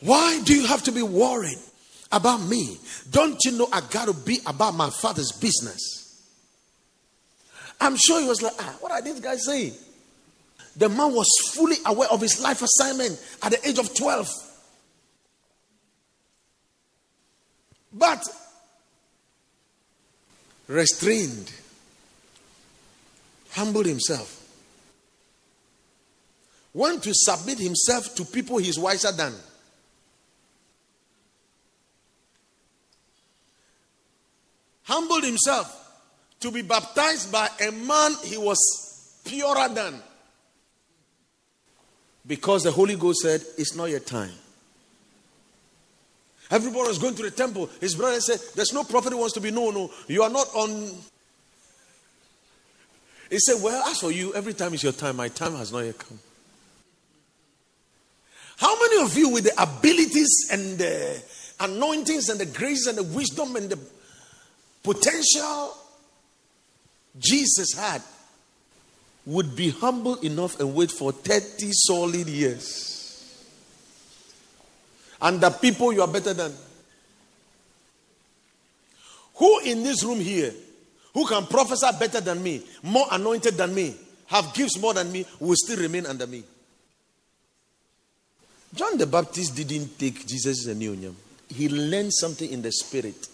Why 0.00 0.42
do 0.42 0.54
you 0.54 0.66
have 0.66 0.82
to 0.82 0.92
be 0.92 1.02
worried 1.02 1.58
about 2.10 2.38
me? 2.38 2.78
Don't 3.12 3.38
you 3.44 3.52
know 3.52 3.68
I 3.72 3.80
got 3.92 4.08
to 4.08 4.12
be 4.12 4.40
about 4.44 4.74
my 4.74 4.90
father's 4.90 5.30
business? 5.30 6.20
I'm 7.80 7.96
sure 7.96 8.20
he 8.20 8.26
was 8.26 8.42
like, 8.42 8.54
ah, 8.58 8.76
what 8.80 8.90
are 8.90 9.00
these 9.00 9.20
guys 9.20 9.44
saying? 9.46 9.74
The 10.76 10.88
man 10.88 11.14
was 11.14 11.28
fully 11.54 11.76
aware 11.86 12.08
of 12.10 12.20
his 12.20 12.42
life 12.42 12.62
assignment 12.62 13.24
at 13.40 13.52
the 13.52 13.68
age 13.68 13.78
of 13.78 13.94
12. 13.94 14.28
But 17.92 18.26
restrained, 20.68 21.52
humbled 23.50 23.86
himself, 23.86 24.38
want 26.74 27.02
to 27.02 27.10
submit 27.12 27.58
himself 27.58 28.14
to 28.14 28.24
people 28.24 28.58
he's 28.58 28.78
wiser 28.78 29.12
than. 29.12 29.32
Humbled 34.84 35.24
himself 35.24 35.78
to 36.40 36.50
be 36.50 36.62
baptized 36.62 37.30
by 37.30 37.48
a 37.66 37.70
man 37.70 38.12
he 38.24 38.36
was 38.36 39.20
purer 39.24 39.68
than. 39.68 39.94
Because 42.26 42.62
the 42.62 42.72
Holy 42.72 42.96
Ghost 42.96 43.20
said, 43.20 43.42
It's 43.58 43.74
not 43.74 43.90
your 43.90 44.00
time. 44.00 44.32
Everybody 46.52 46.88
was 46.88 46.98
going 46.98 47.14
to 47.14 47.22
the 47.22 47.30
temple. 47.30 47.70
His 47.80 47.94
brother 47.94 48.20
said, 48.20 48.38
There's 48.54 48.74
no 48.74 48.84
prophet 48.84 49.12
who 49.12 49.18
wants 49.18 49.32
to 49.34 49.40
be 49.40 49.50
known. 49.50 49.72
No, 49.72 49.90
you 50.06 50.22
are 50.22 50.28
not 50.28 50.46
on. 50.54 50.70
He 53.30 53.38
said, 53.38 53.62
Well, 53.62 53.82
as 53.88 53.98
for 53.98 54.12
you, 54.12 54.34
every 54.34 54.52
time 54.52 54.74
is 54.74 54.82
your 54.82 54.92
time. 54.92 55.16
My 55.16 55.28
time 55.28 55.56
has 55.56 55.72
not 55.72 55.80
yet 55.80 55.98
come. 55.98 56.18
How 58.58 58.78
many 58.78 59.02
of 59.02 59.16
you, 59.16 59.30
with 59.30 59.44
the 59.44 59.62
abilities 59.62 60.48
and 60.52 60.76
the 60.76 61.22
anointings 61.58 62.28
and 62.28 62.38
the 62.38 62.44
grace 62.44 62.86
and 62.86 62.98
the 62.98 63.02
wisdom 63.02 63.56
and 63.56 63.70
the 63.70 63.78
potential 64.82 65.74
Jesus 67.18 67.72
had, 67.74 68.02
would 69.24 69.56
be 69.56 69.70
humble 69.70 70.16
enough 70.16 70.60
and 70.60 70.74
wait 70.74 70.90
for 70.90 71.12
30 71.12 71.70
solid 71.72 72.28
years? 72.28 72.91
And 75.22 75.40
the 75.40 75.50
people 75.50 75.92
you 75.92 76.02
are 76.02 76.08
better 76.08 76.34
than. 76.34 76.52
Who 79.36 79.60
in 79.60 79.82
this 79.82 80.04
room 80.04 80.20
here, 80.20 80.52
who 81.14 81.26
can 81.26 81.46
prophesy 81.46 81.86
better 81.98 82.20
than 82.20 82.42
me, 82.42 82.62
more 82.82 83.06
anointed 83.10 83.54
than 83.54 83.74
me, 83.74 83.94
have 84.26 84.52
gifts 84.54 84.78
more 84.78 84.94
than 84.94 85.10
me, 85.10 85.24
will 85.40 85.56
still 85.56 85.78
remain 85.78 86.06
under 86.06 86.26
me? 86.26 86.42
John 88.74 88.98
the 88.98 89.06
Baptist 89.06 89.54
didn't 89.54 89.98
take 89.98 90.26
Jesus 90.26 90.66
as 90.66 90.66
a 90.66 90.74
new 90.74 90.92
union. 90.92 91.16
He 91.48 91.68
learned 91.68 92.12
something 92.14 92.50
in 92.50 92.62
the 92.62 92.72
spirit, 92.72 93.28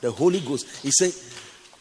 the 0.00 0.10
Holy 0.10 0.40
Ghost. 0.40 0.68
He 0.82 0.90
said, 0.90 1.12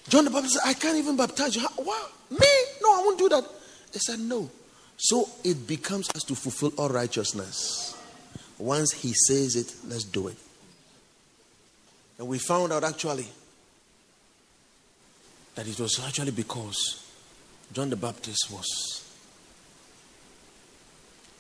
John 0.08 0.26
the 0.26 0.32
Baptist 0.32 0.56
said, 0.56 0.64
I 0.66 0.74
can't 0.74 0.98
even 0.98 1.18
baptize 1.18 1.56
you. 1.56 1.62
What? 1.62 2.12
Me? 2.32 2.48
No, 2.82 2.94
I 2.94 3.02
won't 3.04 3.20
do 3.20 3.30
that. 3.30 3.44
He 3.92 4.00
said, 4.00 4.20
No. 4.20 4.50
So 4.98 5.28
it 5.44 5.68
becomes 5.68 6.10
us 6.12 6.24
to 6.24 6.36
fulfill 6.36 6.72
all 6.78 6.90
righteousness. 6.90 7.93
Once 8.64 8.94
he 8.94 9.12
says 9.28 9.58
it, 9.58 9.76
let's 9.90 10.06
do 10.06 10.30
it. 10.30 10.38
And 12.18 12.30
we 12.30 12.38
found 12.38 12.72
out 12.72 12.86
actually 12.86 13.28
that 15.56 15.68
it 15.68 15.78
was 15.82 16.00
actually 16.08 16.32
because 16.32 17.06
John 17.74 17.90
the 17.90 17.98
Baptist 17.98 18.50
was 18.50 19.04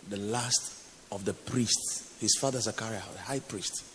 the 0.09 0.17
last 0.17 0.73
of 1.13 1.23
the 1.23 1.31
priests, 1.31 2.13
his 2.19 2.35
father 2.41 2.59
Zachariah, 2.59 2.99
the 3.13 3.21
high 3.21 3.39
priest. 3.39 3.85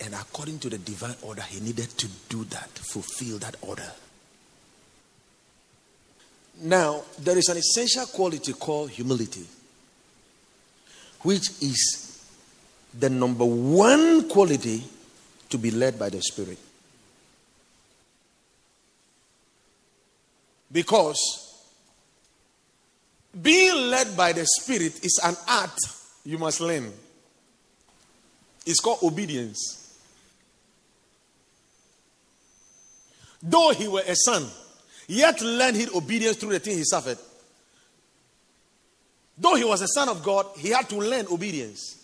And 0.00 0.14
according 0.14 0.60
to 0.60 0.68
the 0.68 0.78
divine 0.78 1.16
order, 1.22 1.42
he 1.42 1.58
needed 1.58 1.88
to 1.88 2.06
do 2.28 2.44
that, 2.44 2.68
fulfill 2.68 3.38
that 3.38 3.56
order. 3.62 3.90
Now, 6.60 7.02
there 7.18 7.38
is 7.38 7.48
an 7.48 7.56
essential 7.56 8.06
quality 8.06 8.52
called 8.52 8.90
humility, 8.90 9.46
which 11.22 11.50
is 11.62 12.20
the 12.98 13.08
number 13.08 13.44
one 13.44 14.28
quality 14.28 14.82
to 15.50 15.58
be 15.58 15.70
led 15.70 15.98
by 15.98 16.08
the 16.08 16.20
Spirit. 16.20 16.58
Because 20.70 21.64
being 23.40 23.88
led 23.88 24.16
by 24.16 24.32
the 24.32 24.44
Spirit 24.44 25.04
is 25.04 25.20
an 25.24 25.36
art 25.48 25.78
you 26.24 26.38
must 26.38 26.60
learn. 26.60 26.92
It's 28.66 28.80
called 28.80 28.98
obedience. 29.02 29.98
Though 33.42 33.70
he 33.70 33.88
were 33.88 34.02
a 34.06 34.14
son, 34.14 34.46
yet 35.08 35.40
learned 35.40 35.76
his 35.76 35.92
obedience 35.92 36.36
through 36.36 36.50
the 36.50 36.60
thing 36.60 36.76
he 36.76 36.84
suffered. 36.84 37.18
Though 39.36 39.56
he 39.56 39.64
was 39.64 39.82
a 39.82 39.88
son 39.88 40.08
of 40.08 40.22
God, 40.22 40.46
he 40.56 40.68
had 40.70 40.88
to 40.90 40.96
learn 40.96 41.26
obedience. 41.30 41.96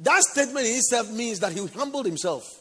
That 0.00 0.22
statement 0.22 0.66
in 0.66 0.72
itself 0.74 1.10
means 1.10 1.40
that 1.40 1.52
he 1.52 1.64
humbled 1.66 2.06
himself. 2.06 2.60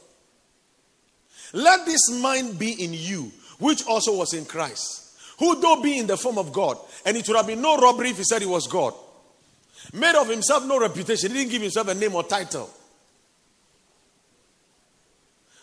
Let 1.54 1.86
this 1.86 2.12
mind 2.22 2.60
be 2.60 2.84
in 2.84 2.94
you, 2.94 3.32
which 3.60 3.86
also 3.86 4.18
was 4.18 4.34
in 4.34 4.46
Christ, 4.46 5.18
who 5.40 5.60
though 5.62 5.82
be 5.82 5.98
in 5.98 6.08
the 6.08 6.18
form 6.18 6.38
of 6.38 6.52
God, 6.52 6.78
and 7.06 7.16
it 7.16 7.28
would 7.28 7.38
have 7.38 7.48
been 7.48 7.62
no 7.62 7.78
robbery 7.78 8.10
if 8.10 8.18
he 8.18 8.24
said 8.24 8.42
he 8.42 8.48
was 8.48 8.68
God, 8.68 8.94
made 9.94 10.16
of 10.16 10.28
himself 10.28 10.66
no 10.66 10.80
reputation, 10.80 11.32
he 11.32 11.38
didn't 11.38 11.52
give 11.52 11.62
himself 11.62 11.88
a 11.88 11.94
name 11.94 12.16
or 12.16 12.24
title. 12.24 12.70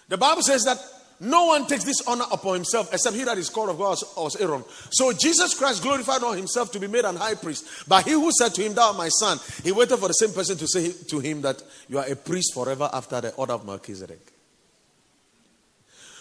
The 0.09 0.17
Bible 0.17 0.43
says 0.43 0.63
that 0.65 0.79
no 1.23 1.47
one 1.47 1.69
takes 1.69 1.85
this 1.85 2.03
honor 2.09 2.25
upon 2.33 2.55
himself 2.55 2.93
except 2.93 3.15
he 3.15 3.23
that 3.23 3.39
is 3.39 3.49
called 3.49 3.71
of 3.71 3.79
God 3.79 3.97
was 4.17 4.37
Aaron. 4.41 4.65
So 4.91 5.13
Jesus 5.13 5.55
Christ 5.55 5.81
glorified 5.81 6.21
not 6.21 6.33
himself 6.33 6.73
to 6.73 6.81
be 6.81 6.89
made 6.89 7.05
an 7.05 7.15
high 7.15 7.37
priest, 7.37 7.89
but 7.89 8.05
he 8.05 8.11
who 8.11 8.29
said 8.33 8.53
to 8.55 8.63
him, 8.63 8.75
Thou 8.75 8.89
art 8.89 8.97
my 8.97 9.09
son, 9.09 9.39
he 9.63 9.71
waited 9.71 9.97
for 9.99 10.09
the 10.09 10.15
same 10.15 10.33
person 10.33 10.57
to 10.57 10.67
say 10.67 10.91
to 10.91 11.21
him 11.21 11.41
that 11.43 11.63
you 11.89 11.99
are 11.99 12.07
a 12.07 12.17
priest 12.17 12.53
forever 12.53 12.91
after 12.93 13.21
the 13.21 13.33
order 13.35 13.53
of 13.53 13.65
Melchizedek. 13.65 14.19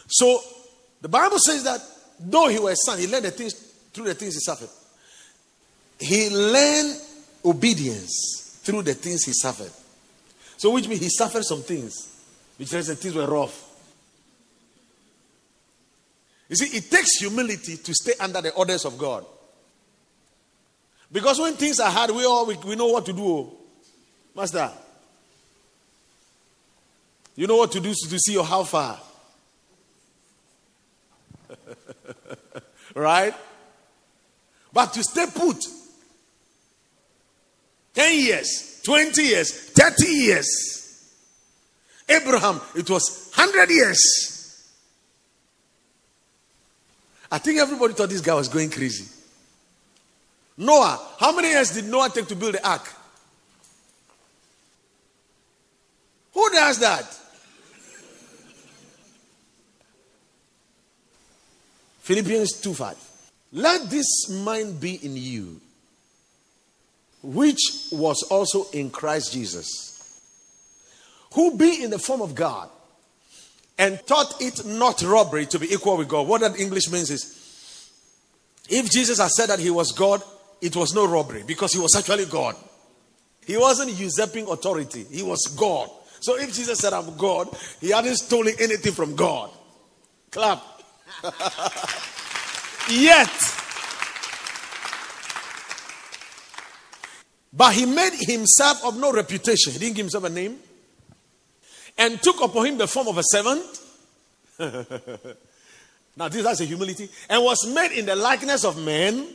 So 0.08 0.40
the 1.02 1.10
Bible 1.10 1.40
says 1.40 1.64
that 1.64 1.82
though 2.20 2.50
he 2.50 2.60
was 2.60 2.74
a 2.74 2.92
son, 2.92 3.00
he 3.00 3.08
learned 3.08 3.26
the 3.26 3.32
things 3.32 3.54
through 3.92 4.06
the 4.06 4.14
things 4.14 4.36
he 4.36 4.40
suffered. 4.42 4.70
He 6.00 6.30
learned 6.30 6.96
obedience 7.44 8.60
through 8.62 8.84
the 8.84 8.94
things 8.94 9.24
he 9.24 9.34
suffered. 9.34 9.72
So, 10.58 10.72
which 10.72 10.88
means 10.88 11.02
he 11.02 11.10
suffered 11.10 11.44
some 11.44 11.64
things, 11.64 12.22
which 12.58 12.68
says 12.70 12.86
the 12.86 12.96
things 12.96 13.16
were 13.16 13.26
rough. 13.26 13.71
You 16.52 16.58
see, 16.58 16.78
it 16.78 16.92
takes 16.92 17.18
humility 17.18 17.78
to 17.78 17.94
stay 17.94 18.12
under 18.20 18.42
the 18.42 18.52
orders 18.52 18.84
of 18.84 18.98
God. 18.98 19.26
Because 21.10 21.40
when 21.40 21.54
things 21.54 21.80
are 21.80 21.90
hard, 21.90 22.12
we 22.12 22.26
all 22.26 22.46
we, 22.46 22.58
we 22.58 22.76
know 22.76 22.88
what 22.88 23.06
to 23.06 23.14
do. 23.14 23.26
Oh. 23.26 23.54
Master, 24.36 24.70
you 27.38 27.48
know 27.48 27.56
what 27.56 27.72
to 27.72 27.80
do 27.80 27.94
to 27.94 28.20
see 28.20 28.36
how 28.44 28.66
far. 28.66 29.00
right? 32.96 33.34
But 34.74 34.92
to 34.92 35.04
stay 35.04 35.28
put 35.34 35.66
10 37.94 38.20
years, 38.20 38.82
20 38.84 39.24
years, 39.24 39.72
30 39.72 40.06
years. 40.06 41.14
Abraham, 42.10 42.60
it 42.76 42.90
was 42.90 43.32
100 43.36 43.70
years. 43.70 44.31
I 47.32 47.38
think 47.38 47.60
everybody 47.60 47.94
thought 47.94 48.10
this 48.10 48.22
guy 48.22 48.34
was 48.34 48.50
going 48.50 48.70
crazy. 48.70 49.06
Noah, 50.58 51.00
how 51.18 51.34
many 51.34 51.50
years 51.50 51.72
did 51.72 51.86
Noah 51.86 52.10
take 52.10 52.28
to 52.28 52.36
build 52.36 52.56
the 52.56 52.68
ark? 52.68 52.94
Who 56.34 56.50
does 56.50 56.80
that? 56.80 57.18
Philippians 62.02 62.60
2 62.60 62.74
5. 62.74 62.98
Let 63.54 63.90
this 63.90 64.30
mind 64.30 64.80
be 64.80 64.96
in 64.96 65.16
you, 65.16 65.62
which 67.22 67.60
was 67.92 68.24
also 68.30 68.70
in 68.72 68.90
Christ 68.90 69.34
Jesus, 69.34 70.22
who 71.34 71.58
be 71.58 71.84
in 71.84 71.90
the 71.90 72.00
form 72.00 72.22
of 72.22 72.36
God 72.36 72.70
and 73.82 74.00
thought 74.02 74.40
it 74.40 74.64
not 74.64 75.02
robbery 75.02 75.48
to 75.48 75.58
be 75.58 75.74
equal 75.74 75.98
with 75.98 76.08
God. 76.08 76.28
What 76.28 76.42
that 76.42 76.60
English 76.60 76.92
means 76.92 77.10
is 77.10 77.92
if 78.70 78.92
Jesus 78.92 79.20
had 79.20 79.32
said 79.32 79.48
that 79.48 79.58
he 79.58 79.72
was 79.72 79.92
God, 79.92 80.22
it 80.62 80.76
was 80.76 80.94
no 80.94 81.08
robbery 81.08 81.44
because 81.48 81.74
he 81.74 81.80
was 81.80 81.96
actually 81.98 82.26
God. 82.26 82.56
He 83.44 83.58
wasn't 83.58 83.94
usurping 83.94 84.48
authority, 84.48 85.08
he 85.10 85.24
was 85.24 85.48
God. 85.58 85.90
So 86.20 86.38
if 86.38 86.54
Jesus 86.54 86.78
said, 86.78 86.94
I'm 86.94 87.18
God, 87.18 87.50
he 87.80 87.90
hadn't 87.90 88.18
stolen 88.18 88.54
anything 88.60 88.94
from 88.94 89.16
God. 89.16 89.50
Clap. 90.30 90.62
Yet, 92.88 93.30
but 97.52 97.74
he 97.74 97.88
made 97.88 98.14
himself 98.14 98.86
of 98.86 99.00
no 99.00 99.12
reputation. 99.12 99.74
He 99.74 99.80
didn't 99.80 99.96
give 99.96 100.06
himself 100.06 100.26
a 100.26 100.30
name 100.30 100.60
and 101.98 102.22
took 102.22 102.42
upon 102.42 102.66
him 102.66 102.78
the 102.78 102.88
form 102.88 103.08
of 103.08 103.18
a 103.18 103.24
servant. 103.24 103.80
now, 106.18 106.28
this 106.28 106.44
that's 106.44 106.62
a 106.62 106.66
humility, 106.66 107.10
and 107.30 107.44
was 107.44 107.68
made 107.74 107.92
in 107.98 108.06
the 108.06 108.16
likeness 108.16 108.64
of 108.64 108.84
men. 108.84 109.28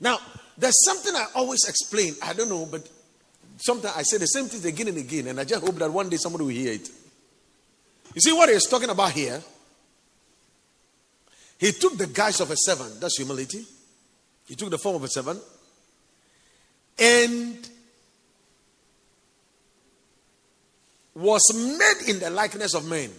Now, 0.00 0.18
there's 0.56 0.84
something 0.84 1.14
I 1.14 1.26
always 1.34 1.68
explain. 1.68 2.14
I 2.22 2.32
don't 2.32 2.48
know, 2.48 2.66
but 2.70 2.88
sometimes 3.56 3.94
I 3.96 4.02
say 4.02 4.18
the 4.18 4.26
same 4.26 4.46
things 4.46 4.64
again 4.64 4.88
and 4.88 4.98
again, 4.98 5.28
and 5.28 5.40
I 5.40 5.44
just 5.44 5.64
hope 5.64 5.76
that 5.76 5.92
one 5.92 6.08
day 6.08 6.16
somebody 6.16 6.44
will 6.44 6.50
hear 6.50 6.72
it. 6.72 6.88
You 8.14 8.20
see 8.20 8.32
what 8.32 8.48
he's 8.48 8.66
talking 8.66 8.90
about 8.90 9.12
here? 9.12 9.40
He 11.58 11.72
took 11.72 11.96
the 11.96 12.06
guise 12.06 12.40
of 12.40 12.50
a 12.50 12.56
servant. 12.56 13.00
That's 13.00 13.18
humility. 13.18 13.64
He 14.48 14.54
took 14.54 14.70
the 14.70 14.78
form 14.78 14.96
of 14.96 15.04
a 15.04 15.08
servant. 15.08 15.40
And 16.98 17.69
was 21.14 21.42
made 21.54 22.08
in 22.08 22.20
the 22.20 22.30
likeness 22.30 22.74
of 22.74 22.88
men. 22.88 23.10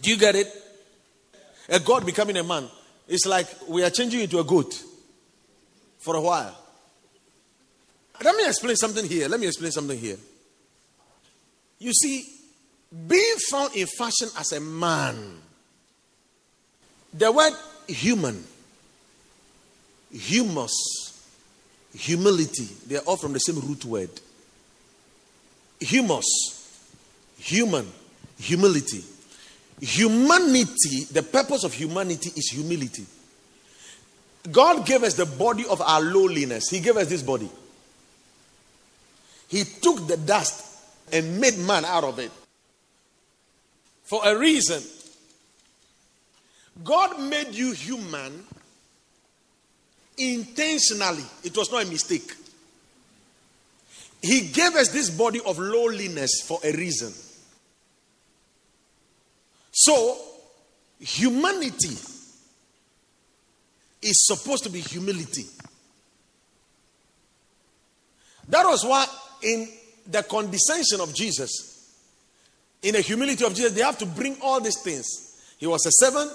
Do 0.00 0.10
you 0.10 0.16
get 0.16 0.34
it? 0.34 0.46
A 1.68 1.80
God 1.80 2.06
becoming 2.06 2.36
a 2.36 2.44
man. 2.44 2.68
It's 3.08 3.26
like 3.26 3.46
we 3.68 3.82
are 3.82 3.90
changing 3.90 4.20
into 4.20 4.38
a 4.38 4.44
goat 4.44 4.82
for 5.98 6.16
a 6.16 6.20
while. 6.20 6.56
Let 8.22 8.36
me 8.36 8.46
explain 8.46 8.76
something 8.76 9.06
here. 9.06 9.28
Let 9.28 9.40
me 9.40 9.46
explain 9.46 9.72
something 9.72 9.98
here. 9.98 10.16
You 11.78 11.92
see, 11.92 12.26
being 13.06 13.36
found 13.50 13.74
in 13.74 13.86
fashion 13.86 14.28
as 14.38 14.52
a 14.52 14.60
man, 14.60 15.38
the 17.12 17.32
word 17.32 17.54
human, 17.88 18.44
humus, 20.12 20.72
humility, 21.94 22.68
they 22.86 22.96
are 22.96 23.02
all 23.02 23.16
from 23.16 23.32
the 23.32 23.38
same 23.38 23.58
root 23.60 23.84
word 23.84 24.10
humus, 25.80 26.26
human, 27.38 27.90
humility. 28.38 29.04
Humanity, 29.80 31.04
the 31.10 31.22
purpose 31.22 31.64
of 31.64 31.72
humanity 31.72 32.30
is 32.36 32.50
humility. 32.50 33.06
God 34.50 34.86
gave 34.86 35.02
us 35.02 35.14
the 35.14 35.26
body 35.26 35.64
of 35.66 35.80
our 35.80 36.00
lowliness. 36.00 36.68
He 36.68 36.80
gave 36.80 36.96
us 36.96 37.08
this 37.08 37.22
body. 37.22 37.48
He 39.48 39.64
took 39.64 40.06
the 40.06 40.16
dust 40.16 40.66
and 41.12 41.40
made 41.40 41.58
man 41.58 41.84
out 41.84 42.04
of 42.04 42.18
it. 42.18 42.30
For 44.04 44.20
a 44.24 44.38
reason. 44.38 44.82
God 46.84 47.20
made 47.20 47.54
you 47.54 47.72
human 47.72 48.44
intentionally, 50.20 51.24
it 51.42 51.56
was 51.56 51.72
not 51.72 51.84
a 51.84 51.86
mistake. 51.86 52.32
He 54.22 54.48
gave 54.48 54.74
us 54.74 54.88
this 54.88 55.10
body 55.10 55.40
of 55.46 55.58
lowliness 55.58 56.42
for 56.44 56.60
a 56.62 56.72
reason. 56.72 57.12
So, 59.72 60.18
humanity 60.98 61.96
is 64.02 64.26
supposed 64.26 64.64
to 64.64 64.70
be 64.70 64.80
humility. 64.80 65.44
That 68.48 68.66
was 68.66 68.84
why, 68.84 69.06
in 69.42 69.68
the 70.06 70.22
condescension 70.22 71.00
of 71.00 71.14
Jesus, 71.14 71.94
in 72.82 72.94
the 72.94 73.00
humility 73.00 73.44
of 73.44 73.54
Jesus, 73.54 73.72
they 73.72 73.82
have 73.82 73.98
to 73.98 74.06
bring 74.06 74.36
all 74.42 74.60
these 74.60 74.80
things. 74.82 75.06
He 75.58 75.66
was 75.66 75.86
a 75.86 75.90
servant, 75.92 76.30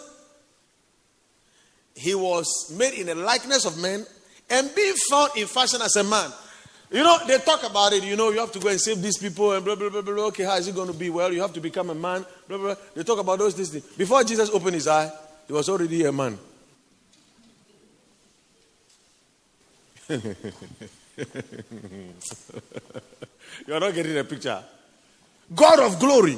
he 1.95 2.15
was 2.15 2.73
made 2.77 2.93
in 2.93 3.07
the 3.07 3.15
likeness 3.15 3.65
of 3.65 3.77
men, 3.79 4.05
and 4.49 4.73
being 4.75 4.95
found 5.09 5.31
in 5.35 5.47
fashion 5.47 5.81
as 5.81 5.95
a 5.95 6.03
man. 6.03 6.31
You 6.91 7.03
know, 7.03 7.17
they 7.25 7.39
talk 7.39 7.63
about 7.63 7.93
it. 7.93 8.03
You 8.03 8.15
know, 8.15 8.29
you 8.29 8.39
have 8.39 8.51
to 8.51 8.59
go 8.59 8.69
and 8.69 8.79
save 8.79 9.01
these 9.01 9.17
people 9.17 9.51
and 9.53 9.65
blah, 9.65 9.75
blah, 9.75 9.89
blah, 9.89 10.01
blah. 10.01 10.25
Okay, 10.25 10.43
how 10.43 10.55
is 10.55 10.67
it 10.67 10.75
going 10.75 10.91
to 10.91 10.97
be? 10.97 11.09
Well, 11.09 11.33
you 11.33 11.41
have 11.41 11.53
to 11.53 11.59
become 11.59 11.89
a 11.89 11.95
man. 11.95 12.25
Blah, 12.47 12.57
blah. 12.57 12.75
They 12.93 13.03
talk 13.03 13.19
about 13.19 13.39
those 13.39 13.55
things. 13.55 13.71
Before 13.97 14.23
Jesus 14.23 14.49
opened 14.51 14.75
his 14.75 14.87
eye, 14.87 15.11
he 15.47 15.53
was 15.53 15.67
already 15.67 16.05
a 16.05 16.11
man. 16.11 16.37
you 20.09 20.35
are 23.71 23.79
not 23.79 23.93
getting 23.95 24.17
a 24.17 24.23
picture. 24.23 24.63
God 25.53 25.79
of 25.79 25.99
glory. 25.99 26.37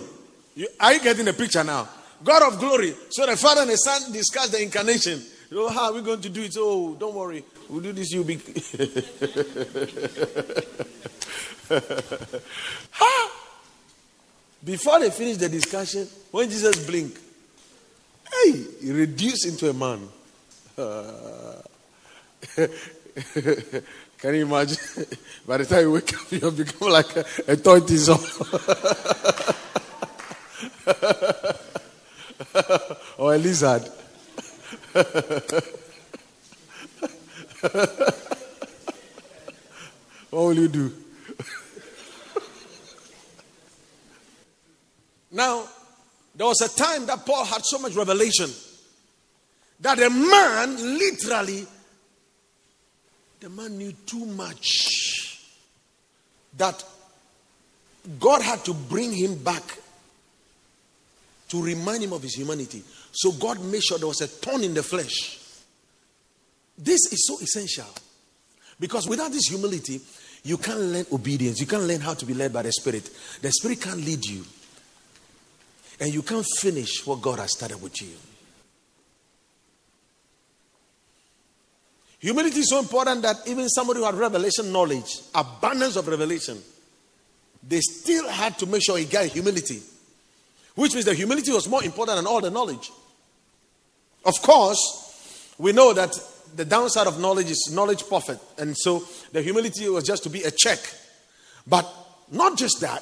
You, 0.55 0.67
are 0.79 0.93
you 0.93 1.01
getting 1.01 1.27
a 1.27 1.33
picture 1.33 1.63
now? 1.63 1.89
God 2.23 2.53
of 2.53 2.59
glory. 2.59 2.95
So 3.09 3.25
the 3.25 3.35
Father 3.35 3.61
and 3.61 3.69
the 3.69 3.75
Son 3.75 4.11
discuss 4.11 4.49
the 4.49 4.61
incarnation. 4.61 5.21
How 5.49 5.85
are 5.85 5.93
we 5.93 6.01
going 6.01 6.21
to 6.21 6.29
do 6.29 6.41
it? 6.41 6.55
Oh, 6.57 6.95
don't 6.95 7.15
worry. 7.15 7.43
We'll 7.69 7.81
do 7.81 7.93
this, 7.93 8.11
you'll 8.11 8.25
be. 8.25 8.35
Before 14.63 14.99
they 14.99 15.09
finish 15.11 15.37
the 15.37 15.47
discussion, 15.49 16.07
when 16.31 16.49
Jesus 16.49 16.85
blinked, 16.85 17.19
hey, 18.29 18.65
he 18.81 18.91
reduced 18.91 19.45
into 19.45 19.69
a 19.69 19.73
man. 19.73 20.09
Uh, 20.77 21.61
can 24.17 24.35
you 24.35 24.45
imagine? 24.45 24.77
By 25.47 25.57
the 25.57 25.65
time 25.65 25.81
you 25.81 25.91
wake 25.93 26.13
up, 26.13 26.31
you 26.31 26.51
become 26.51 26.89
like 26.89 27.15
a, 27.15 27.25
a 27.47 27.55
tortoise 27.55 28.09
or 33.17 33.33
a 33.33 33.37
lizard. 33.37 33.89
what 40.31 40.31
will 40.31 40.55
you 40.55 40.67
do? 40.67 40.91
now, 45.31 45.67
there 46.35 46.47
was 46.47 46.61
a 46.61 46.75
time 46.75 47.05
that 47.05 47.27
Paul 47.27 47.45
had 47.45 47.63
so 47.63 47.77
much 47.77 47.93
revelation 47.93 48.49
that 49.81 49.99
a 49.99 50.09
man 50.09 50.97
literally, 50.97 51.67
the 53.39 53.49
man 53.49 53.77
knew 53.77 53.91
too 54.07 54.25
much 54.25 55.43
that 56.57 56.83
God 58.19 58.41
had 58.41 58.65
to 58.65 58.73
bring 58.73 59.13
him 59.13 59.35
back 59.43 59.61
to 61.49 61.61
remind 61.61 62.03
him 62.03 62.13
of 62.13 62.23
his 62.23 62.33
humanity. 62.33 62.81
So 63.17 63.31
God 63.31 63.59
made 63.63 63.81
sure 63.81 63.97
there 63.97 64.07
was 64.07 64.21
a 64.21 64.27
thorn 64.27 64.63
in 64.63 64.75
the 64.75 64.83
flesh. 64.83 65.39
This 66.77 67.11
is 67.11 67.25
so 67.25 67.39
essential 67.39 67.87
because 68.79 69.07
without 69.07 69.31
this 69.31 69.47
humility, 69.47 69.99
you 70.43 70.57
can't 70.57 70.79
learn 70.79 71.05
obedience. 71.11 71.59
You 71.59 71.65
can't 71.65 71.81
learn 71.81 71.99
how 71.99 72.13
to 72.13 72.25
be 72.27 72.35
led 72.35 72.53
by 72.53 72.61
the 72.61 72.71
Spirit. 72.71 73.09
The 73.41 73.51
Spirit 73.51 73.81
can't 73.81 73.97
lead 73.97 74.23
you, 74.23 74.45
and 75.99 76.13
you 76.13 76.21
can't 76.21 76.45
finish 76.59 77.07
what 77.07 77.19
God 77.23 77.39
has 77.39 77.53
started 77.53 77.81
with 77.81 77.99
you. 78.03 78.13
Humility 82.19 82.59
is 82.59 82.69
so 82.69 82.77
important 82.77 83.23
that 83.23 83.37
even 83.47 83.67
somebody 83.67 83.99
who 83.99 84.05
had 84.05 84.13
revelation 84.13 84.71
knowledge, 84.71 85.21
abundance 85.33 85.95
of 85.95 86.07
revelation, 86.07 86.59
they 87.67 87.79
still 87.79 88.29
had 88.29 88.59
to 88.59 88.67
make 88.67 88.83
sure 88.83 88.99
he 88.99 89.05
got 89.05 89.25
humility. 89.25 89.81
Which 90.75 90.93
means 90.93 91.05
the 91.05 91.15
humility 91.15 91.51
was 91.51 91.67
more 91.67 91.83
important 91.83 92.17
than 92.17 92.27
all 92.27 92.41
the 92.41 92.51
knowledge. 92.51 92.91
Of 94.27 94.41
course, 94.41 95.55
we 95.57 95.71
know 95.71 95.93
that 95.93 96.13
the 96.55 96.65
downside 96.65 97.07
of 97.07 97.19
knowledge 97.19 97.49
is 97.49 97.71
knowledge 97.73 98.05
profit. 98.07 98.39
And 98.57 98.77
so 98.77 99.03
the 99.31 99.41
humility 99.41 99.87
was 99.89 100.03
just 100.03 100.23
to 100.23 100.29
be 100.29 100.43
a 100.43 100.51
check. 100.51 100.79
But 101.65 101.87
not 102.31 102.57
just 102.57 102.81
that. 102.81 103.01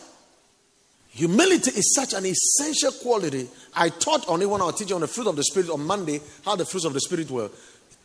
Humility 1.09 1.71
is 1.71 1.95
such 1.95 2.13
an 2.13 2.26
essential 2.26 2.91
quality. 2.91 3.47
I 3.73 3.89
taught 3.89 4.28
on 4.28 4.41
it 4.41 4.49
when 4.49 4.61
I 4.61 4.65
was 4.65 4.76
teaching 4.76 4.95
on 4.95 5.01
the 5.01 5.07
fruit 5.07 5.28
of 5.28 5.36
the 5.36 5.43
Spirit 5.43 5.69
on 5.69 5.86
Monday, 5.86 6.19
how 6.43 6.55
the 6.55 6.65
fruits 6.65 6.86
of 6.86 6.93
the 6.93 6.99
Spirit 6.99 7.32
were. 7.32 7.49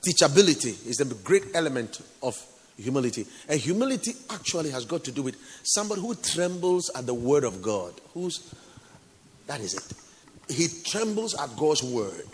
Teachability 0.07 0.87
is 0.87 0.97
the 0.97 1.05
great 1.23 1.45
element 1.53 2.01
of 2.23 2.35
humility. 2.79 3.27
And 3.49 3.61
humility 3.61 4.13
actually 4.31 4.71
has 4.71 4.87
got 4.87 5.05
to 5.05 5.13
do 5.13 5.23
with 5.23 5.37
somebody 5.65 6.01
who 6.01 6.15
trembles 6.15 6.91
at 6.97 7.05
the 7.05 7.13
word 7.15 7.45
of 7.45 7.61
God. 7.61 7.93
Who's 8.15 8.55
that 9.47 9.61
is 9.61 9.75
it. 9.75 10.55
He 10.55 10.69
trembles 10.85 11.35
at 11.35 11.55
God's 11.57 11.83
word. 11.83 12.29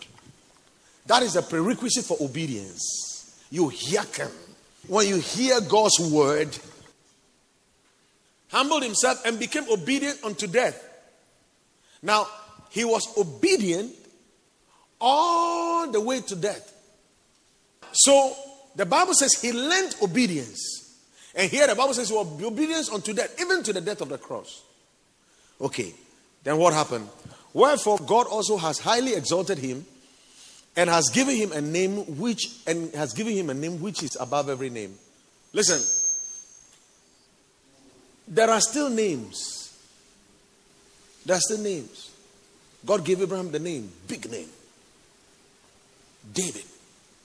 That 1.06 1.22
is 1.22 1.36
a 1.36 1.42
prerequisite 1.42 2.04
for 2.04 2.16
obedience. 2.20 3.46
You 3.50 3.70
hearken. 3.70 4.30
When 4.88 5.06
you 5.06 5.16
hear 5.16 5.60
God's 5.60 5.98
word, 6.00 6.56
humbled 8.50 8.82
himself 8.82 9.24
and 9.24 9.38
became 9.38 9.64
obedient 9.70 10.22
unto 10.24 10.46
death. 10.46 10.82
Now, 12.02 12.26
he 12.70 12.84
was 12.84 13.16
obedient 13.16 13.92
all 15.00 15.90
the 15.90 16.00
way 16.00 16.20
to 16.20 16.36
death. 16.36 16.72
So 17.92 18.34
the 18.74 18.86
Bible 18.86 19.14
says 19.14 19.34
he 19.40 19.52
learned 19.52 19.96
obedience. 20.02 20.98
And 21.34 21.50
here 21.50 21.66
the 21.66 21.74
Bible 21.74 21.94
says 21.94 22.08
he 22.08 22.14
was 22.14 22.42
obedience 22.42 22.90
unto 22.90 23.12
death, 23.12 23.40
even 23.40 23.62
to 23.62 23.72
the 23.72 23.80
death 23.80 24.00
of 24.00 24.08
the 24.08 24.18
cross. 24.18 24.62
Okay, 25.60 25.94
then 26.44 26.58
what 26.58 26.72
happened? 26.72 27.08
Wherefore 27.52 27.98
God 27.98 28.26
also 28.26 28.56
has 28.56 28.78
highly 28.78 29.14
exalted 29.14 29.58
him 29.58 29.86
and 30.76 30.90
has 30.90 31.08
given 31.08 31.34
him 31.34 31.52
a 31.52 31.60
name 31.60 32.18
which 32.18 32.58
and 32.66 32.94
has 32.94 33.14
given 33.14 33.32
him 33.32 33.50
a 33.50 33.54
name 33.54 33.80
which 33.80 34.02
is 34.02 34.16
above 34.20 34.50
every 34.50 34.70
name. 34.70 34.94
Listen, 35.52 35.80
there 38.28 38.50
are 38.50 38.60
still 38.60 38.90
names. 38.90 39.72
There 41.24 41.36
are 41.36 41.40
still 41.40 41.58
names. 41.58 42.10
God 42.84 43.04
gave 43.04 43.20
Abraham 43.20 43.50
the 43.50 43.58
name, 43.58 43.90
big 44.06 44.30
name. 44.30 44.48
David, 46.32 46.64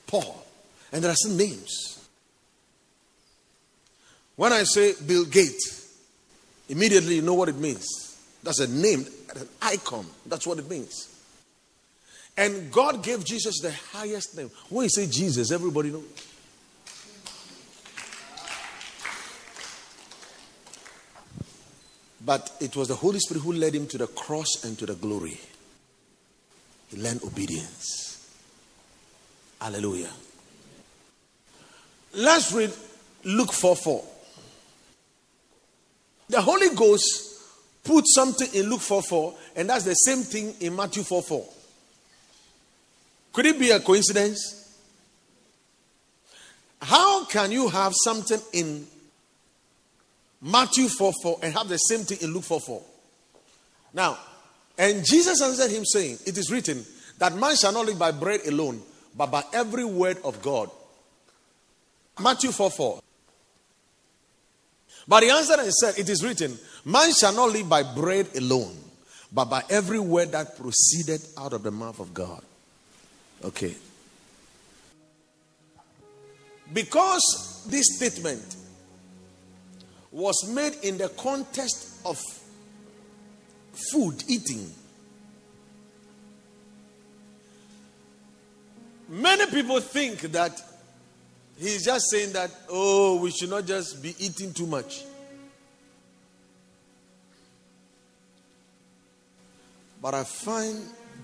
Paul, 0.07 0.43
and 0.91 1.03
there 1.03 1.11
are 1.11 1.15
some 1.15 1.35
names. 1.37 1.99
When 4.35 4.53
I 4.53 4.63
say 4.63 4.93
Bill 5.05 5.25
Gates, 5.25 5.97
immediately 6.69 7.15
you 7.15 7.21
know 7.21 7.33
what 7.33 7.49
it 7.49 7.57
means. 7.57 7.85
That's 8.43 8.59
a 8.59 8.67
name, 8.67 9.05
an 9.35 9.47
icon. 9.61 10.05
That's 10.25 10.47
what 10.47 10.57
it 10.57 10.69
means. 10.69 11.10
And 12.37 12.71
God 12.71 13.03
gave 13.03 13.23
Jesus 13.23 13.59
the 13.59 13.71
highest 13.71 14.37
name. 14.37 14.49
When 14.69 14.83
you 14.83 14.89
say 14.89 15.07
Jesus, 15.07 15.51
everybody 15.51 15.91
knows. 15.91 16.03
But 22.23 22.51
it 22.59 22.75
was 22.75 22.87
the 22.87 22.95
Holy 22.95 23.19
Spirit 23.19 23.41
who 23.41 23.53
led 23.53 23.73
him 23.73 23.87
to 23.87 23.97
the 23.97 24.07
cross 24.07 24.63
and 24.63 24.77
to 24.79 24.85
the 24.85 24.93
glory. 24.93 25.39
He 26.89 26.97
learned 26.97 27.23
obedience. 27.23 28.29
Hallelujah. 29.59 30.11
Let's 32.13 32.51
read 32.51 32.71
Luke 33.23 33.53
4 33.53 33.75
4. 33.75 34.05
The 36.29 36.41
Holy 36.41 36.69
Ghost 36.75 37.41
put 37.83 38.05
something 38.07 38.47
in 38.53 38.69
Luke 38.69 38.81
4 38.81 39.01
4, 39.01 39.35
and 39.55 39.69
that's 39.69 39.85
the 39.85 39.93
same 39.93 40.19
thing 40.19 40.53
in 40.59 40.75
Matthew 40.75 41.03
4 41.03 41.21
4. 41.21 41.45
Could 43.33 43.45
it 43.45 43.59
be 43.59 43.71
a 43.71 43.79
coincidence? 43.79 44.57
How 46.81 47.25
can 47.25 47.51
you 47.51 47.69
have 47.69 47.93
something 48.03 48.39
in 48.53 48.87
Matthew 50.41 50.87
4 50.87 51.13
4 51.21 51.39
and 51.43 51.53
have 51.53 51.69
the 51.69 51.77
same 51.77 52.01
thing 52.01 52.17
in 52.21 52.33
Luke 52.33 52.43
4 52.43 52.59
4? 52.59 52.81
Now, 53.93 54.17
and 54.77 55.05
Jesus 55.05 55.41
answered 55.41 55.69
him, 55.69 55.85
saying, 55.85 56.17
It 56.25 56.37
is 56.37 56.51
written 56.51 56.85
that 57.19 57.35
man 57.35 57.55
shall 57.55 57.71
not 57.71 57.85
live 57.85 57.99
by 57.99 58.11
bread 58.11 58.41
alone, 58.47 58.81
but 59.15 59.27
by 59.27 59.43
every 59.53 59.85
word 59.85 60.17
of 60.23 60.41
God. 60.41 60.69
Matthew 62.19 62.51
4 62.51 62.71
4. 62.71 63.01
But 65.07 65.23
he 65.23 65.29
answered 65.29 65.59
and 65.59 65.73
said, 65.73 65.97
It 65.97 66.09
is 66.09 66.23
written, 66.23 66.57
Man 66.85 67.11
shall 67.13 67.33
not 67.33 67.51
live 67.51 67.69
by 67.69 67.83
bread 67.83 68.27
alone, 68.35 68.75
but 69.31 69.45
by 69.45 69.63
every 69.69 69.99
word 69.99 70.31
that 70.31 70.57
proceeded 70.57 71.21
out 71.37 71.53
of 71.53 71.63
the 71.63 71.71
mouth 71.71 71.99
of 71.99 72.13
God. 72.13 72.43
Okay. 73.43 73.75
Because 76.73 77.65
this 77.69 77.97
statement 77.97 78.55
was 80.11 80.49
made 80.53 80.73
in 80.83 80.97
the 80.97 81.09
context 81.09 82.01
of 82.05 82.19
food, 83.91 84.23
eating. 84.27 84.69
Many 89.09 89.47
people 89.47 89.79
think 89.79 90.21
that 90.31 90.61
He's 91.61 91.85
just 91.85 92.09
saying 92.09 92.33
that, 92.33 92.49
oh, 92.69 93.21
we 93.21 93.29
should 93.29 93.51
not 93.51 93.67
just 93.67 94.01
be 94.01 94.15
eating 94.17 94.51
too 94.51 94.65
much. 94.65 95.03
But 100.01 100.15
I 100.15 100.23
find 100.23 100.79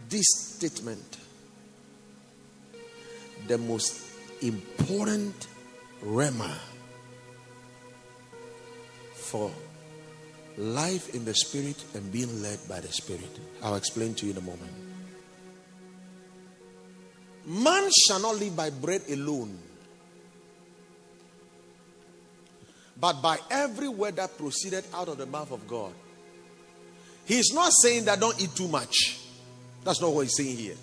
this 0.07 0.27
statement 0.55 1.16
the 3.47 3.57
most 3.57 4.01
important 4.41 5.47
rhema 6.03 6.53
for 9.13 9.51
life 10.57 11.13
in 11.15 11.25
the 11.25 11.33
spirit 11.33 11.83
and 11.93 12.11
being 12.11 12.41
led 12.41 12.59
by 12.67 12.79
the 12.79 12.87
spirit. 12.87 13.39
I'll 13.63 13.75
explain 13.75 14.13
to 14.15 14.25
you 14.25 14.31
in 14.31 14.37
a 14.37 14.41
moment. 14.41 14.71
Man 17.45 17.89
shall 18.07 18.19
not 18.19 18.35
live 18.37 18.55
by 18.55 18.69
bread 18.69 19.01
alone 19.09 19.57
but 22.99 23.21
by 23.21 23.37
every 23.49 23.89
word 23.89 24.15
that 24.15 24.37
proceeded 24.37 24.83
out 24.93 25.07
of 25.07 25.17
the 25.17 25.25
mouth 25.25 25.51
of 25.51 25.67
God. 25.67 25.93
He's 27.25 27.53
not 27.53 27.71
saying 27.81 28.05
that 28.05 28.19
don't 28.19 28.39
eat 28.41 28.55
too 28.55 28.67
much. 28.67 29.19
That's 29.83 30.01
not 30.01 30.11
what 30.11 30.21
he's 30.21 30.35
saying 30.35 30.57
here. 30.57 30.75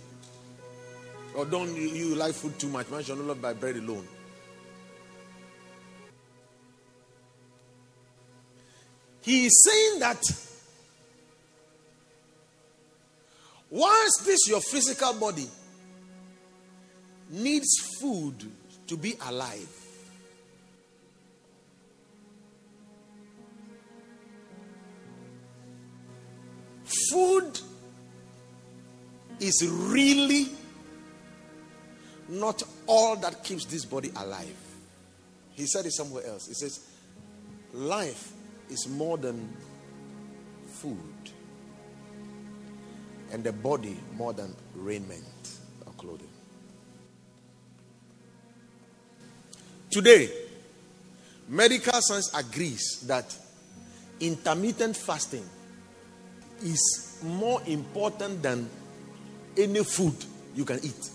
Or 1.34 1.44
don't 1.44 1.74
you, 1.74 1.88
you 1.88 2.14
like 2.14 2.32
food 2.34 2.58
too 2.58 2.68
much. 2.68 2.88
Man 2.90 3.02
shall 3.02 3.16
not 3.16 3.26
live 3.26 3.42
by 3.42 3.52
bread 3.52 3.76
alone. 3.76 4.06
He 9.22 9.46
is 9.46 9.64
saying 9.64 10.00
that 10.00 10.22
once 13.70 14.18
this 14.24 14.48
your 14.48 14.60
physical 14.60 15.14
body 15.14 15.48
needs 17.30 17.68
food 17.98 18.34
to 18.86 18.96
be 18.96 19.14
alive 19.26 19.84
Food 27.10 27.60
is 29.40 29.66
really 29.68 30.48
not 32.28 32.62
all 32.86 33.16
that 33.16 33.44
keeps 33.44 33.64
this 33.66 33.84
body 33.84 34.10
alive. 34.16 34.56
He 35.54 35.66
said 35.66 35.86
it 35.86 35.92
somewhere 35.92 36.26
else. 36.26 36.48
He 36.48 36.54
says, 36.54 36.80
Life 37.72 38.32
is 38.70 38.88
more 38.88 39.18
than 39.18 39.52
food, 40.66 40.98
and 43.32 43.42
the 43.44 43.52
body 43.52 43.96
more 44.16 44.32
than 44.32 44.54
raiment 44.74 45.58
or 45.86 45.92
clothing. 45.92 46.28
Today, 49.90 50.28
medical 51.48 52.00
science 52.00 52.32
agrees 52.34 53.04
that 53.06 53.36
intermittent 54.20 54.96
fasting 54.96 55.44
is 56.62 57.20
more 57.22 57.60
important 57.66 58.42
than 58.42 58.68
any 59.56 59.84
food 59.84 60.16
you 60.54 60.64
can 60.64 60.80
eat. 60.82 61.10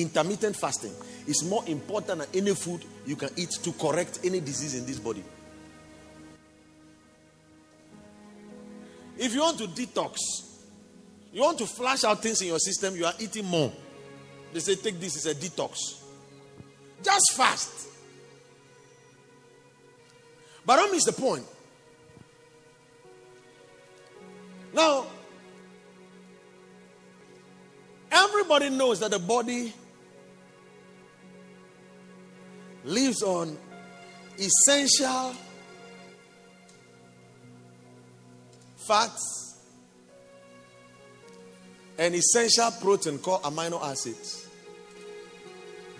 Intermittent 0.00 0.54
fasting 0.54 0.92
is 1.26 1.42
more 1.44 1.64
important 1.66 2.20
than 2.20 2.28
any 2.32 2.54
food 2.54 2.84
you 3.04 3.16
can 3.16 3.30
eat 3.36 3.50
to 3.62 3.72
correct 3.72 4.20
any 4.22 4.38
disease 4.38 4.76
in 4.76 4.86
this 4.86 5.00
body. 5.00 5.24
If 9.16 9.34
you 9.34 9.40
want 9.40 9.58
to 9.58 9.66
detox, 9.66 10.18
you 11.32 11.42
want 11.42 11.58
to 11.58 11.66
flush 11.66 12.04
out 12.04 12.22
things 12.22 12.40
in 12.42 12.46
your 12.46 12.60
system, 12.60 12.94
you 12.94 13.06
are 13.06 13.14
eating 13.18 13.44
more. 13.46 13.72
They 14.52 14.60
say, 14.60 14.76
take 14.76 15.00
this, 15.00 15.16
as 15.16 15.26
a 15.26 15.34
detox. 15.34 16.00
Just 17.02 17.32
fast. 17.34 17.88
But 20.64 20.76
don't 20.76 20.92
miss 20.92 21.04
the 21.04 21.12
point. 21.12 21.44
Now, 24.72 25.06
everybody 28.12 28.70
knows 28.70 29.00
that 29.00 29.10
the 29.10 29.18
body 29.18 29.72
lives 32.88 33.22
on 33.22 33.56
essential 34.38 35.34
fats 38.76 39.58
and 41.98 42.14
essential 42.14 42.70
protein 42.80 43.18
called 43.18 43.42
amino 43.42 43.82
acids. 43.82 44.46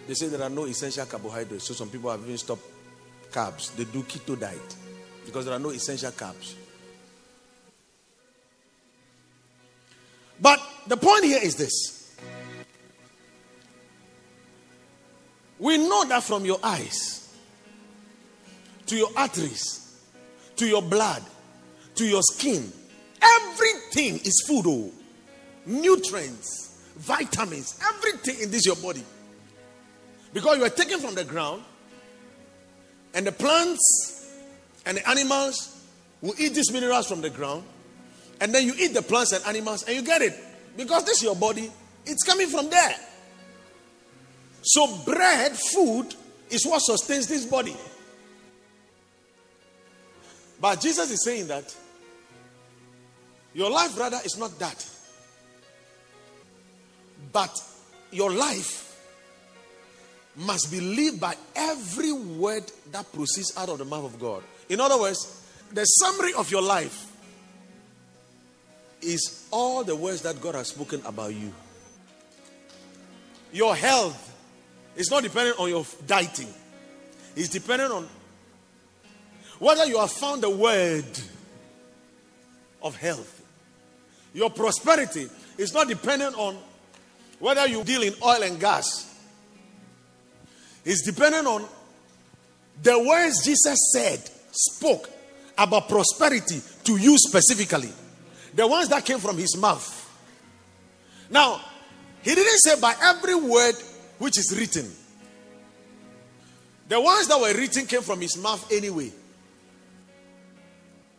They 0.06 0.14
say 0.14 0.28
there 0.28 0.42
are 0.42 0.48
no 0.48 0.64
essential 0.64 1.04
carbohydrates, 1.04 1.64
so 1.64 1.74
some 1.74 1.90
people 1.90 2.10
have 2.10 2.22
even 2.22 2.38
stopped 2.38 2.62
carbs. 3.30 3.74
They 3.76 3.84
do 3.84 4.02
keto 4.04 4.40
diet 4.40 4.76
because 5.26 5.44
there 5.44 5.54
are 5.54 5.60
no 5.60 5.70
essential 5.70 6.10
carbs. 6.12 6.54
But 10.40 10.60
the 10.86 10.96
point 10.96 11.24
here 11.24 11.40
is 11.42 11.56
this 11.56 11.97
we 15.58 15.78
know 15.78 16.04
that 16.06 16.22
from 16.22 16.44
your 16.44 16.58
eyes 16.62 17.34
to 18.86 18.96
your 18.96 19.10
arteries 19.16 19.78
to 20.56 20.66
your 20.66 20.82
blood 20.82 21.22
to 21.98 22.06
your 22.06 22.22
skin, 22.22 22.72
everything 23.20 24.18
is 24.18 24.44
food. 24.46 24.64
Oh, 24.66 24.90
nutrients, 25.66 26.80
vitamins, 26.96 27.78
everything 27.86 28.40
in 28.40 28.50
this 28.50 28.64
your 28.64 28.76
body. 28.76 29.04
Because 30.32 30.58
you 30.58 30.64
are 30.64 30.70
taken 30.70 31.00
from 31.00 31.16
the 31.16 31.24
ground, 31.24 31.62
and 33.14 33.26
the 33.26 33.32
plants 33.32 34.32
and 34.86 34.96
the 34.96 35.08
animals 35.08 35.84
will 36.20 36.34
eat 36.38 36.54
these 36.54 36.72
minerals 36.72 37.08
from 37.08 37.20
the 37.20 37.30
ground, 37.30 37.64
and 38.40 38.54
then 38.54 38.64
you 38.64 38.74
eat 38.78 38.94
the 38.94 39.02
plants 39.02 39.32
and 39.32 39.44
animals 39.44 39.82
and 39.82 39.96
you 39.96 40.02
get 40.02 40.22
it. 40.22 40.34
Because 40.76 41.04
this 41.04 41.16
is 41.18 41.24
your 41.24 41.36
body, 41.36 41.70
it's 42.06 42.22
coming 42.22 42.46
from 42.46 42.70
there. 42.70 42.94
So, 44.62 44.98
bread, 45.04 45.52
food, 45.72 46.14
is 46.50 46.66
what 46.66 46.80
sustains 46.80 47.26
this 47.26 47.44
body. 47.44 47.76
But 50.60 50.80
Jesus 50.80 51.10
is 51.10 51.24
saying 51.24 51.48
that 51.48 51.74
your 53.54 53.70
life, 53.70 53.94
brother, 53.96 54.18
is 54.24 54.36
not 54.36 54.58
that. 54.58 54.86
But 57.32 57.54
your 58.10 58.32
life 58.32 58.84
must 60.36 60.70
be 60.70 60.80
lived 60.80 61.20
by 61.20 61.34
every 61.56 62.12
word 62.12 62.70
that 62.92 63.12
proceeds 63.12 63.52
out 63.56 63.68
of 63.68 63.78
the 63.78 63.84
mouth 63.84 64.04
of 64.04 64.20
God. 64.20 64.42
In 64.68 64.80
other 64.80 64.98
words, 64.98 65.42
the 65.72 65.84
summary 65.84 66.32
of 66.34 66.50
your 66.50 66.62
life 66.62 67.12
is 69.02 69.46
all 69.50 69.84
the 69.84 69.94
words 69.94 70.22
that 70.22 70.40
God 70.40 70.54
has 70.54 70.68
spoken 70.68 71.02
about 71.04 71.34
you. 71.34 71.52
Your 73.52 73.74
health 73.74 74.24
is 74.98 75.10
not 75.10 75.22
dependent 75.22 75.58
on 75.58 75.70
your 75.70 75.86
dieting, 76.06 76.52
it's 77.36 77.48
dependent 77.48 77.92
on 77.92 78.08
whether 79.60 79.86
you 79.86 79.98
have 79.98 80.10
found 80.10 80.42
the 80.42 80.50
word 80.50 81.06
of 82.82 82.96
health. 82.96 83.42
Your 84.34 84.50
prosperity 84.50 85.28
is 85.56 85.72
not 85.72 85.88
dependent 85.88 86.36
on 86.36 86.58
whether 87.38 87.66
you 87.66 87.82
deal 87.84 88.02
in 88.02 88.14
oil 88.22 88.42
and 88.42 88.60
gas. 88.60 89.04
It's 90.84 91.02
dependent 91.02 91.46
on 91.46 91.64
the 92.82 92.98
words 92.98 93.44
Jesus 93.44 93.90
said, 93.92 94.20
spoke 94.50 95.08
about 95.56 95.88
prosperity 95.88 96.60
to 96.84 96.96
you 96.96 97.16
specifically. 97.18 97.92
The 98.54 98.66
ones 98.66 98.88
that 98.88 99.04
came 99.04 99.18
from 99.18 99.38
his 99.38 99.56
mouth. 99.56 99.94
Now, 101.30 101.60
he 102.22 102.34
didn't 102.34 102.58
say 102.58 102.80
by 102.80 102.94
every 103.00 103.34
word 103.34 103.74
which 104.18 104.38
is 104.38 104.54
written. 104.58 104.90
The 106.88 107.00
ones 107.00 107.28
that 107.28 107.38
were 107.38 107.52
written 107.54 107.86
came 107.86 108.02
from 108.02 108.20
his 108.20 108.36
mouth 108.36 108.70
anyway. 108.72 109.12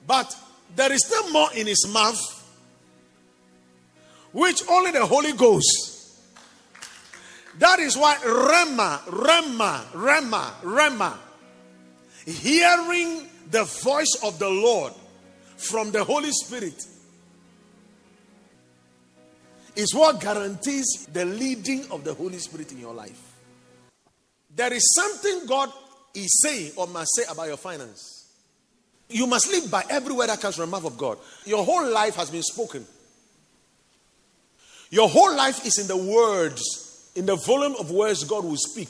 But 0.05 0.35
there 0.75 0.91
is 0.91 1.05
still 1.05 1.31
more 1.31 1.49
in 1.55 1.67
his 1.67 1.87
mouth, 1.87 2.19
which 4.31 4.63
only 4.69 4.91
the 4.91 5.05
Holy 5.05 5.33
Ghost. 5.33 5.97
That 7.59 7.79
is 7.79 7.97
why 7.97 8.15
Rhema, 8.15 8.99
Rhema, 9.01 9.81
Rhema, 9.91 10.51
Rhema, 10.61 11.17
hearing 12.25 13.27
the 13.51 13.63
voice 13.63 14.17
of 14.23 14.39
the 14.39 14.49
Lord 14.49 14.93
from 15.57 15.91
the 15.91 16.03
Holy 16.03 16.31
Spirit 16.31 16.85
is 19.79 19.95
what 19.95 20.19
guarantees 20.19 21.07
the 21.13 21.23
leading 21.23 21.89
of 21.89 22.03
the 22.03 22.13
Holy 22.13 22.37
Spirit 22.37 22.71
in 22.73 22.79
your 22.79 22.93
life. 22.93 23.19
There 24.53 24.73
is 24.73 24.85
something 24.93 25.45
God 25.47 25.71
is 26.13 26.41
saying 26.41 26.73
or 26.75 26.85
must 26.87 27.15
say 27.15 27.23
about 27.31 27.47
your 27.47 27.55
finance. 27.55 28.27
You 29.07 29.25
must 29.25 29.49
live 29.49 29.71
by 29.71 29.83
every 29.89 30.13
word 30.13 30.27
that 30.27 30.41
comes 30.41 30.55
from 30.55 30.65
the 30.69 30.71
mouth 30.71 30.85
of 30.85 30.97
God. 30.97 31.17
Your 31.45 31.63
whole 31.63 31.89
life 31.89 32.15
has 32.15 32.29
been 32.29 32.43
spoken. 32.43 32.85
Your 34.89 35.07
whole 35.07 35.33
life 35.35 35.65
is 35.65 35.79
in 35.79 35.87
the 35.87 35.95
words, 35.95 37.11
in 37.15 37.25
the 37.25 37.37
volume 37.37 37.75
of 37.79 37.89
words 37.89 38.25
God 38.25 38.43
will 38.43 38.57
speak. 38.57 38.89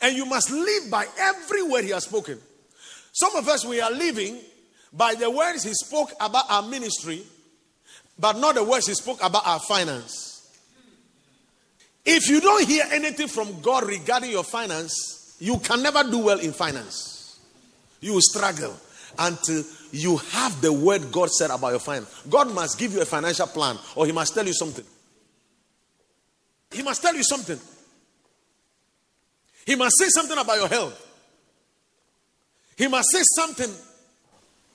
And 0.00 0.16
you 0.16 0.24
must 0.24 0.50
live 0.50 0.90
by 0.90 1.06
every 1.18 1.62
word 1.62 1.84
He 1.84 1.90
has 1.90 2.04
spoken. 2.04 2.38
Some 3.12 3.36
of 3.36 3.48
us, 3.48 3.66
we 3.66 3.82
are 3.82 3.90
living 3.90 4.38
by 4.94 5.14
the 5.14 5.30
words 5.30 5.62
He 5.62 5.74
spoke 5.74 6.12
about 6.20 6.44
our 6.48 6.62
ministry 6.62 7.22
but 8.18 8.38
not 8.38 8.54
the 8.54 8.64
words 8.64 8.86
he 8.86 8.94
spoke 8.94 9.22
about 9.22 9.46
our 9.46 9.60
finance. 9.60 10.26
If 12.04 12.28
you 12.28 12.40
don't 12.40 12.66
hear 12.66 12.84
anything 12.92 13.28
from 13.28 13.60
God 13.60 13.86
regarding 13.86 14.30
your 14.30 14.44
finance, 14.44 15.36
you 15.40 15.58
can 15.58 15.82
never 15.82 16.02
do 16.04 16.18
well 16.18 16.38
in 16.38 16.52
finance. 16.52 17.40
You 18.00 18.14
will 18.14 18.20
struggle 18.20 18.74
until 19.18 19.64
you 19.92 20.16
have 20.16 20.60
the 20.60 20.72
word 20.72 21.10
God 21.10 21.30
said 21.30 21.50
about 21.50 21.70
your 21.70 21.80
finance. 21.80 22.22
God 22.28 22.54
must 22.54 22.78
give 22.78 22.92
you 22.92 23.00
a 23.00 23.04
financial 23.04 23.46
plan 23.46 23.76
or 23.94 24.06
he 24.06 24.12
must 24.12 24.34
tell 24.34 24.46
you 24.46 24.52
something. 24.52 24.84
He 26.70 26.82
must 26.82 27.02
tell 27.02 27.14
you 27.14 27.24
something. 27.24 27.58
He 29.64 29.74
must 29.74 29.98
say 29.98 30.06
something 30.08 30.38
about 30.38 30.58
your 30.58 30.68
health. 30.68 31.02
He 32.76 32.86
must 32.86 33.10
say 33.10 33.22
something. 33.34 33.70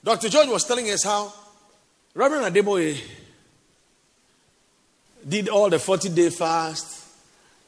Dr. 0.04 0.28
George 0.28 0.48
was 0.48 0.64
telling 0.64 0.86
us 0.90 1.04
how 1.04 1.32
Reverend 2.14 2.54
Adeboye 2.54 3.00
did 5.28 5.48
all 5.48 5.70
the 5.70 5.78
40 5.78 6.08
day 6.10 6.30
fast 6.30 7.06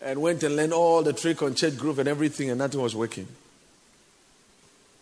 and 0.00 0.20
went 0.20 0.42
and 0.42 0.56
learned 0.56 0.72
all 0.72 1.02
the 1.02 1.12
trick 1.12 1.42
on 1.42 1.54
church 1.54 1.76
group 1.76 1.98
and 1.98 2.08
everything, 2.08 2.50
and 2.50 2.58
nothing 2.58 2.80
was 2.80 2.94
working. 2.94 3.26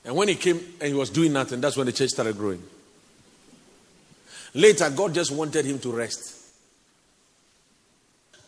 And 0.04 0.16
when 0.16 0.28
he 0.28 0.34
came 0.34 0.58
and 0.80 0.88
he 0.88 0.94
was 0.94 1.10
doing 1.10 1.32
nothing, 1.32 1.60
that's 1.60 1.76
when 1.76 1.86
the 1.86 1.92
church 1.92 2.10
started 2.10 2.36
growing. 2.36 2.62
Later, 4.54 4.90
God 4.90 5.14
just 5.14 5.30
wanted 5.30 5.64
him 5.64 5.78
to 5.80 5.92
rest. 5.92 6.38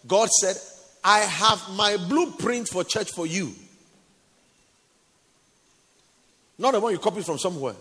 God 0.06 0.28
said, 0.28 0.56
I 1.02 1.20
have 1.20 1.70
my 1.70 1.96
blueprint 1.96 2.68
for 2.68 2.84
church 2.84 3.10
for 3.10 3.26
you. 3.26 3.52
Not 6.58 6.72
the 6.72 6.80
one 6.80 6.92
you 6.92 6.98
copy 6.98 7.22
from 7.22 7.38
somewhere. 7.38 7.74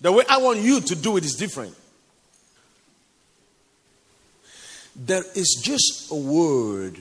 The 0.00 0.12
way 0.12 0.24
I 0.28 0.38
want 0.38 0.60
you 0.60 0.80
to 0.80 0.94
do 0.94 1.16
it 1.16 1.24
is 1.24 1.34
different. 1.34 1.74
There 4.96 5.24
is 5.34 5.60
just 5.62 6.10
a 6.10 6.14
word 6.14 7.00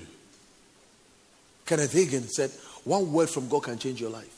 Kenneth 1.65 1.93
Hagin 1.93 2.27
said, 2.29 2.51
One 2.83 3.11
word 3.11 3.29
from 3.29 3.47
God 3.47 3.63
can 3.63 3.77
change 3.77 4.01
your 4.01 4.09
life. 4.09 4.29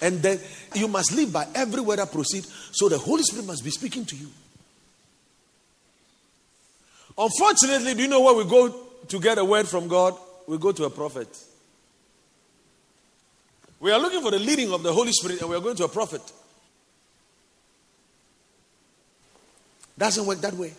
And 0.00 0.22
then 0.22 0.38
you 0.74 0.88
must 0.88 1.14
live 1.14 1.32
by 1.32 1.46
every 1.54 1.80
word 1.80 1.98
that 1.98 2.12
proceeds, 2.12 2.52
so 2.72 2.88
the 2.88 2.98
Holy 2.98 3.22
Spirit 3.22 3.46
must 3.46 3.64
be 3.64 3.70
speaking 3.70 4.04
to 4.04 4.16
you. 4.16 4.30
Unfortunately, 7.18 7.94
do 7.94 8.02
you 8.02 8.08
know 8.08 8.20
where 8.20 8.34
we 8.34 8.44
go 8.44 8.68
to 9.08 9.20
get 9.20 9.38
a 9.38 9.44
word 9.44 9.66
from 9.66 9.88
God? 9.88 10.14
We 10.46 10.58
go 10.58 10.72
to 10.72 10.84
a 10.84 10.90
prophet. 10.90 11.28
We 13.80 13.90
are 13.90 13.98
looking 13.98 14.20
for 14.20 14.30
the 14.30 14.38
leading 14.38 14.72
of 14.72 14.82
the 14.82 14.92
Holy 14.92 15.12
Spirit 15.12 15.40
and 15.40 15.50
we 15.50 15.56
are 15.56 15.60
going 15.60 15.76
to 15.76 15.84
a 15.84 15.88
prophet. 15.88 16.20
Doesn't 19.96 20.26
work 20.26 20.38
that 20.40 20.54
way. 20.54 20.72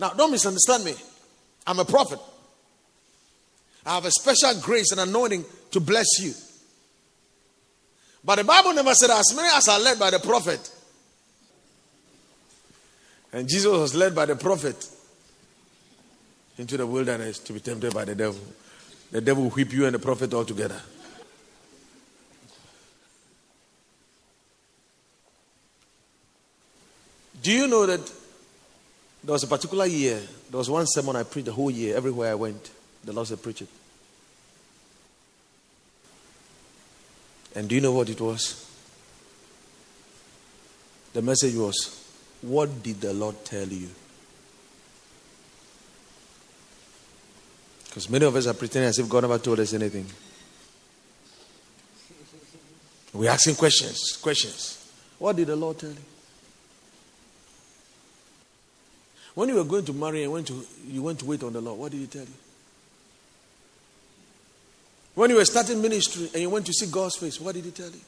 Now, 0.00 0.10
don't 0.10 0.30
misunderstand 0.30 0.84
me. 0.84 0.94
I'm 1.66 1.78
a 1.78 1.84
prophet. 1.84 2.18
I 3.84 3.94
have 3.94 4.06
a 4.06 4.10
special 4.10 4.58
grace 4.62 4.92
and 4.92 5.00
anointing 5.00 5.44
to 5.72 5.80
bless 5.80 6.06
you. 6.20 6.32
But 8.24 8.36
the 8.36 8.44
Bible 8.44 8.72
never 8.72 8.94
said, 8.94 9.10
as 9.10 9.34
many 9.36 9.48
as 9.54 9.68
are 9.68 9.78
led 9.78 9.98
by 9.98 10.10
the 10.10 10.18
prophet. 10.18 10.70
And 13.32 13.46
Jesus 13.46 13.70
was 13.70 13.94
led 13.94 14.14
by 14.14 14.26
the 14.26 14.36
prophet 14.36 14.88
into 16.58 16.76
the 16.76 16.86
wilderness 16.86 17.38
to 17.40 17.52
be 17.52 17.60
tempted 17.60 17.92
by 17.92 18.04
the 18.04 18.14
devil. 18.14 18.40
The 19.10 19.20
devil 19.20 19.44
will 19.44 19.50
whip 19.50 19.72
you 19.72 19.84
and 19.84 19.94
the 19.94 19.98
prophet 19.98 20.32
all 20.32 20.44
together. 20.44 20.80
Do 27.42 27.52
you 27.52 27.66
know 27.66 27.86
that 27.86 28.19
there 29.22 29.32
was 29.32 29.42
a 29.42 29.46
particular 29.46 29.86
year, 29.86 30.20
there 30.50 30.58
was 30.58 30.70
one 30.70 30.86
sermon 30.86 31.16
I 31.16 31.22
preached 31.24 31.46
the 31.46 31.52
whole 31.52 31.70
year, 31.70 31.96
everywhere 31.96 32.32
I 32.32 32.34
went, 32.34 32.70
the 33.04 33.12
Lord 33.12 33.26
said, 33.26 33.42
Preach 33.42 33.62
it. 33.62 33.68
And 37.54 37.68
do 37.68 37.74
you 37.74 37.80
know 37.80 37.92
what 37.92 38.08
it 38.08 38.20
was? 38.20 38.66
The 41.12 41.22
message 41.22 41.54
was, 41.54 42.04
What 42.42 42.82
did 42.82 43.00
the 43.00 43.12
Lord 43.12 43.44
tell 43.44 43.66
you? 43.66 43.88
Because 47.86 48.08
many 48.08 48.24
of 48.24 48.36
us 48.36 48.46
are 48.46 48.54
pretending 48.54 48.88
as 48.88 48.98
if 49.00 49.08
God 49.08 49.22
never 49.22 49.38
told 49.38 49.58
us 49.58 49.74
anything. 49.74 50.06
We're 53.12 53.30
asking 53.30 53.56
questions. 53.56 54.16
Questions. 54.22 54.88
What 55.18 55.34
did 55.34 55.48
the 55.48 55.56
Lord 55.56 55.78
tell 55.78 55.90
you? 55.90 55.96
When 59.40 59.48
you 59.48 59.54
were 59.54 59.64
going 59.64 59.86
to 59.86 59.94
marry 59.94 60.22
and 60.22 60.32
went 60.32 60.48
to, 60.48 60.66
you 60.86 61.02
went 61.02 61.18
to 61.20 61.24
wait 61.24 61.42
on 61.42 61.54
the 61.54 61.62
Lord, 61.62 61.78
what 61.78 61.90
did 61.90 62.00
He 62.00 62.06
tell 62.08 62.20
you? 62.20 62.28
When 65.14 65.30
you 65.30 65.36
were 65.36 65.44
starting 65.46 65.80
ministry 65.80 66.28
and 66.34 66.42
you 66.42 66.50
went 66.50 66.66
to 66.66 66.74
see 66.74 66.84
God's 66.88 67.16
face, 67.16 67.40
what 67.40 67.54
did 67.54 67.64
He 67.64 67.70
tell 67.70 67.88
you? 67.88 68.00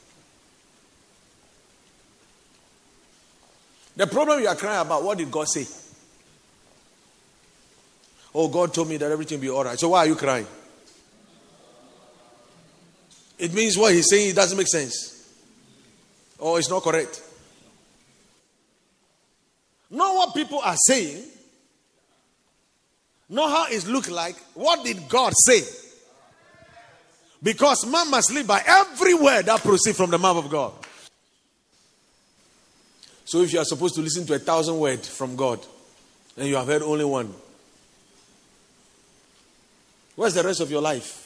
The 3.96 4.06
problem 4.08 4.40
you 4.40 4.48
are 4.48 4.54
crying 4.54 4.82
about, 4.82 5.04
what 5.04 5.16
did 5.16 5.30
God 5.30 5.48
say? 5.48 5.66
Oh, 8.34 8.48
God 8.48 8.74
told 8.74 8.90
me 8.90 8.98
that 8.98 9.10
everything 9.10 9.38
will 9.38 9.42
be 9.42 9.48
all 9.48 9.64
right. 9.64 9.80
So 9.80 9.88
why 9.88 10.00
are 10.00 10.08
you 10.08 10.16
crying? 10.16 10.46
It 13.38 13.54
means 13.54 13.78
what 13.78 13.94
He's 13.94 14.10
saying 14.10 14.28
it 14.28 14.36
doesn't 14.36 14.58
make 14.58 14.68
sense. 14.68 15.32
Or 16.38 16.58
it's 16.58 16.68
not 16.68 16.82
correct. 16.82 17.22
Not 19.92 20.14
what 20.14 20.34
people 20.34 20.58
are 20.58 20.76
saying, 20.76 21.22
not 23.28 23.50
how 23.50 23.66
it 23.70 23.86
looks 23.86 24.10
like. 24.10 24.36
What 24.54 24.82
did 24.84 25.06
God 25.06 25.34
say? 25.36 25.60
Because 27.42 27.84
man 27.86 28.10
must 28.10 28.32
live 28.32 28.46
by 28.46 28.62
every 28.66 29.12
word 29.12 29.46
that 29.46 29.60
proceeds 29.60 29.98
from 29.98 30.10
the 30.10 30.18
mouth 30.18 30.38
of 30.38 30.50
God. 30.50 30.72
So 33.26 33.42
if 33.42 33.52
you 33.52 33.58
are 33.58 33.64
supposed 33.66 33.94
to 33.96 34.00
listen 34.00 34.26
to 34.26 34.34
a 34.34 34.38
thousand 34.38 34.78
words 34.78 35.08
from 35.08 35.36
God 35.36 35.60
and 36.38 36.48
you 36.48 36.56
have 36.56 36.66
heard 36.66 36.82
only 36.82 37.04
one, 37.04 37.34
what's 40.16 40.34
the 40.34 40.42
rest 40.42 40.60
of 40.60 40.70
your 40.70 40.80
life? 40.80 41.18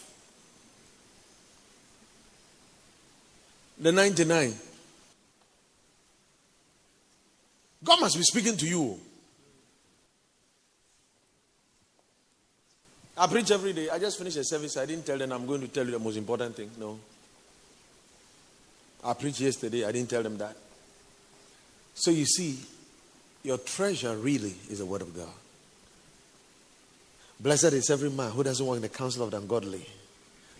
The 3.78 3.92
99. 3.92 4.54
God 7.82 8.00
must 8.00 8.16
be 8.16 8.22
speaking 8.22 8.56
to 8.56 8.66
you. 8.66 8.98
I 13.18 13.26
preach 13.26 13.50
every 13.50 13.72
day. 13.72 13.88
I 13.88 13.98
just 13.98 14.18
finished 14.18 14.36
a 14.36 14.44
service. 14.44 14.76
I 14.76 14.84
didn't 14.84 15.06
tell 15.06 15.16
them 15.16 15.32
I'm 15.32 15.46
going 15.46 15.62
to 15.62 15.68
tell 15.68 15.84
you 15.84 15.92
the 15.92 15.98
most 15.98 16.16
important 16.16 16.54
thing. 16.54 16.70
No. 16.78 16.98
I 19.04 19.14
preached 19.14 19.40
yesterday. 19.40 19.84
I 19.84 19.92
didn't 19.92 20.10
tell 20.10 20.22
them 20.22 20.36
that. 20.38 20.56
So 21.94 22.10
you 22.10 22.26
see, 22.26 22.58
your 23.42 23.58
treasure 23.58 24.16
really 24.16 24.54
is 24.68 24.78
the 24.80 24.86
Word 24.86 25.02
of 25.02 25.16
God. 25.16 25.32
Blessed 27.40 27.72
is 27.72 27.90
every 27.90 28.10
man 28.10 28.30
who 28.32 28.42
doesn't 28.42 28.64
walk 28.64 28.76
in 28.76 28.82
the 28.82 28.88
counsel 28.88 29.24
of 29.24 29.30
the 29.30 29.38
ungodly, 29.38 29.86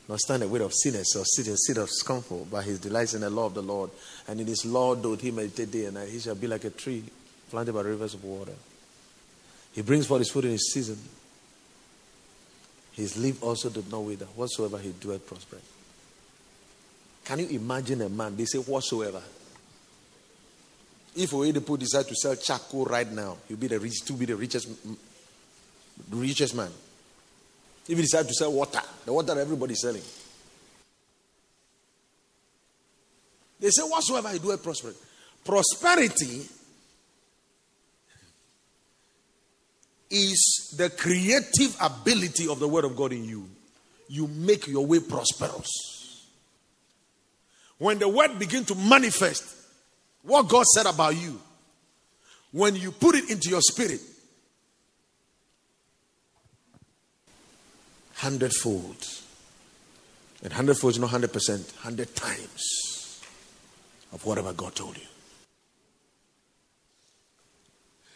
nor 0.09 0.19
stand 0.19 0.43
the 0.43 0.49
way 0.49 0.61
of 0.61 0.73
sinners, 0.73 1.15
or 1.17 1.25
sit 1.25 1.47
in 1.47 1.53
the 1.53 1.57
seat 1.59 1.77
of 1.79 1.91
scornful, 1.91 2.47
but 2.51 2.65
his 2.65 2.79
delights 2.79 3.15
in 3.15 3.23
the 3.23 3.31
law 3.31 3.47
of 3.47 3.55
the 3.55 3.63
Lord. 3.63 3.91
And 4.29 4.41
in 4.41 4.47
his 4.47 4.65
law 4.65 4.95
doth 4.95 5.21
he 5.21 5.31
meditate 5.31 5.73
day 5.73 5.87
and 5.87 5.95
night. 5.95 6.09
He 6.09 6.21
shall 6.21 6.35
be 6.35 6.47
like 6.47 6.65
a 6.65 6.71
tree 6.71 7.03
planted 7.51 7.73
by 7.73 7.81
rivers 7.81 8.15
of 8.15 8.23
water. 8.25 8.53
He 9.73 9.83
brings 9.83 10.07
forth 10.07 10.21
his 10.21 10.31
food 10.31 10.45
in 10.45 10.53
his 10.53 10.73
season. 10.73 10.99
His 12.93 13.17
leaf 13.17 13.43
also 13.43 13.69
doth 13.69 13.91
not 13.91 14.05
wither. 14.05 14.25
Whatsoever 14.27 14.79
he 14.79 14.93
doeth 14.93 15.27
prosper. 15.27 15.59
Can 17.25 17.41
you 17.41 17.49
imagine 17.49 18.03
a 18.03 18.09
man? 18.09 18.37
They 18.37 18.45
say 18.45 18.59
whatsoever. 18.59 19.21
If 21.17 21.31
Oyedepo 21.31 21.79
decide 21.79 22.07
to 22.09 22.15
sell 22.15 22.37
charcoal 22.37 22.85
right 22.85 23.11
now, 23.11 23.39
he'll 23.49 23.57
be 23.57 23.67
the 23.67 23.81
rich, 23.81 24.05
to 24.05 24.13
be 24.13 24.27
the 24.27 24.37
richest, 24.37 24.69
richest 26.11 26.55
man. 26.55 26.71
If 27.89 27.97
he 27.97 28.03
decide 28.03 28.26
to 28.26 28.34
sell 28.34 28.53
water, 28.53 28.80
the 29.05 29.12
water 29.12 29.39
everybody's 29.39 29.80
selling. 29.80 30.03
They 33.61 33.70
say 33.70 33.82
whatsoever 33.82 34.32
you 34.32 34.39
do, 34.39 34.49
doeth 34.49 34.62
prosper. 34.62 34.93
Prosperity 35.45 36.49
is 40.11 40.74
the 40.76 40.91
creative 40.91 41.76
ability 41.80 42.49
of 42.49 42.59
the 42.59 42.68
Word 42.68 42.84
of 42.84 42.97
God 42.97 43.12
in 43.12 43.24
you. 43.24 43.49
You 44.09 44.28
make 44.28 44.66
your 44.66 44.84
way 44.84 45.01
prosperous. 45.01 46.26
When 47.78 47.99
the 47.99 48.09
Word 48.09 48.39
begins 48.39 48.66
to 48.66 48.74
manifest 48.74 49.45
what 50.22 50.49
God 50.49 50.64
said 50.66 50.87
about 50.87 51.16
you, 51.16 51.41
when 52.53 52.74
you 52.74 52.91
put 52.91 53.14
it 53.14 53.30
into 53.30 53.51
your 53.51 53.61
spirit, 53.61 54.01
hundredfold. 58.17 59.07
And 60.43 60.53
hundredfold 60.53 60.95
is 60.95 60.99
not 60.99 61.11
hundred 61.11 61.33
percent, 61.33 61.73
hundred 61.79 62.14
times 62.14 63.23
of 64.12 64.25
whatever 64.25 64.53
God 64.53 64.75
told 64.75 64.97
you. 64.97 65.07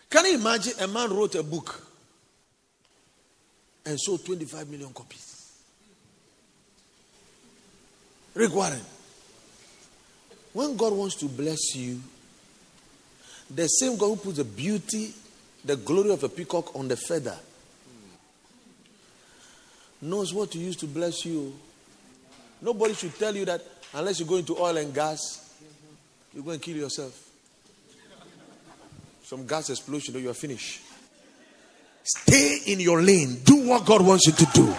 Can 0.08 0.26
you 0.26 0.34
imagine 0.34 0.72
a 0.80 0.88
man 0.88 1.10
wrote 1.10 1.34
a 1.36 1.42
book 1.42 1.86
and 3.86 3.98
sold 3.98 4.24
25 4.24 4.68
million 4.68 4.92
copies? 4.92 5.52
Rick 8.34 8.54
Warren. 8.54 8.80
When 10.52 10.76
God 10.76 10.92
wants 10.94 11.14
to 11.16 11.26
bless 11.26 11.76
you, 11.76 12.00
the 13.54 13.66
same 13.68 13.96
God 13.96 14.08
who 14.08 14.16
puts 14.16 14.38
the 14.38 14.44
beauty, 14.44 15.12
the 15.64 15.76
glory 15.76 16.10
of 16.10 16.24
a 16.24 16.28
peacock 16.28 16.74
on 16.74 16.88
the 16.88 16.96
feather, 16.96 17.36
knows 20.00 20.32
what 20.32 20.50
to 20.52 20.58
use 20.58 20.76
to 20.76 20.86
bless 20.86 21.24
you. 21.24 21.52
Nobody 22.62 22.94
should 22.94 23.18
tell 23.18 23.34
you 23.34 23.44
that 23.46 23.62
unless 23.94 24.20
you 24.20 24.26
go 24.26 24.36
into 24.36 24.58
oil 24.58 24.76
and 24.76 24.94
gas, 24.94 25.54
you're 26.32 26.44
going 26.44 26.58
to 26.58 26.64
kill 26.64 26.76
yourself 26.76 27.30
some 29.30 29.46
gas 29.46 29.70
explosion, 29.70 30.16
or 30.16 30.18
you 30.18 30.28
are 30.28 30.34
finished. 30.34 30.80
Stay 32.02 32.62
in 32.66 32.80
your 32.80 33.00
lane. 33.00 33.40
Do 33.44 33.68
what 33.68 33.86
God 33.86 34.04
wants 34.04 34.26
you 34.26 34.32
to 34.32 34.46
do. 34.52 34.74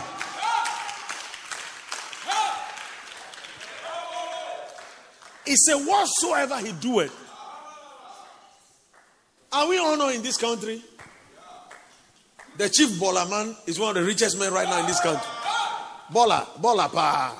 He 5.45 5.55
said, 5.55 5.75
Whatsoever 5.75 6.57
he 6.57 6.73
doeth. 6.73 7.17
Are 9.53 9.69
we 9.69 9.77
honored 9.77 10.15
in 10.15 10.21
this 10.21 10.35
country? 10.35 10.81
The 12.61 12.69
chief 12.69 12.89
baller 12.99 13.27
man 13.27 13.55
is 13.65 13.79
one 13.79 13.89
of 13.89 13.95
the 13.95 14.07
richest 14.07 14.37
men 14.37 14.53
right 14.53 14.67
now 14.67 14.81
in 14.81 14.85
this 14.85 15.01
country. 15.01 15.25
Baller, 16.13 16.45
baller, 16.61 16.93
pa. 16.93 17.33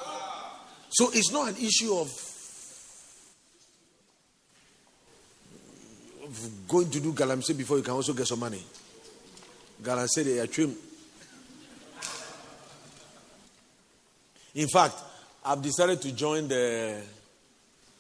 So 0.90 1.12
it's 1.14 1.32
not 1.32 1.50
an 1.50 1.58
issue 1.64 1.94
of 1.94 2.10
going 6.68 6.90
to 6.90 7.00
do 7.00 7.14
galamsey 7.14 7.56
before 7.56 7.78
you 7.78 7.84
can 7.84 7.94
also 7.94 8.14
get 8.14 8.26
some 8.26 8.40
money. 8.40 8.64
Galamsey, 9.84 10.24
they 10.24 10.40
are 10.40 10.48
trim. 10.48 10.76
In 14.56 14.68
fact, 14.70 14.96
I've 15.46 15.62
decided 15.62 16.02
to 16.02 16.12
join 16.14 16.48
the 16.48 17.00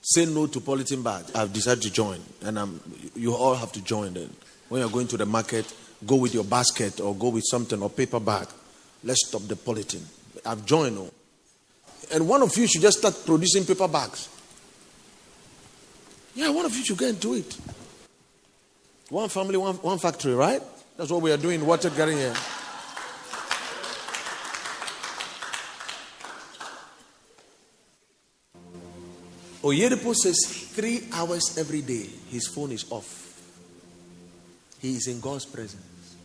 Say 0.01 0.25
No 0.25 0.47
to 0.47 0.59
Polythene 0.59 1.03
Bag. 1.03 1.25
I've 1.35 1.53
decided 1.53 1.83
to 1.83 1.91
join, 1.91 2.19
and 2.41 2.57
I'm, 2.57 2.81
you 3.15 3.35
all 3.35 3.53
have 3.53 3.71
to 3.73 3.83
join. 3.83 4.15
Then, 4.15 4.35
when 4.69 4.81
you're 4.81 4.89
going 4.89 5.07
to 5.09 5.17
the 5.17 5.27
market, 5.27 5.71
go 6.05 6.15
with 6.15 6.33
your 6.33 6.43
basket 6.43 6.99
or 6.99 7.15
go 7.15 7.29
with 7.29 7.43
something 7.45 7.81
or 7.81 7.89
paper 7.89 8.19
bag. 8.19 8.47
Let's 9.03 9.27
stop 9.27 9.43
the 9.43 9.55
polythene. 9.55 10.03
I've 10.45 10.65
joined. 10.65 10.97
Oh. 10.97 11.11
And 12.13 12.27
one 12.27 12.41
of 12.41 12.55
you 12.57 12.67
should 12.67 12.81
just 12.81 12.99
start 12.99 13.15
producing 13.25 13.65
paper 13.65 13.87
bags. 13.87 14.29
Yeah, 16.35 16.49
one 16.49 16.65
of 16.65 16.75
you 16.75 16.83
should 16.83 16.97
get 16.97 17.09
into 17.09 17.33
it. 17.33 17.57
One 19.09 19.29
family, 19.29 19.57
one, 19.57 19.75
one 19.75 19.99
factory, 19.99 20.33
right? 20.33 20.61
That's 20.97 21.11
what 21.11 21.21
we 21.21 21.31
are 21.31 21.37
doing, 21.37 21.65
water 21.65 21.89
getting 21.89 22.17
here. 22.17 22.33
Oyedepo 29.63 30.15
says 30.15 30.39
three 30.73 31.03
hours 31.13 31.55
every 31.57 31.81
day 31.81 32.07
his 32.29 32.47
phone 32.47 32.71
is 32.71 32.89
off. 32.89 33.20
He 34.81 34.95
is 34.95 35.07
in 35.07 35.19
God's 35.19 35.45
presence. 35.45 36.15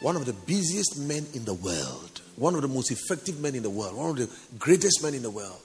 One 0.00 0.16
of 0.16 0.26
the 0.26 0.34
busiest 0.34 0.98
men 0.98 1.26
in 1.32 1.44
the 1.44 1.54
world, 1.54 2.20
one 2.36 2.54
of 2.54 2.62
the 2.62 2.68
most 2.68 2.90
effective 2.90 3.40
men 3.40 3.54
in 3.54 3.62
the 3.62 3.70
world, 3.70 3.96
one 3.96 4.10
of 4.10 4.16
the 4.16 4.30
greatest 4.58 5.02
men 5.02 5.14
in 5.14 5.22
the 5.22 5.30
world. 5.30 5.60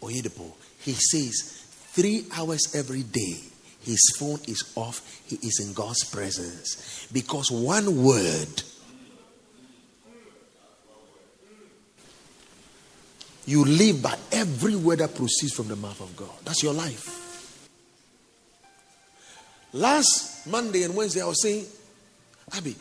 Oyedepo, 0.00 0.52
he 0.80 0.92
says 0.92 1.64
three 1.92 2.26
hours 2.36 2.74
every 2.74 3.02
day 3.02 3.40
his 3.82 4.16
phone 4.18 4.38
is 4.46 4.72
off, 4.76 5.22
he 5.26 5.36
is 5.36 5.60
in 5.64 5.72
God's 5.72 6.04
presence. 6.04 7.08
Because 7.12 7.50
one 7.50 8.04
word 8.04 8.62
You 13.46 13.64
live 13.64 14.02
by 14.02 14.16
every 14.32 14.74
word 14.74 14.98
that 14.98 15.14
proceeds 15.14 15.54
from 15.54 15.68
the 15.68 15.76
mouth 15.76 16.00
of 16.00 16.16
God. 16.16 16.34
That's 16.44 16.64
your 16.64 16.74
life. 16.74 17.25
Last 19.76 20.46
Monday 20.46 20.84
and 20.84 20.96
Wednesday, 20.96 21.20
I 21.20 21.26
was 21.26 21.42
saying, 21.42 21.66
Abby, 22.56 22.74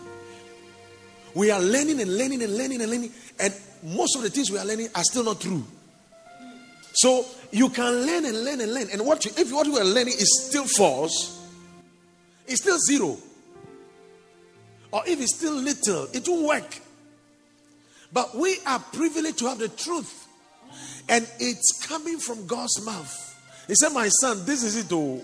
we 1.34 1.52
are 1.52 1.60
learning 1.60 2.00
and 2.00 2.18
learning 2.18 2.42
and 2.42 2.58
learning 2.58 2.82
and 2.82 2.90
learning, 2.90 3.12
and 3.38 3.54
most 3.84 4.16
of 4.16 4.22
the 4.22 4.30
things 4.30 4.50
we 4.50 4.58
are 4.58 4.64
learning 4.64 4.88
are 4.96 5.04
still 5.04 5.26
not 5.26 5.42
true. 5.42 5.62
So 6.94 7.26
you 7.52 7.68
can 7.68 8.06
learn 8.06 8.24
and 8.24 8.46
learn 8.46 8.62
and 8.62 8.74
learn, 8.74 8.88
and 8.94 9.06
what 9.06 9.26
you, 9.26 9.32
if 9.38 9.52
what 9.52 9.68
you 9.68 9.76
are 9.76 9.84
learning 9.84 10.14
is 10.14 10.48
still 10.48 10.64
false, 10.64 11.38
it's 12.48 12.62
still 12.62 12.78
zero, 12.78 13.18
or 14.94 15.02
if 15.06 15.20
it's 15.20 15.36
still 15.36 15.54
little, 15.54 16.08
it 16.14 16.26
won't 16.30 16.48
work. 16.48 16.80
But 18.14 18.36
we 18.38 18.58
are 18.66 18.80
privileged 18.80 19.40
to 19.40 19.50
have 19.50 19.60
the 19.60 19.68
truth. 19.68 20.28
And 21.10 21.28
it's 21.40 21.86
coming 21.86 22.20
from 22.20 22.48
God's 22.48 22.82
mouth. 22.86 23.36
He 23.68 23.76
said, 23.76 23.90
My 23.90 24.08
son, 24.08 24.46
this 24.46 24.64
is 24.64 24.78
it. 24.78 24.88
Oh. 24.94 25.22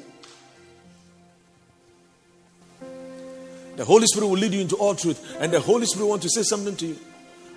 The 3.82 3.86
Holy 3.86 4.06
Spirit 4.06 4.28
will 4.28 4.38
lead 4.38 4.54
you 4.54 4.62
into 4.62 4.76
all 4.76 4.94
truth. 4.94 5.38
And 5.40 5.52
the 5.52 5.60
Holy 5.60 5.88
Spirit 5.88 6.06
want 6.06 6.22
to 6.22 6.30
say 6.30 6.44
something 6.44 6.76
to 6.76 6.86
you. 6.86 7.00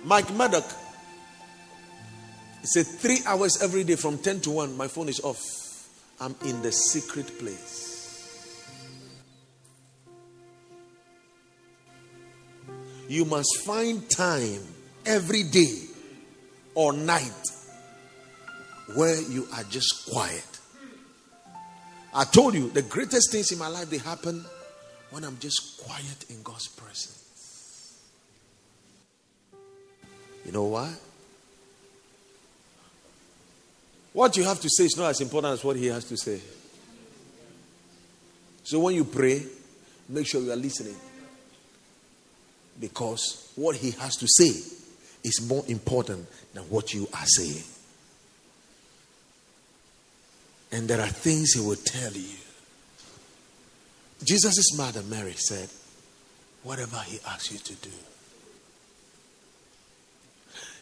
Mike 0.03 0.33
Murdock. 0.33 0.65
He 2.61 2.65
said, 2.65 2.87
three 2.87 3.19
hours 3.27 3.61
every 3.61 3.83
day 3.83 3.95
from 3.95 4.17
10 4.17 4.39
to 4.41 4.49
1, 4.49 4.75
my 4.75 4.87
phone 4.87 5.07
is 5.07 5.19
off. 5.19 5.39
I'm 6.19 6.35
in 6.43 6.63
the 6.63 6.71
secret 6.71 7.37
place. 7.37 8.27
You 13.07 13.25
must 13.25 13.63
find 13.63 14.09
time 14.09 14.63
every 15.05 15.43
day 15.43 15.79
or 16.73 16.91
night 16.91 17.43
where 18.95 19.21
you 19.21 19.47
are 19.53 19.63
just 19.65 20.09
quiet. 20.11 20.59
I 22.15 22.23
told 22.23 22.55
you 22.55 22.71
the 22.71 22.81
greatest 22.81 23.31
things 23.31 23.51
in 23.51 23.59
my 23.59 23.67
life 23.67 23.91
they 23.91 23.99
happen 23.99 24.43
when 25.15 25.23
I'm 25.23 25.39
just 25.39 25.81
quiet 25.81 26.29
in 26.29 26.43
God's 26.43 26.67
presence. 26.67 28.01
You 30.45 30.51
know 30.51 30.65
why? 30.65 30.93
What 34.11 34.35
you 34.35 34.43
have 34.43 34.59
to 34.59 34.69
say 34.69 34.83
is 34.83 34.97
not 34.97 35.11
as 35.11 35.21
important 35.21 35.53
as 35.53 35.63
what 35.63 35.77
he 35.77 35.85
has 35.85 36.03
to 36.09 36.17
say. 36.17 36.41
So 38.65 38.81
when 38.81 38.95
you 38.95 39.05
pray, 39.05 39.41
make 40.09 40.27
sure 40.27 40.41
you 40.41 40.51
are 40.51 40.57
listening. 40.57 40.97
Because 42.77 43.53
what 43.55 43.77
he 43.77 43.91
has 43.91 44.17
to 44.17 44.27
say 44.27 44.49
is 45.23 45.47
more 45.47 45.63
important 45.69 46.27
than 46.53 46.63
what 46.63 46.93
you 46.93 47.07
are 47.13 47.25
saying. 47.25 47.63
And 50.73 50.89
there 50.89 50.99
are 50.99 51.07
things 51.07 51.53
he 51.53 51.61
will 51.61 51.77
tell 51.77 52.11
you. 52.11 52.44
Jesus' 54.23 54.77
mother, 54.77 55.03
Mary, 55.03 55.33
said, 55.33 55.69
Whatever 56.63 56.97
he 57.05 57.19
asks 57.27 57.51
you 57.51 57.59
to 57.59 57.73
do. 57.75 57.91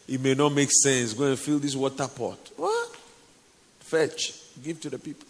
It 0.08 0.20
may 0.20 0.34
not 0.34 0.52
make 0.52 0.70
sense. 0.70 1.12
Go 1.12 1.24
and 1.24 1.38
fill 1.38 1.58
this 1.58 1.74
water 1.76 2.08
pot. 2.08 2.38
What? 2.56 2.96
Fetch. 3.80 4.32
Give 4.62 4.80
to 4.80 4.90
the 4.90 4.98
people. 4.98 5.26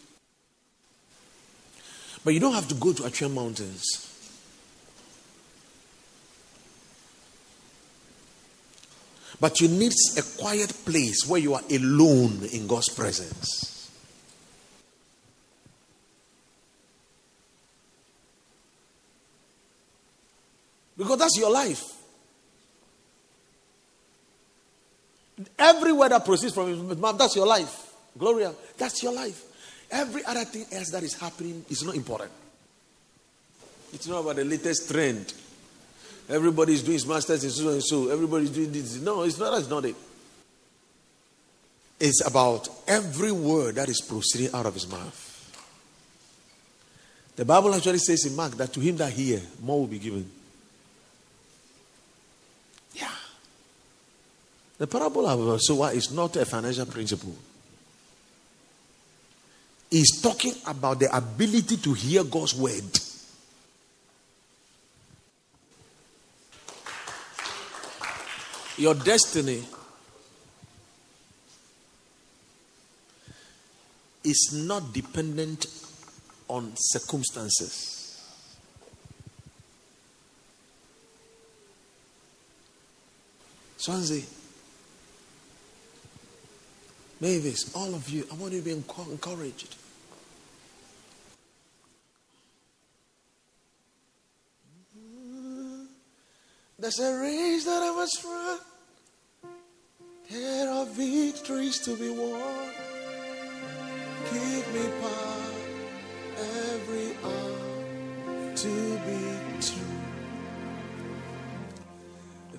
But 2.25 2.35
you 2.35 2.41
don't 2.41 2.55
have 2.55 2.69
to 2.69 2.75
go 2.75 2.93
to 2.93 3.07
Atrium 3.07 3.35
Mountains. 3.35 4.11
But 9.41 9.61
you 9.61 9.69
need 9.69 9.93
a 10.17 10.23
quiet 10.39 10.73
place 10.85 11.27
where 11.27 11.41
you 11.41 11.55
are 11.55 11.63
alone 11.71 12.49
in 12.53 12.67
God's 12.67 12.89
presence. 12.89 13.74
That's 21.25 21.39
your 21.39 21.51
life. 21.51 21.83
Every 25.59 25.93
word 25.93 26.13
that 26.13 26.25
proceeds 26.25 26.55
from 26.55 26.69
his 26.69 26.99
mouth, 26.99 27.19
that's 27.19 27.35
your 27.35 27.47
life. 27.47 27.93
Gloria, 28.17 28.53
that's 28.77 29.03
your 29.03 29.15
life. 29.15 29.43
Every 29.91 30.25
other 30.25 30.45
thing 30.45 30.67
else 30.71 30.91
that 30.91 31.03
is 31.03 31.15
happening 31.15 31.65
is 31.71 31.83
not 31.83 31.95
important. 31.95 32.31
It's 33.93 34.07
not 34.07 34.21
about 34.21 34.37
the 34.37 34.45
latest 34.45 34.91
trend. 34.91 35.33
Everybody's 36.29 36.83
doing 36.83 36.95
his 36.95 37.07
masters 37.07 37.43
in 37.45 37.51
so 37.51 37.69
and 37.71 37.83
so. 37.83 38.11
Everybody's 38.11 38.51
doing 38.51 38.73
this. 38.73 38.97
No, 39.01 39.23
it's 39.23 39.39
not. 39.39 39.51
That's 39.53 39.69
not 39.69 39.85
it. 39.85 39.97
It's 42.01 42.27
about 42.27 42.69
every 42.87 43.33
word 43.33 43.77
that 43.77 43.89
is 43.89 44.01
proceeding 44.01 44.55
out 44.55 44.67
of 44.67 44.75
his 44.75 44.89
mouth. 44.89 45.21
The 47.37 47.45
Bible 47.45 47.75
actually 47.75 47.99
says 47.99 48.27
in 48.27 48.37
Mark 48.37 48.53
that 48.53 48.73
to 48.75 48.81
him 48.81 48.97
that 48.99 49.13
hear, 49.13 49.41
more 49.63 49.81
will 49.81 49.87
be 49.87 49.99
given. 49.99 50.31
The 54.79 54.87
parable 54.87 55.27
of 55.27 55.45
the 55.45 55.59
sower 55.59 55.93
is 55.93 56.11
not 56.11 56.37
a 56.37 56.45
financial 56.45 56.87
principle. 56.87 57.35
He's 59.91 60.21
talking 60.21 60.55
about 60.67 60.99
the 60.99 61.17
ability 61.17 61.77
to 61.77 61.93
hear 61.93 62.25
God's 62.25 62.55
word. 62.55 62.83
Your 68.77 68.95
destiny 68.95 69.63
is 74.25 74.51
not 74.67 74.93
dependent 74.93 75.67
on 76.49 76.73
circumstances. 76.75 78.21
Swansea. 83.77 84.25
Mavis, 87.21 87.75
all 87.75 87.95
of 87.95 88.09
you, 88.09 88.27
I 88.31 88.35
want 88.35 88.53
you 88.53 88.61
to 88.61 88.65
be 88.65 88.73
encouraged. 88.73 89.77
There's 96.79 96.99
a 96.99 97.19
race 97.19 97.65
that 97.65 97.83
I 97.83 97.95
must 97.97 98.25
run. 98.25 98.59
There 100.31 100.69
are 100.69 100.87
victories 100.87 101.79
to 101.81 101.97
be 101.97 102.11
won. 102.11 102.71
Give 104.33 104.75
me 104.75 104.89
power 105.01 105.55
every 106.73 107.17
hour 107.25 108.55
to 108.57 108.99
be 109.07 109.21
true. 109.63 109.97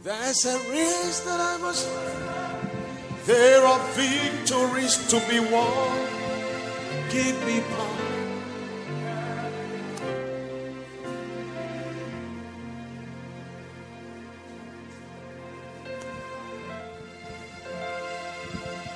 There's 0.02 0.46
a 0.46 0.58
race 0.72 1.20
that 1.20 1.40
I 1.40 1.58
must 1.58 1.88
run. 1.88 2.45
There 3.26 3.66
are 3.66 3.80
victories 3.94 4.98
to 5.08 5.20
be 5.28 5.40
won. 5.40 6.08
Give 7.10 7.46
me 7.48 7.60
power. 7.62 7.96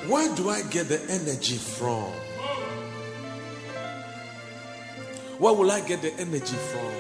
Where 0.08 0.36
do 0.36 0.50
I 0.50 0.62
get 0.70 0.90
the 0.90 1.02
energy 1.10 1.58
from? 1.58 2.12
Where 5.40 5.54
will 5.54 5.72
I 5.72 5.82
get 5.82 6.04
the 6.04 6.14
energy 6.14 6.56
from? 6.56 6.94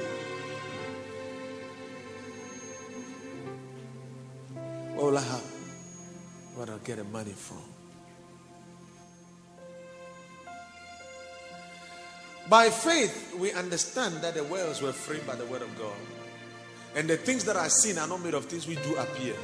What 4.95 5.05
will 5.05 5.17
I 5.19 5.21
have? 5.21 5.48
Where 6.59 6.75
I 6.75 6.77
get 6.79 6.97
the 6.97 7.05
money 7.05 7.31
from? 7.31 7.63
By 12.49 12.69
faith, 12.69 13.33
we 13.39 13.53
understand 13.53 14.15
that 14.15 14.33
the 14.33 14.43
worlds 14.43 14.81
were 14.81 14.91
framed 14.91 15.25
by 15.25 15.35
the 15.35 15.45
word 15.45 15.61
of 15.61 15.79
God. 15.79 15.95
And 16.97 17.09
the 17.09 17.15
things 17.15 17.45
that 17.45 17.55
are 17.55 17.69
seen 17.69 17.97
are 17.97 18.09
not 18.09 18.21
made 18.21 18.33
of 18.33 18.43
things 18.43 18.67
we 18.67 18.75
do 18.75 18.97
appear. 18.97 19.35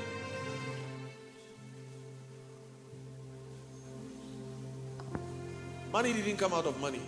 Money 5.93 6.11
didn't 6.11 6.36
come 6.36 6.53
out 6.53 6.66
of 6.66 6.82
money. 6.82 6.99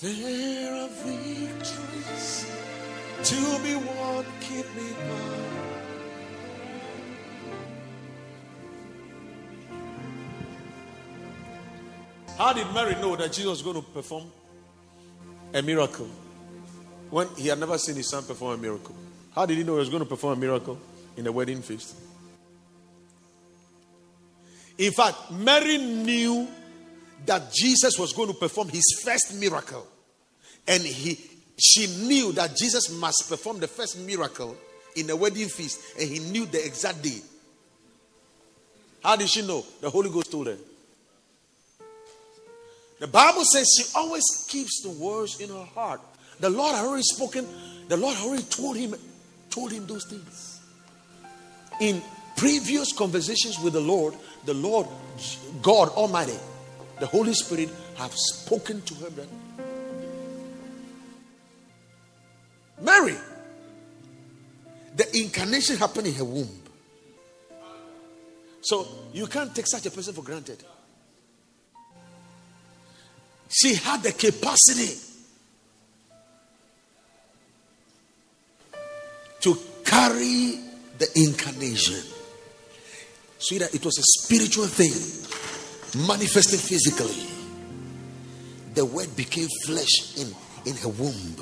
There 0.00 0.72
are 0.72 0.88
victories 0.88 2.46
to 3.24 3.58
be 3.62 3.74
won, 3.74 4.24
keep 4.40 4.66
me 4.74 4.92
bound. 4.92 5.46
How 12.38 12.52
did 12.52 12.66
Mary 12.74 12.94
know 12.96 13.16
that 13.16 13.32
Jesus 13.32 13.46
was 13.46 13.62
going 13.62 13.76
to 13.76 13.82
perform 13.82 14.30
a 15.54 15.62
miracle 15.62 16.08
when 17.08 17.28
he 17.36 17.48
had 17.48 17.58
never 17.58 17.78
seen 17.78 17.96
his 17.96 18.10
son 18.10 18.24
perform 18.24 18.58
a 18.58 18.62
miracle? 18.62 18.94
How 19.34 19.46
did 19.46 19.56
he 19.56 19.64
know 19.64 19.74
he 19.74 19.78
was 19.80 19.88
going 19.88 20.02
to 20.02 20.08
perform 20.08 20.38
a 20.38 20.40
miracle 20.40 20.78
in 21.16 21.26
a 21.26 21.32
wedding 21.32 21.62
feast? 21.62 21.96
In 24.78 24.92
fact, 24.92 25.30
Mary 25.30 25.78
knew 25.78 26.46
that 27.24 27.52
Jesus 27.52 27.98
was 27.98 28.12
going 28.12 28.28
to 28.28 28.34
perform 28.34 28.68
his 28.68 28.84
first 29.02 29.34
miracle. 29.40 29.86
And 30.68 30.82
he, 30.82 31.18
she 31.58 31.86
knew 32.06 32.32
that 32.32 32.56
Jesus 32.56 32.90
must 32.90 33.28
perform 33.28 33.60
the 33.60 33.68
first 33.68 33.98
miracle 33.98 34.56
in 34.94 35.06
the 35.06 35.16
wedding 35.16 35.48
feast. 35.48 35.80
And 35.98 36.08
he 36.08 36.18
knew 36.18 36.46
the 36.46 36.64
exact 36.64 37.02
day. 37.02 37.20
How 39.02 39.16
did 39.16 39.28
she 39.28 39.46
know? 39.46 39.64
The 39.80 39.88
Holy 39.88 40.10
Ghost 40.10 40.30
told 40.30 40.48
her. 40.48 40.56
The 42.98 43.06
Bible 43.06 43.44
says 43.44 43.68
she 43.76 43.84
always 43.94 44.24
keeps 44.48 44.82
the 44.82 44.90
words 44.90 45.40
in 45.40 45.50
her 45.50 45.64
heart. 45.74 46.00
The 46.40 46.50
Lord 46.50 46.74
had 46.74 46.84
already 46.84 47.02
spoken, 47.02 47.46
the 47.88 47.96
Lord 47.96 48.16
already 48.18 48.42
told 48.44 48.76
him, 48.76 48.94
told 49.50 49.72
him 49.72 49.86
those 49.86 50.04
things. 50.06 50.60
In 51.80 52.02
previous 52.36 52.92
conversations 52.92 53.58
with 53.60 53.74
the 53.74 53.80
Lord, 53.80 54.14
the 54.44 54.54
Lord, 54.54 54.86
God 55.62 55.88
Almighty, 55.90 56.38
the 57.00 57.06
Holy 57.06 57.34
Spirit 57.34 57.70
have 57.96 58.12
spoken 58.14 58.82
to 58.82 58.94
her. 58.94 59.10
Mary, 62.80 63.16
the 64.94 65.16
incarnation 65.16 65.76
happened 65.76 66.06
in 66.08 66.14
her 66.14 66.24
womb. 66.24 66.62
So 68.62 68.86
you 69.12 69.26
can't 69.26 69.54
take 69.54 69.66
such 69.66 69.86
a 69.86 69.90
person 69.90 70.12
for 70.14 70.22
granted. 70.22 70.62
She 73.48 73.74
had 73.74 74.02
the 74.02 74.12
capacity 74.12 74.98
to 79.40 79.56
carry 79.84 80.60
the 80.98 81.08
incarnation. 81.14 82.02
So 83.38 83.58
that 83.58 83.74
it 83.74 83.84
was 83.84 83.98
a 83.98 84.02
spiritual 84.24 84.66
thing 84.66 84.92
manifesting 86.08 86.58
physically. 86.58 87.26
The 88.74 88.84
word 88.84 89.14
became 89.14 89.48
flesh 89.64 90.18
in, 90.18 90.34
in 90.64 90.76
her 90.78 90.88
womb. 90.88 91.36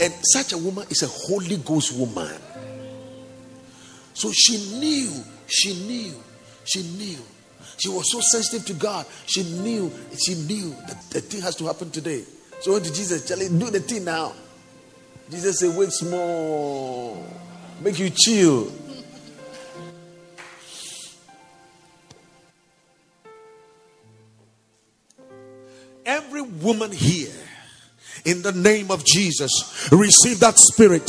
And 0.00 0.12
such 0.32 0.52
a 0.52 0.58
woman 0.58 0.86
is 0.90 1.02
a 1.02 1.08
Holy 1.08 1.56
Ghost 1.56 1.98
woman. 1.98 2.40
So 4.14 4.30
she 4.32 4.78
knew, 4.78 5.12
she 5.46 5.74
knew, 5.86 6.14
she 6.64 6.82
knew 6.82 7.18
she 7.78 7.88
was 7.88 8.10
so 8.10 8.20
sensitive 8.20 8.66
to 8.66 8.74
God. 8.74 9.06
She 9.26 9.42
knew, 9.42 9.92
she 10.18 10.34
knew 10.34 10.70
that 10.86 11.02
the 11.10 11.20
thing 11.20 11.42
has 11.42 11.56
to 11.56 11.66
happen 11.66 11.90
today. 11.90 12.24
So 12.60 12.72
went 12.72 12.84
to 12.86 12.92
Jesus, 12.92 13.28
Charlie, 13.28 13.48
do 13.48 13.70
the 13.70 13.80
thing 13.80 14.04
now. 14.04 14.32
Jesus 15.30 15.60
said, 15.60 15.76
wait 15.76 15.90
small. 15.90 17.26
Make 17.80 17.98
you 17.98 18.10
chill. 18.10 18.72
Every 26.06 26.42
woman 26.42 26.92
here, 26.92 27.32
in 28.26 28.42
the 28.42 28.52
name 28.52 28.90
of 28.90 29.04
Jesus, 29.04 29.88
receive 29.90 30.40
that 30.40 30.58
spirit 30.58 31.08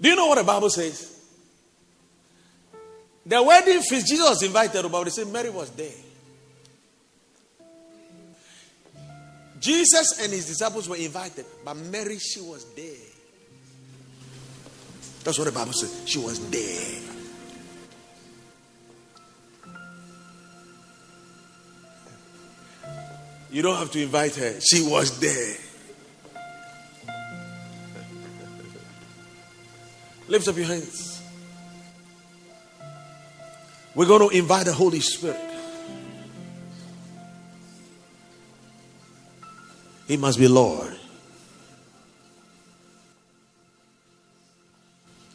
Do 0.00 0.08
you 0.08 0.16
know 0.16 0.26
what 0.26 0.38
the 0.38 0.44
Bible 0.44 0.70
says? 0.70 1.18
The 3.26 3.42
wedding 3.42 3.82
feast, 3.82 4.06
Jesus 4.06 4.28
was 4.28 4.42
invited, 4.42 4.90
but 4.90 5.04
they 5.04 5.10
say 5.10 5.24
Mary 5.24 5.50
was 5.50 5.70
there. 5.70 5.92
Jesus 9.60 10.18
and 10.22 10.32
his 10.32 10.46
disciples 10.46 10.88
were 10.88 10.96
invited, 10.96 11.44
but 11.62 11.76
Mary, 11.76 12.18
she 12.18 12.40
was 12.40 12.64
there. 12.74 12.94
That's 15.22 15.38
what 15.38 15.44
the 15.44 15.52
Bible 15.52 15.74
says. 15.74 16.02
She 16.06 16.18
was 16.18 16.50
there. 16.50 17.09
You 23.50 23.62
don't 23.62 23.76
have 23.76 23.90
to 23.92 24.02
invite 24.02 24.36
her, 24.36 24.60
she 24.60 24.82
was 24.82 25.18
there. 25.18 25.56
Lift 30.28 30.46
up 30.46 30.56
your 30.56 30.66
hands. 30.66 31.20
We're 33.96 34.06
going 34.06 34.30
to 34.30 34.36
invite 34.36 34.66
the 34.66 34.72
Holy 34.72 35.00
Spirit. 35.00 35.40
He 40.06 40.16
must 40.16 40.38
be 40.38 40.46
Lord. 40.46 40.96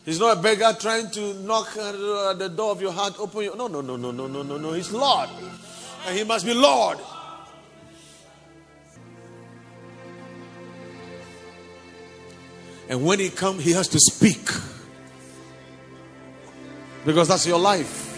He's 0.06 0.20
not 0.20 0.38
a 0.38 0.42
beggar 0.42 0.76
trying 0.80 1.10
to 1.12 1.34
knock 1.34 1.76
at 1.76 1.96
uh, 1.96 2.34
the 2.36 2.48
door 2.48 2.72
of 2.72 2.82
your 2.82 2.92
heart, 2.92 3.16
open 3.20 3.44
your. 3.44 3.58
No, 3.58 3.68
no, 3.68 3.82
no, 3.82 3.96
no, 3.98 4.12
no, 4.12 4.28
no, 4.28 4.44
no, 4.44 4.58
no. 4.58 4.74
He's 4.74 4.92
Lord. 4.92 5.30
And 6.06 6.18
he 6.18 6.24
must 6.24 6.46
be 6.46 6.54
Lord. 6.54 7.00
And 12.90 13.04
when 13.04 13.20
he 13.20 13.30
comes, 13.30 13.64
he 13.64 13.72
has 13.72 13.88
to 13.90 14.00
speak. 14.00 14.48
Because 17.06 17.28
that's 17.28 17.46
your 17.46 17.60
life. 17.60 18.15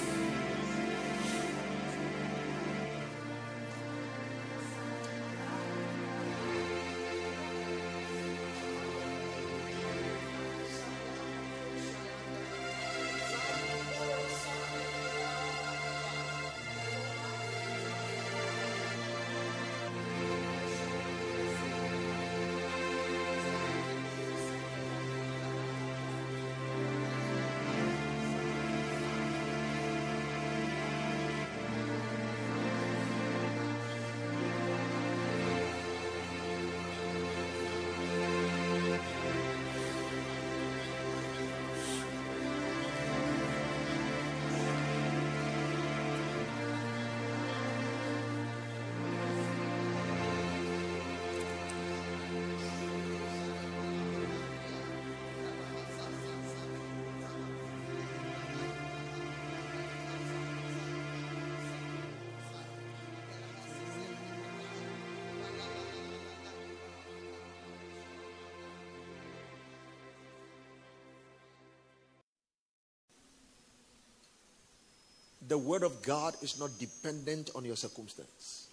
The 75.58 75.64
word 75.64 75.82
of 75.82 76.04
God 76.04 76.36
is 76.44 76.60
not 76.60 76.70
dependent 76.78 77.50
on 77.56 77.66
your 77.66 77.76
circumstance. 77.76 78.68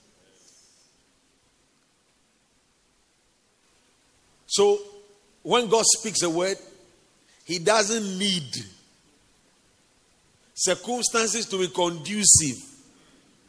So, 4.46 4.78
when 5.42 5.68
God 5.68 5.84
speaks 5.86 6.22
a 6.22 6.28
word, 6.28 6.58
He 7.46 7.58
doesn't 7.58 8.18
need 8.18 8.52
circumstances 10.52 11.46
to 11.46 11.58
be 11.58 11.68
conducive 11.68 12.62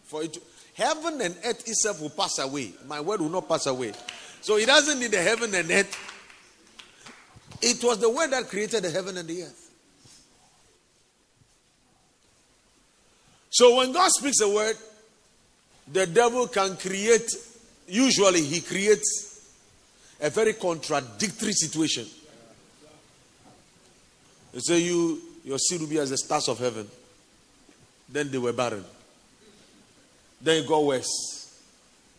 for 0.06 0.24
it. 0.24 0.32
To, 0.34 0.42
heaven 0.76 1.20
and 1.20 1.36
earth 1.44 1.68
itself 1.68 2.02
will 2.02 2.10
pass 2.12 2.40
away. 2.40 2.72
My 2.88 3.02
word 3.02 3.20
will 3.20 3.30
not 3.30 3.50
pass 3.50 3.66
away. 3.66 3.92
So, 4.40 4.56
He 4.56 4.66
doesn't 4.66 4.98
need 4.98 5.12
the 5.12 5.22
heaven 5.22 5.54
and 5.54 5.70
earth. 5.70 5.94
It 7.62 7.84
was 7.84 8.00
the 8.00 8.10
word 8.10 8.32
that 8.32 8.48
created 8.48 8.84
the 8.84 8.92
heaven 8.92 9.18
and 9.18 9.28
the 9.28 9.44
earth. 9.44 9.65
So 13.56 13.78
when 13.78 13.94
God 13.94 14.10
speaks 14.12 14.42
a 14.42 14.50
word, 14.50 14.76
the 15.90 16.06
devil 16.06 16.46
can 16.46 16.76
create, 16.76 17.32
usually, 17.88 18.42
he 18.42 18.60
creates 18.60 19.50
a 20.20 20.30
very 20.30 20.52
contradictory 20.52 21.54
situation. 21.54 22.06
They 24.52 24.60
say, 24.60 24.80
You, 24.80 25.22
your 25.46 25.58
seed 25.58 25.80
will 25.80 25.88
be 25.88 26.00
as 26.00 26.10
the 26.10 26.18
stars 26.18 26.50
of 26.50 26.60
heaven. 26.60 26.86
Then 28.10 28.30
they 28.30 28.40
were 28.40 28.52
barren. 28.52 28.84
Then 30.42 30.62
it 30.64 30.68
got 30.68 30.84
worse. 30.84 31.58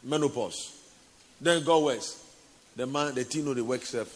Menopause. 0.04 0.74
Then 1.38 1.58
it 1.58 1.66
got 1.66 1.82
worse. 1.82 2.24
The 2.76 2.86
man, 2.86 3.14
the 3.14 3.24
teen, 3.24 3.54
the 3.54 3.62
work 3.62 3.82
self. 3.82 4.08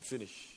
Finish. 0.00 0.49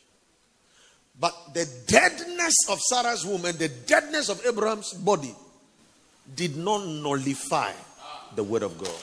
But 1.20 1.54
the 1.54 1.70
deadness 1.88 2.56
of 2.70 2.80
Sarah's 2.80 3.26
womb 3.26 3.46
and 3.46 3.58
the 3.58 3.70
deadness 3.70 4.30
of 4.30 4.46
Abraham's 4.46 4.94
body 4.94 5.36
did 6.36 6.58
not 6.58 6.86
nullify 6.86 7.72
the 8.36 8.44
word 8.44 8.64
of 8.64 8.78
God. 8.78 9.02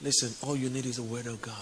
Listen, 0.00 0.32
all 0.46 0.56
you 0.56 0.70
need 0.70 0.86
is 0.86 0.96
the 0.96 1.02
word 1.02 1.26
of 1.26 1.42
God. 1.42 1.54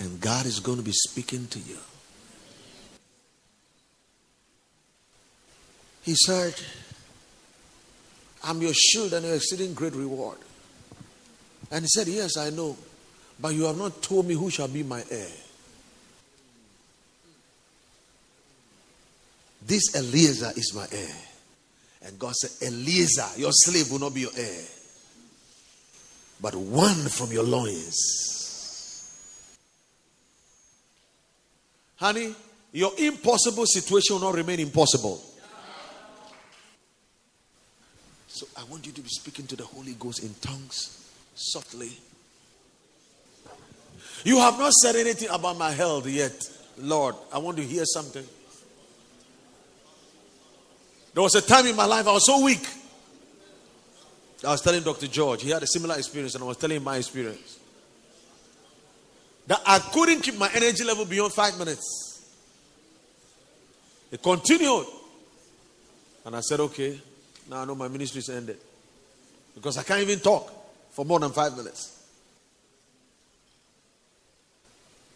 And 0.00 0.20
God 0.20 0.46
is 0.46 0.58
going 0.58 0.78
to 0.78 0.82
be 0.82 0.92
speaking 0.92 1.46
to 1.46 1.60
you. 1.60 1.78
He 6.02 6.16
said, 6.16 6.54
I'm 8.44 8.60
your 8.60 8.74
shield 8.74 9.12
and 9.12 9.24
your 9.24 9.36
exceeding 9.36 9.74
great 9.74 9.94
reward. 9.94 10.38
And 11.70 11.84
he 11.84 11.88
said, 11.88 12.08
Yes, 12.08 12.36
I 12.36 12.50
know. 12.50 12.76
But 13.40 13.54
you 13.54 13.64
have 13.64 13.78
not 13.78 14.02
told 14.02 14.26
me 14.26 14.34
who 14.34 14.50
shall 14.50 14.68
be 14.68 14.82
my 14.82 15.02
heir. 15.10 15.28
This 19.66 19.94
Eliezer 19.94 20.50
is 20.56 20.72
my 20.74 20.86
heir. 20.90 21.16
And 22.04 22.18
God 22.18 22.34
said, 22.34 22.68
Eliezer, 22.68 23.28
your 23.36 23.52
slave 23.52 23.90
will 23.90 24.00
not 24.00 24.14
be 24.14 24.22
your 24.22 24.30
heir, 24.36 24.64
but 26.40 26.54
one 26.54 27.08
from 27.08 27.30
your 27.30 27.44
loins. 27.44 27.96
Honey, 31.96 32.34
your 32.72 32.92
impossible 32.98 33.66
situation 33.66 34.16
will 34.16 34.22
not 34.22 34.34
remain 34.34 34.58
impossible. 34.58 35.22
So 38.42 38.48
I 38.60 38.64
want 38.64 38.84
you 38.84 38.92
to 38.92 39.00
be 39.00 39.08
speaking 39.08 39.46
to 39.46 39.54
the 39.54 39.62
Holy 39.62 39.92
Ghost 39.92 40.24
in 40.24 40.34
tongues 40.40 41.08
softly. 41.36 41.92
You 44.24 44.38
have 44.38 44.58
not 44.58 44.72
said 44.72 44.96
anything 44.96 45.28
about 45.28 45.56
my 45.56 45.70
health 45.70 46.08
yet. 46.08 46.32
Lord, 46.76 47.14
I 47.32 47.38
want 47.38 47.56
to 47.58 47.62
hear 47.62 47.84
something. 47.84 48.24
There 51.14 51.22
was 51.22 51.36
a 51.36 51.40
time 51.40 51.68
in 51.68 51.76
my 51.76 51.84
life 51.84 52.08
I 52.08 52.14
was 52.14 52.26
so 52.26 52.44
weak. 52.44 52.66
I 54.44 54.50
was 54.50 54.60
telling 54.60 54.82
Dr. 54.82 55.06
George, 55.06 55.42
he 55.42 55.50
had 55.50 55.62
a 55.62 55.68
similar 55.68 55.96
experience, 55.96 56.34
and 56.34 56.42
I 56.42 56.48
was 56.48 56.56
telling 56.56 56.78
him 56.78 56.82
my 56.82 56.96
experience. 56.96 57.60
That 59.46 59.60
I 59.64 59.78
couldn't 59.78 60.22
keep 60.22 60.36
my 60.36 60.50
energy 60.52 60.82
level 60.82 61.04
beyond 61.04 61.32
five 61.32 61.56
minutes. 61.60 62.28
It 64.10 64.20
continued. 64.20 64.86
And 66.24 66.34
I 66.34 66.40
said, 66.40 66.58
okay, 66.58 67.00
now 67.50 67.62
I 67.62 67.64
know 67.64 67.74
my 67.74 67.88
ministry 67.88 68.20
is 68.20 68.28
ended. 68.28 68.58
Because 69.54 69.76
I 69.76 69.82
can't 69.82 70.00
even 70.00 70.18
talk 70.18 70.52
for 70.90 71.04
more 71.04 71.20
than 71.20 71.30
five 71.30 71.56
minutes 71.56 71.98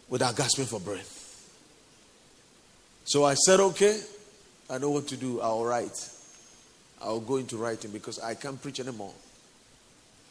without 0.09 0.35
gasping 0.35 0.65
for 0.65 0.79
breath. 0.79 1.13
So 3.05 3.23
I 3.23 3.33
said, 3.33 3.59
okay, 3.59 3.99
I 4.69 4.77
know 4.77 4.91
what 4.91 5.07
to 5.07 5.17
do. 5.17 5.41
I'll 5.41 5.63
write. 5.63 6.09
I'll 7.01 7.19
go 7.19 7.37
into 7.37 7.57
writing 7.57 7.91
because 7.91 8.19
I 8.19 8.35
can't 8.35 8.61
preach 8.61 8.79
anymore. 8.79 9.13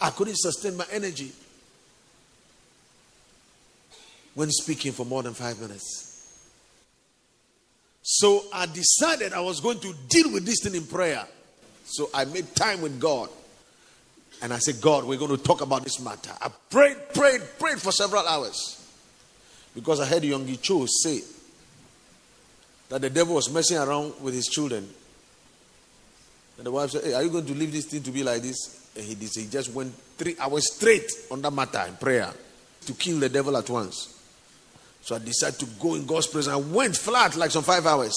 I 0.01 0.11
couldn't 0.11 0.37
sustain 0.37 0.77
my 0.77 0.85
energy 0.93 1.33
when 4.35 4.51
speaking 4.51 4.93
for 4.93 5.07
more 5.07 5.23
than 5.23 5.33
five 5.33 5.59
minutes. 5.61 6.13
So 8.03 8.45
I 8.53 8.67
decided 8.67 9.33
I 9.33 9.41
was 9.41 9.61
going 9.61 9.81
to 9.81 9.95
deal 10.09 10.31
with 10.33 10.45
this 10.45 10.63
thing 10.63 10.75
in 10.75 10.87
prayer. 10.87 11.27
So 11.87 12.11
I 12.13 12.25
made 12.27 12.55
time 12.55 12.83
with 12.83 13.01
God. 13.01 13.31
And 14.43 14.53
I 14.53 14.59
said, 14.59 14.81
God, 14.83 15.05
we're 15.05 15.19
going 15.19 15.35
to 15.35 15.43
talk 15.43 15.63
about 15.63 15.83
this 15.85 15.99
matter. 15.99 16.33
I 16.43 16.51
prayed, 16.69 16.97
prayed, 17.15 17.41
prayed 17.59 17.81
for 17.81 17.91
several 17.91 18.27
hours. 18.27 18.83
Because 19.75 20.01
I 20.01 20.07
heard 20.07 20.23
Yonggi 20.23 20.61
Cho 20.61 20.85
say 20.87 21.21
that 22.89 23.01
the 23.01 23.09
devil 23.09 23.37
was 23.37 23.51
messing 23.51 23.79
around 23.79 24.15
with 24.21 24.35
his 24.35 24.47
children. 24.47 24.89
And 26.59 26.67
the 26.67 26.71
wife 26.71 26.91
said, 26.91 27.05
Hey, 27.05 27.15
are 27.15 27.23
you 27.23 27.31
going 27.31 27.47
to 27.47 27.55
leave 27.55 27.73
this 27.73 27.87
thing 27.87 28.03
to 28.03 28.11
be 28.11 28.23
like 28.23 28.43
this? 28.43 28.91
And 28.97 29.05
he 29.05 29.15
did. 29.15 29.31
He 29.35 29.47
just 29.47 29.73
went 29.73 29.95
three 30.19 30.37
hours 30.39 30.75
straight 30.75 31.11
on 31.31 31.41
that 31.43 31.53
matter 31.53 31.85
in 31.87 31.97
prayer 31.97 32.33
to 32.87 32.93
kill 32.95 33.21
the 33.21 33.29
devil 33.29 33.57
at 33.57 33.69
once. 33.71 34.13
So 35.03 35.15
I 35.15 35.19
decided 35.19 35.61
to 35.61 35.67
go 35.81 35.95
in 35.95 36.05
God's 36.05 36.27
presence. 36.27 36.53
I 36.53 36.57
went 36.57 36.97
flat 36.97 37.37
like 37.37 37.51
some 37.51 37.63
five 37.63 37.87
hours. 37.87 38.15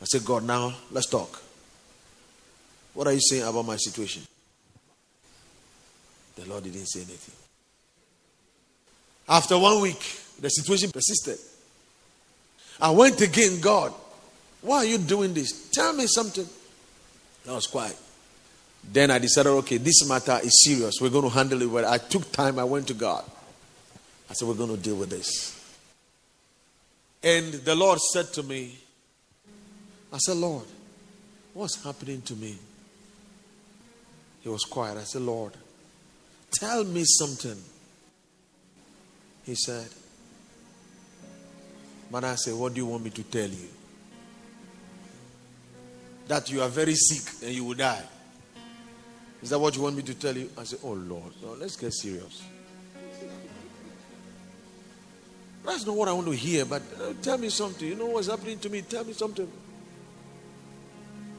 I 0.00 0.04
said, 0.06 0.24
God, 0.24 0.44
now 0.44 0.74
let's 0.90 1.06
talk. 1.06 1.43
What 2.94 3.08
are 3.08 3.12
you 3.12 3.20
saying 3.20 3.42
about 3.42 3.66
my 3.66 3.76
situation? 3.76 4.22
The 6.36 6.46
Lord 6.46 6.64
didn't 6.64 6.86
say 6.86 7.00
anything. 7.00 7.34
After 9.28 9.58
one 9.58 9.80
week, 9.80 10.00
the 10.40 10.48
situation 10.48 10.90
persisted. 10.90 11.38
I 12.80 12.90
went 12.90 13.20
again, 13.20 13.60
God, 13.60 13.92
why 14.60 14.78
are 14.78 14.84
you 14.84 14.98
doing 14.98 15.34
this? 15.34 15.70
Tell 15.70 15.92
me 15.92 16.06
something. 16.06 16.46
I 17.48 17.52
was 17.52 17.66
quiet. 17.66 17.96
Then 18.92 19.10
I 19.10 19.18
decided, 19.18 19.50
okay, 19.50 19.78
this 19.78 20.06
matter 20.08 20.38
is 20.42 20.64
serious. 20.64 20.94
We're 21.00 21.10
going 21.10 21.24
to 21.24 21.34
handle 21.34 21.60
it 21.62 21.70
well. 21.70 21.86
I 21.90 21.98
took 21.98 22.30
time, 22.32 22.58
I 22.58 22.64
went 22.64 22.88
to 22.88 22.94
God. 22.94 23.24
I 24.28 24.34
said, 24.34 24.48
we're 24.48 24.54
going 24.54 24.76
to 24.76 24.82
deal 24.82 24.96
with 24.96 25.10
this. 25.10 25.60
And 27.22 27.52
the 27.52 27.74
Lord 27.74 27.98
said 27.98 28.32
to 28.34 28.42
me, 28.42 28.78
I 30.12 30.18
said, 30.18 30.36
Lord, 30.36 30.64
what's 31.54 31.82
happening 31.82 32.20
to 32.22 32.34
me? 32.34 32.58
He 34.44 34.50
was 34.50 34.64
quiet. 34.64 34.98
I 34.98 35.04
said, 35.04 35.22
Lord, 35.22 35.54
tell 36.52 36.84
me 36.84 37.02
something. 37.04 37.56
He 39.46 39.54
said, 39.54 39.88
Manasseh, 42.12 42.54
what 42.54 42.74
do 42.74 42.80
you 42.82 42.86
want 42.86 43.04
me 43.04 43.10
to 43.10 43.22
tell 43.22 43.48
you? 43.48 43.68
That 46.28 46.50
you 46.50 46.60
are 46.60 46.68
very 46.68 46.94
sick 46.94 47.42
and 47.42 47.54
you 47.54 47.64
will 47.64 47.74
die. 47.74 48.02
Is 49.42 49.48
that 49.48 49.58
what 49.58 49.74
you 49.76 49.82
want 49.82 49.96
me 49.96 50.02
to 50.02 50.14
tell 50.14 50.36
you? 50.36 50.50
I 50.58 50.64
said, 50.64 50.78
Oh 50.82 50.92
Lord, 50.92 51.32
no, 51.42 51.54
let's 51.54 51.76
get 51.76 51.94
serious. 51.94 52.42
That's 55.64 55.86
not 55.86 55.96
what 55.96 56.08
I 56.08 56.12
want 56.12 56.26
to 56.26 56.32
hear, 56.32 56.66
but 56.66 56.82
uh, 57.00 57.14
tell 57.22 57.38
me 57.38 57.48
something. 57.48 57.88
You 57.88 57.94
know 57.94 58.06
what's 58.06 58.28
happening 58.28 58.58
to 58.58 58.68
me? 58.68 58.82
Tell 58.82 59.04
me 59.04 59.14
something. 59.14 59.50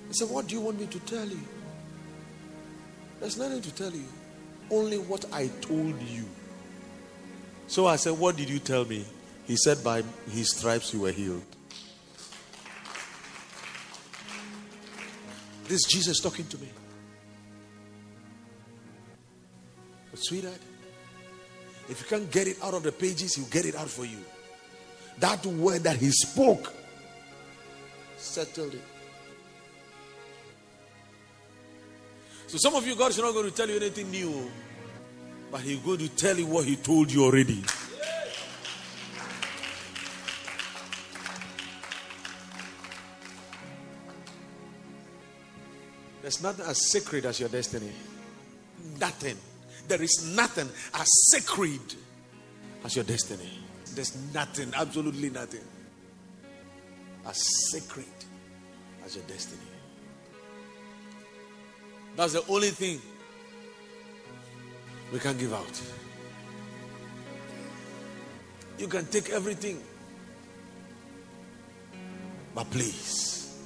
He 0.07 0.13
said, 0.13 0.27
What 0.27 0.47
do 0.47 0.55
you 0.55 0.61
want 0.61 0.79
me 0.79 0.87
to 0.87 0.99
tell 1.01 1.27
you? 1.27 1.39
There's 3.25 3.39
nothing 3.39 3.61
to 3.63 3.71
tell 3.73 3.91
you. 3.91 4.05
Only 4.69 4.99
what 4.99 5.25
I 5.33 5.47
told 5.59 5.99
you. 5.99 6.25
So 7.65 7.87
I 7.87 7.95
said, 7.95 8.19
What 8.19 8.37
did 8.37 8.47
you 8.51 8.59
tell 8.59 8.85
me? 8.85 9.03
He 9.47 9.55
said, 9.55 9.83
By 9.83 10.03
his 10.29 10.55
stripes 10.55 10.93
you 10.93 10.99
were 10.99 11.11
healed. 11.11 11.41
This 15.67 15.85
Jesus 15.85 16.19
talking 16.19 16.45
to 16.45 16.57
me. 16.59 16.69
But 20.11 20.19
sweetheart, 20.19 20.61
if 21.89 22.01
you 22.01 22.05
can't 22.07 22.29
get 22.29 22.47
it 22.47 22.57
out 22.61 22.75
of 22.75 22.83
the 22.83 22.91
pages, 22.91 23.33
he'll 23.33 23.45
get 23.45 23.65
it 23.65 23.75
out 23.75 23.89
for 23.89 24.05
you. 24.05 24.19
That 25.17 25.43
word 25.47 25.81
that 25.81 25.97
he 25.97 26.11
spoke 26.11 26.71
settled 28.17 28.75
it. 28.75 28.94
So 32.47 32.57
some 32.57 32.75
of 32.75 32.85
you, 32.85 32.95
God 32.95 33.11
is 33.11 33.17
not 33.17 33.33
going 33.33 33.49
to 33.49 33.55
tell 33.55 33.69
you 33.69 33.75
anything 33.77 34.11
new. 34.11 34.51
But 35.51 35.61
he's 35.61 35.79
going 35.79 35.99
to 35.99 36.09
tell 36.09 36.37
you 36.37 36.45
what 36.47 36.65
he 36.65 36.75
told 36.75 37.11
you 37.11 37.23
already. 37.23 37.63
There's 46.21 46.41
nothing 46.41 46.65
as 46.65 46.91
sacred 46.91 47.25
as 47.25 47.39
your 47.39 47.49
destiny. 47.49 47.91
Nothing. 48.99 49.37
There 49.87 50.01
is 50.01 50.33
nothing 50.35 50.67
as 50.95 51.07
sacred 51.29 51.81
as 52.83 52.95
your 52.95 53.05
destiny. 53.05 53.59
There's 53.93 54.33
nothing, 54.33 54.73
absolutely 54.75 55.29
nothing, 55.29 55.61
as 57.27 57.69
sacred 57.71 58.05
as 59.05 59.15
your 59.15 59.25
destiny. 59.25 59.61
That's 62.15 62.33
the 62.33 62.43
only 62.47 62.69
thing 62.69 63.01
we 65.11 65.19
can 65.19 65.37
give 65.37 65.53
out. 65.53 65.81
You 68.77 68.87
can 68.87 69.05
take 69.07 69.29
everything, 69.29 69.81
but 72.53 72.69
please 72.71 73.57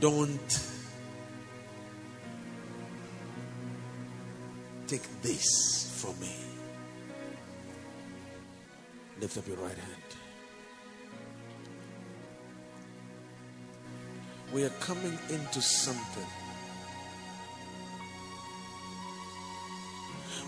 don't 0.00 0.60
take 4.86 5.02
this 5.22 6.02
from 6.02 6.18
me. 6.20 6.34
Lift 9.20 9.36
up 9.36 9.46
your 9.46 9.56
right 9.58 9.76
hand. 9.76 10.29
We 14.52 14.64
are 14.64 14.70
coming 14.80 15.16
into 15.28 15.62
something. 15.62 16.26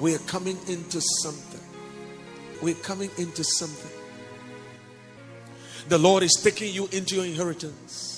We 0.01 0.15
are 0.15 0.19
coming 0.21 0.59
into 0.67 1.01
something. 1.01 1.61
We're 2.61 2.75
coming 2.75 3.11
into 3.19 3.45
something. 3.45 3.91
The 5.89 5.99
Lord 5.99 6.23
is 6.23 6.41
taking 6.43 6.73
you 6.73 6.89
into 6.93 7.17
your 7.17 7.25
inheritance. 7.25 8.09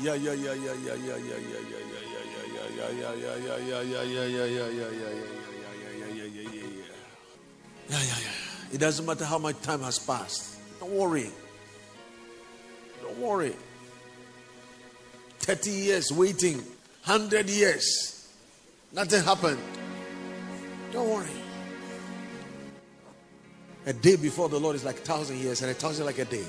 Yeah, 0.00 0.14
yeah, 0.14 0.32
yeah, 0.32 0.52
yeah, 0.54 0.74
yeah, 0.74 0.94
yeah, 0.94 1.16
yeah, 1.16 1.16
yeah, 1.16 1.38
yeah, 1.38 1.78
yeah, 1.80 2.13
yeah, 7.88 7.98
yeah, 7.98 8.04
yeah. 8.04 8.72
It 8.72 8.78
doesn't 8.78 9.06
matter 9.06 9.24
how 9.24 9.38
much 9.38 9.60
time 9.62 9.80
has 9.80 9.98
passed. 9.98 10.58
Don't 10.80 10.90
worry. 10.90 11.30
Don't 13.02 13.18
worry. 13.18 13.54
30 15.40 15.70
years 15.70 16.10
waiting, 16.10 16.56
100 16.56 17.50
years, 17.50 18.26
nothing 18.92 19.22
happened. 19.22 19.60
Don't 20.90 21.08
worry. 21.10 21.28
A 23.86 23.92
day 23.92 24.16
before 24.16 24.48
the 24.48 24.58
Lord 24.58 24.76
is 24.76 24.84
like 24.84 24.96
a 24.96 25.02
thousand 25.02 25.38
years, 25.38 25.60
and 25.60 25.70
a 25.70 25.74
thousand 25.74 26.06
like 26.06 26.18
a 26.18 26.24
day. 26.24 26.44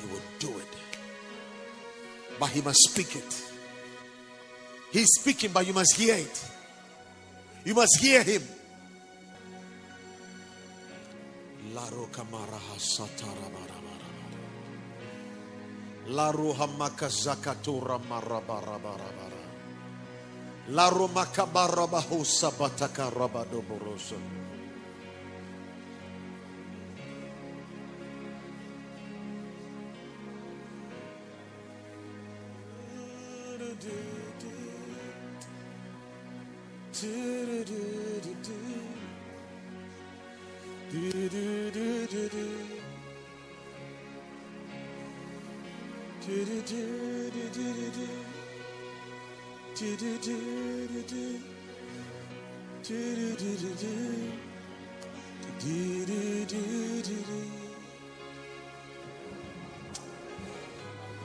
He 0.00 0.06
will 0.08 0.20
do 0.40 0.48
it. 0.48 0.76
But 2.40 2.50
he 2.50 2.60
must 2.60 2.78
speak 2.90 3.14
it. 3.14 3.45
He's 4.92 5.08
speaking, 5.20 5.50
but 5.52 5.66
you 5.66 5.72
must 5.72 5.96
hear 5.96 6.14
it. 6.16 6.50
You 7.64 7.74
must 7.74 7.98
hear 8.00 8.22
him. 8.22 8.42
Laro 11.74 12.08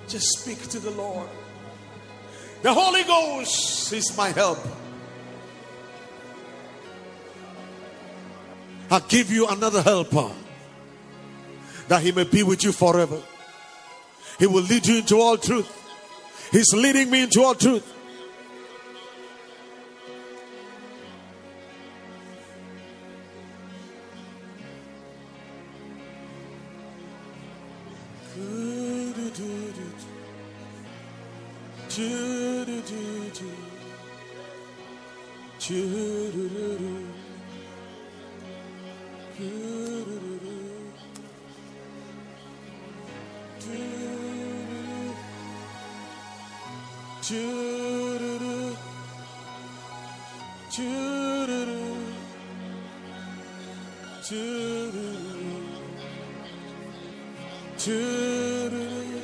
Just 0.08 0.40
speak 0.40 0.62
to 0.68 0.80
the 0.80 0.92
Lord. 0.92 1.30
The 2.64 2.74
Holy 2.74 3.04
Ghost 3.06 3.94
is 3.94 4.12
my 4.18 4.32
help. 4.32 4.60
I'll 8.92 9.00
give 9.00 9.32
you 9.32 9.48
another 9.48 9.82
helper 9.82 10.30
that 11.88 12.02
he 12.02 12.12
may 12.12 12.26
be 12.26 12.44
with 12.44 12.62
you 12.66 12.74
forever. 12.74 13.22
He 14.38 14.48
will 14.48 14.64
lead 14.64 14.86
you 14.86 14.98
into 14.98 15.16
all 15.16 15.38
truth. 15.38 15.70
He's 16.52 16.74
leading 16.74 17.10
me 17.10 17.24
into 17.24 17.42
all 17.42 17.56
truth. 17.56 17.88
Choo-doo-doo. 47.32 48.76
Choo-doo-doo. 50.70 51.96
Choo-doo-doo. 54.28 55.64
Choo-doo-doo. 57.78 59.22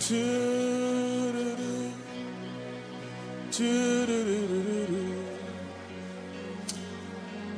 Choo-doo-doo. 0.00 1.92
Choo-doo-doo. 3.50 5.14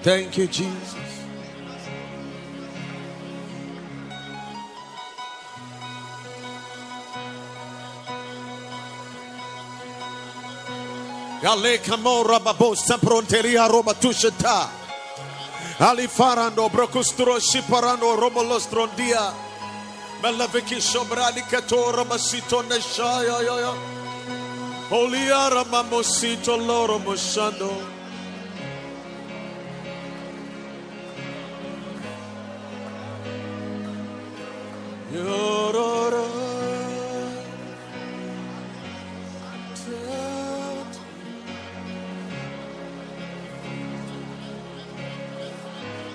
Thank 0.00 0.38
you, 0.38 0.46
Jesus. 0.46 0.94
Pronteria 13.02 13.68
roba 13.68 13.92
tusheta. 13.92 14.81
Ali 15.82 16.06
farando 16.06 16.68
brocustro 16.68 17.40
shiparando 17.40 18.14
robolos 18.14 18.66
trondia. 18.70 19.34
Melaviki 20.22 20.80
sobrani 20.80 21.42
katora 21.50 22.04
masito 22.04 22.62
neshaya 22.62 23.42
yo 23.42 23.56
yo. 23.64 23.74
Oliara 24.92 25.64
mamosito 25.64 26.56
loro 26.56 27.00
moshando. 27.00 27.72
Yorora. 35.12 36.01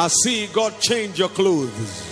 I 0.00 0.08
see 0.08 0.46
God 0.46 0.80
change 0.80 1.18
your 1.18 1.28
clothes. 1.28 2.06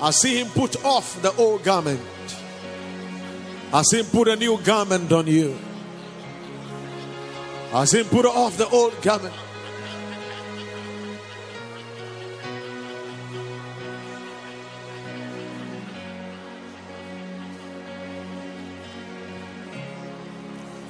I 0.00 0.12
see 0.12 0.40
Him 0.40 0.46
put 0.50 0.84
off 0.84 1.20
the 1.22 1.34
old 1.34 1.64
garment. 1.64 2.00
I 3.72 3.82
see 3.82 3.98
Him 3.98 4.06
put 4.06 4.28
a 4.28 4.36
new 4.36 4.56
garment 4.62 5.10
on 5.10 5.26
you. 5.26 5.58
I 7.72 7.84
see 7.84 7.98
Him 7.98 8.06
put 8.06 8.26
off 8.26 8.56
the 8.56 8.68
old 8.68 9.02
garment. 9.02 9.34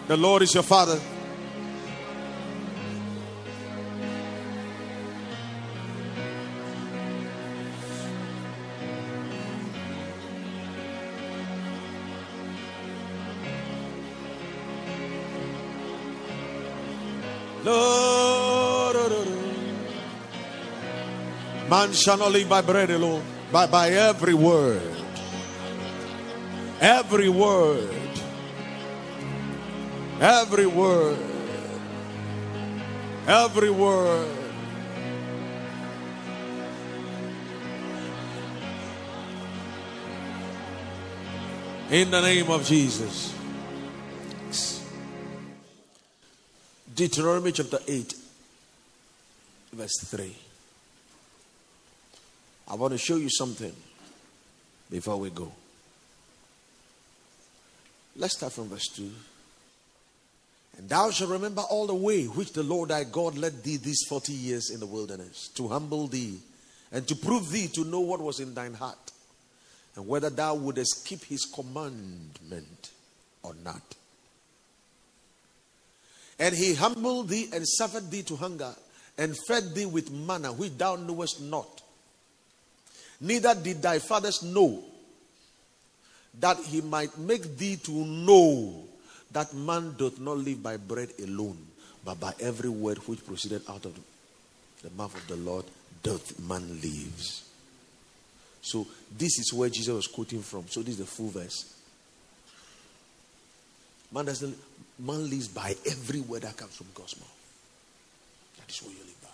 The 0.08 0.18
Lord 0.18 0.42
is 0.42 0.52
your 0.52 0.62
Father. 0.62 1.00
Lord. 17.64 18.74
Man 21.68 21.92
shall 21.92 22.18
not 22.18 22.30
live 22.30 22.48
by 22.48 22.60
bread 22.60 22.90
alone, 22.90 23.24
but 23.50 23.70
by 23.70 23.90
every 23.90 24.34
word. 24.34 24.82
Every 26.80 27.28
word. 27.28 27.90
Every 30.20 30.66
word. 30.66 31.18
Every 33.26 33.70
word. 33.70 34.28
In 41.90 42.10
the 42.10 42.20
name 42.20 42.50
of 42.50 42.64
Jesus. 42.64 43.34
Deuteronomy 46.94 47.50
chapter 47.50 47.78
8, 47.88 48.14
verse 49.72 49.98
3. 50.04 50.36
I 52.68 52.74
want 52.76 52.92
to 52.92 52.98
show 52.98 53.16
you 53.16 53.28
something 53.28 53.72
before 54.90 55.16
we 55.16 55.30
go. 55.30 55.50
Let's 58.16 58.36
start 58.36 58.52
from 58.52 58.68
verse 58.68 58.86
2. 58.94 59.10
And 60.78 60.88
thou 60.88 61.10
shalt 61.10 61.30
remember 61.30 61.62
all 61.62 61.88
the 61.88 61.94
way 61.94 62.26
which 62.26 62.52
the 62.52 62.62
Lord 62.62 62.90
thy 62.90 63.02
God 63.04 63.36
led 63.36 63.64
thee 63.64 63.76
these 63.76 64.04
40 64.08 64.32
years 64.32 64.70
in 64.70 64.78
the 64.78 64.86
wilderness, 64.86 65.48
to 65.56 65.68
humble 65.68 66.06
thee 66.06 66.38
and 66.92 67.08
to 67.08 67.16
prove 67.16 67.50
thee 67.50 67.66
to 67.74 67.84
know 67.84 68.00
what 68.00 68.20
was 68.20 68.38
in 68.38 68.54
thine 68.54 68.74
heart, 68.74 69.10
and 69.96 70.06
whether 70.06 70.30
thou 70.30 70.54
wouldest 70.54 71.04
keep 71.04 71.24
his 71.24 71.44
commandment 71.44 72.90
or 73.42 73.54
not. 73.64 73.82
And 76.38 76.54
he 76.54 76.74
humbled 76.74 77.28
thee 77.28 77.48
and 77.52 77.66
suffered 77.66 78.10
thee 78.10 78.22
to 78.24 78.36
hunger, 78.36 78.74
and 79.16 79.36
fed 79.46 79.74
thee 79.74 79.86
with 79.86 80.10
manna 80.10 80.52
which 80.52 80.76
thou 80.76 80.96
knewest 80.96 81.40
not. 81.40 81.82
Neither 83.20 83.54
did 83.54 83.80
thy 83.80 84.00
fathers 84.00 84.42
know, 84.42 84.82
that 86.40 86.58
he 86.58 86.80
might 86.80 87.16
make 87.16 87.56
thee 87.56 87.76
to 87.76 87.92
know 87.92 88.84
that 89.30 89.54
man 89.54 89.94
doth 89.96 90.18
not 90.20 90.38
live 90.38 90.62
by 90.62 90.76
bread 90.76 91.10
alone, 91.22 91.58
but 92.04 92.18
by 92.18 92.32
every 92.40 92.68
word 92.68 92.98
which 93.06 93.24
proceeded 93.24 93.62
out 93.68 93.84
of 93.84 93.98
the 94.82 94.90
mouth 94.96 95.14
of 95.14 95.26
the 95.28 95.36
Lord 95.36 95.64
doth 96.02 96.38
man 96.40 96.68
lives. 96.82 97.44
So 98.62 98.86
this 99.16 99.38
is 99.38 99.52
where 99.52 99.68
Jesus 99.68 99.94
was 99.94 100.06
quoting 100.06 100.42
from. 100.42 100.66
So 100.68 100.80
this 100.80 100.94
is 100.94 100.98
the 100.98 101.06
full 101.06 101.28
verse. 101.28 101.72
Man 104.10 104.24
doesn't 104.24 104.56
man 104.98 105.28
lives 105.28 105.48
by 105.48 105.74
every 105.86 106.20
word 106.20 106.42
that 106.42 106.56
comes 106.56 106.76
from 106.76 106.86
God's 106.94 107.18
mouth. 107.18 107.30
That 108.58 108.70
is 108.70 108.82
what 108.82 108.92
you 108.92 109.00
live 109.00 109.22
by. 109.22 109.28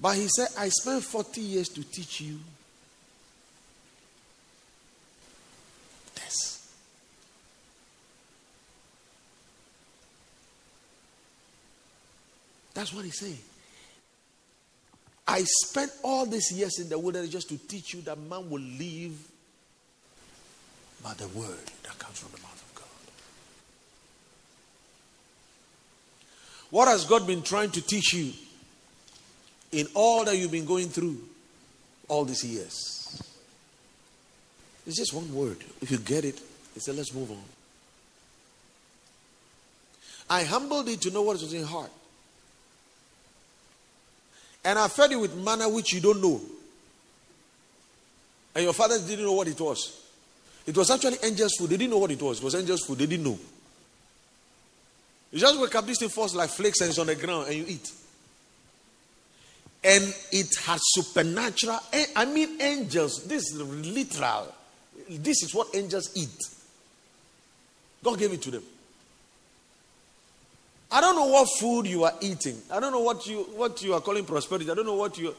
But 0.00 0.16
he 0.16 0.28
said, 0.28 0.48
I 0.58 0.68
spent 0.68 1.04
40 1.04 1.40
years 1.40 1.68
to 1.68 1.82
teach 1.82 2.20
you 2.20 2.38
this. 6.14 6.72
That's 12.74 12.92
what 12.92 13.04
he's 13.04 13.18
saying. 13.18 13.38
I 15.26 15.42
spent 15.44 15.90
all 16.02 16.26
these 16.26 16.52
years 16.52 16.78
in 16.78 16.88
the 16.88 16.98
wilderness 16.98 17.30
just 17.30 17.48
to 17.48 17.56
teach 17.56 17.94
you 17.94 18.02
that 18.02 18.18
man 18.18 18.48
will 18.50 18.60
live 18.60 19.12
by 21.02 21.14
the 21.14 21.28
word 21.28 21.70
that 21.82 21.98
comes 21.98 22.18
from 22.18 22.32
the 22.32 22.38
mouth 22.42 22.62
of 22.62 22.74
God. 22.74 22.84
What 26.74 26.88
has 26.88 27.04
God 27.04 27.24
been 27.24 27.42
trying 27.42 27.70
to 27.70 27.80
teach 27.80 28.12
you 28.14 28.32
in 29.70 29.86
all 29.94 30.24
that 30.24 30.36
you've 30.36 30.50
been 30.50 30.64
going 30.64 30.88
through 30.88 31.16
all 32.08 32.24
these 32.24 32.42
years? 32.42 33.22
It's 34.84 34.96
just 34.96 35.14
one 35.14 35.32
word. 35.32 35.58
If 35.80 35.92
you 35.92 35.98
get 35.98 36.24
it, 36.24 36.40
he 36.74 36.80
said, 36.80 36.96
let's 36.96 37.14
move 37.14 37.30
on. 37.30 37.44
I 40.28 40.42
humbled 40.42 40.86
thee 40.86 40.96
to 40.96 41.12
know 41.12 41.22
what 41.22 41.40
was 41.40 41.54
in 41.54 41.62
heart. 41.62 41.92
And 44.64 44.76
I 44.76 44.88
fed 44.88 45.12
you 45.12 45.20
with 45.20 45.36
manna 45.36 45.68
which 45.68 45.92
you 45.92 46.00
don't 46.00 46.20
know. 46.20 46.40
And 48.56 48.64
your 48.64 48.72
fathers 48.72 49.02
didn't 49.02 49.26
know 49.26 49.34
what 49.34 49.46
it 49.46 49.60
was. 49.60 50.02
It 50.66 50.76
was 50.76 50.90
actually 50.90 51.18
angels' 51.22 51.54
food. 51.56 51.70
They 51.70 51.76
didn't 51.76 51.92
know 51.92 51.98
what 51.98 52.10
it 52.10 52.20
was. 52.20 52.38
It 52.38 52.44
was 52.44 52.56
angels' 52.56 52.80
food. 52.84 52.98
They 52.98 53.06
didn't 53.06 53.26
know. 53.26 53.38
You 55.34 55.40
just 55.40 55.60
wake 55.60 55.74
up, 55.74 55.84
this 55.84 55.98
thing 55.98 56.10
falls 56.10 56.32
like 56.32 56.48
flakes 56.48 56.80
and 56.80 56.90
it's 56.90 56.98
on 57.00 57.08
the 57.08 57.16
ground 57.16 57.48
and 57.48 57.56
you 57.56 57.64
eat. 57.66 57.90
And 59.82 60.04
it 60.30 60.46
has 60.64 60.80
supernatural, 60.80 61.80
eh, 61.92 62.06
I 62.14 62.24
mean, 62.24 62.62
angels. 62.62 63.24
This 63.24 63.50
is 63.50 63.60
literal. 63.60 64.54
This 65.10 65.42
is 65.42 65.52
what 65.52 65.74
angels 65.74 66.12
eat. 66.14 66.38
God 68.04 68.16
gave 68.16 68.32
it 68.32 68.42
to 68.42 68.52
them. 68.52 68.62
I 70.92 71.00
don't 71.00 71.16
know 71.16 71.26
what 71.26 71.48
food 71.58 71.88
you 71.88 72.04
are 72.04 72.14
eating. 72.20 72.62
I 72.70 72.78
don't 72.78 72.92
know 72.92 73.00
what 73.00 73.26
you 73.26 73.38
what 73.56 73.82
you 73.82 73.92
are 73.94 74.00
calling 74.00 74.24
prosperity. 74.24 74.70
I 74.70 74.74
don't 74.74 74.86
know 74.86 74.94
what 74.94 75.18
you 75.18 75.34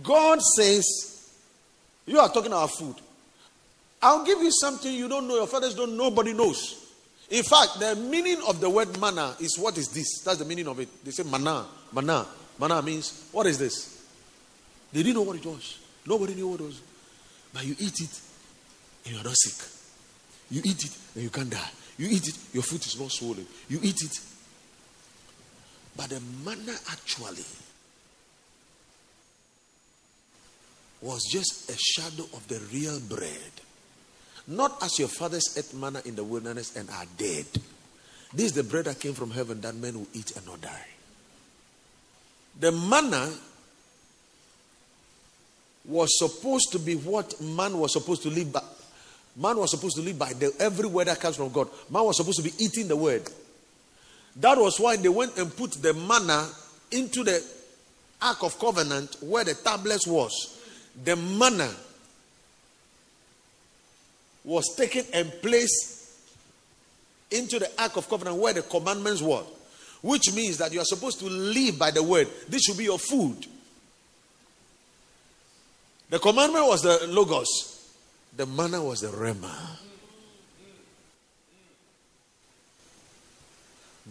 God 0.00 0.40
says 0.40 1.34
you 2.06 2.20
are 2.20 2.28
talking 2.28 2.52
about 2.52 2.70
food. 2.70 2.94
I'll 4.00 4.24
give 4.24 4.38
you 4.38 4.52
something 4.52 4.94
you 4.94 5.08
don't 5.08 5.26
know, 5.26 5.34
your 5.34 5.48
fathers 5.48 5.74
don't, 5.74 5.96
nobody 5.96 6.34
knows. 6.34 6.83
In 7.34 7.42
fact, 7.42 7.80
the 7.80 7.96
meaning 7.96 8.40
of 8.46 8.60
the 8.60 8.70
word 8.70 8.98
manna 9.00 9.34
is 9.40 9.58
what 9.58 9.76
is 9.76 9.88
this? 9.88 10.22
That's 10.24 10.38
the 10.38 10.44
meaning 10.44 10.68
of 10.68 10.78
it. 10.78 10.88
They 11.04 11.10
say 11.10 11.24
manna, 11.24 11.66
manna. 11.92 12.26
Manna 12.58 12.80
means, 12.82 13.28
what 13.32 13.46
is 13.46 13.58
this? 13.58 14.06
They 14.92 15.02
didn't 15.02 15.16
know 15.16 15.22
what 15.22 15.36
it 15.36 15.44
was. 15.44 15.78
Nobody 16.06 16.34
knew 16.34 16.48
what 16.48 16.60
it 16.60 16.64
was. 16.64 16.80
But 17.52 17.64
you 17.64 17.74
eat 17.80 18.00
it 18.00 18.20
and 19.04 19.14
you 19.14 19.20
are 19.20 19.24
not 19.24 19.34
sick. 19.36 19.68
You 20.50 20.62
eat 20.64 20.84
it 20.84 20.96
and 21.14 21.24
you 21.24 21.30
can't 21.30 21.50
die. 21.50 21.70
You 21.98 22.06
eat 22.08 22.28
it, 22.28 22.36
your 22.52 22.62
foot 22.62 22.86
is 22.86 22.98
not 22.98 23.10
swollen. 23.10 23.46
You 23.68 23.80
eat 23.82 24.00
it 24.02 24.20
but 25.96 26.10
the 26.10 26.20
manna 26.44 26.76
actually 26.90 27.44
was 31.00 31.22
just 31.30 31.70
a 31.70 31.76
shadow 31.76 32.24
of 32.34 32.46
the 32.48 32.60
real 32.72 32.98
bread. 33.00 33.63
Not 34.46 34.82
as 34.82 34.98
your 34.98 35.08
fathers 35.08 35.56
ate 35.56 35.78
manna 35.78 36.02
in 36.04 36.16
the 36.16 36.24
wilderness 36.24 36.76
and 36.76 36.88
are 36.90 37.06
dead. 37.16 37.46
This 38.32 38.46
is 38.46 38.52
the 38.52 38.64
bread 38.64 38.86
that 38.86 39.00
came 39.00 39.14
from 39.14 39.30
heaven 39.30 39.60
that 39.62 39.74
men 39.74 39.94
will 39.94 40.08
eat 40.12 40.36
and 40.36 40.46
not 40.46 40.60
die. 40.60 40.86
The 42.60 42.72
manna 42.72 43.32
was 45.84 46.18
supposed 46.18 46.72
to 46.72 46.78
be 46.78 46.94
what 46.94 47.40
man 47.40 47.78
was 47.78 47.92
supposed 47.92 48.22
to 48.22 48.30
live 48.30 48.52
by. 48.52 48.62
Man 49.36 49.56
was 49.56 49.70
supposed 49.70 49.96
to 49.96 50.02
live 50.02 50.18
by 50.18 50.32
the, 50.32 50.52
every 50.60 50.88
word 50.88 51.08
that 51.08 51.20
comes 51.20 51.36
from 51.36 51.50
God. 51.50 51.68
Man 51.90 52.04
was 52.04 52.16
supposed 52.16 52.38
to 52.38 52.44
be 52.44 52.52
eating 52.58 52.88
the 52.88 52.96
word. 52.96 53.22
That 54.36 54.58
was 54.58 54.78
why 54.78 54.96
they 54.96 55.08
went 55.08 55.36
and 55.38 55.54
put 55.54 55.72
the 55.72 55.94
manna 55.94 56.48
into 56.90 57.24
the 57.24 57.44
Ark 58.22 58.42
of 58.42 58.58
Covenant 58.58 59.16
where 59.20 59.44
the 59.44 59.54
tablets 59.54 60.06
was. 60.06 60.60
The 61.04 61.16
manna 61.16 61.70
was 64.44 64.74
taken 64.76 65.04
and 65.12 65.32
placed 65.40 65.94
into 67.30 67.58
the 67.58 67.70
Ark 67.80 67.96
of 67.96 68.08
Covenant 68.08 68.36
where 68.36 68.52
the 68.52 68.62
commandments 68.62 69.22
were. 69.22 69.42
Which 70.02 70.34
means 70.34 70.58
that 70.58 70.72
you 70.72 70.80
are 70.80 70.84
supposed 70.84 71.18
to 71.20 71.26
live 71.26 71.78
by 71.78 71.90
the 71.90 72.02
word. 72.02 72.28
This 72.48 72.62
should 72.62 72.76
be 72.76 72.84
your 72.84 72.98
food. 72.98 73.46
The 76.10 76.18
commandment 76.18 76.66
was 76.66 76.82
the 76.82 77.06
Logos, 77.08 77.90
the 78.36 78.46
manna 78.46 78.82
was 78.82 79.00
the 79.00 79.08
Rhema. 79.08 79.78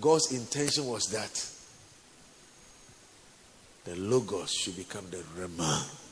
God's 0.01 0.33
intention 0.33 0.87
was 0.87 1.05
that 1.11 1.49
the 3.85 3.95
Logos 3.95 4.51
should 4.51 4.75
become 4.75 5.05
the 5.11 5.17
Rhema. 5.17 6.02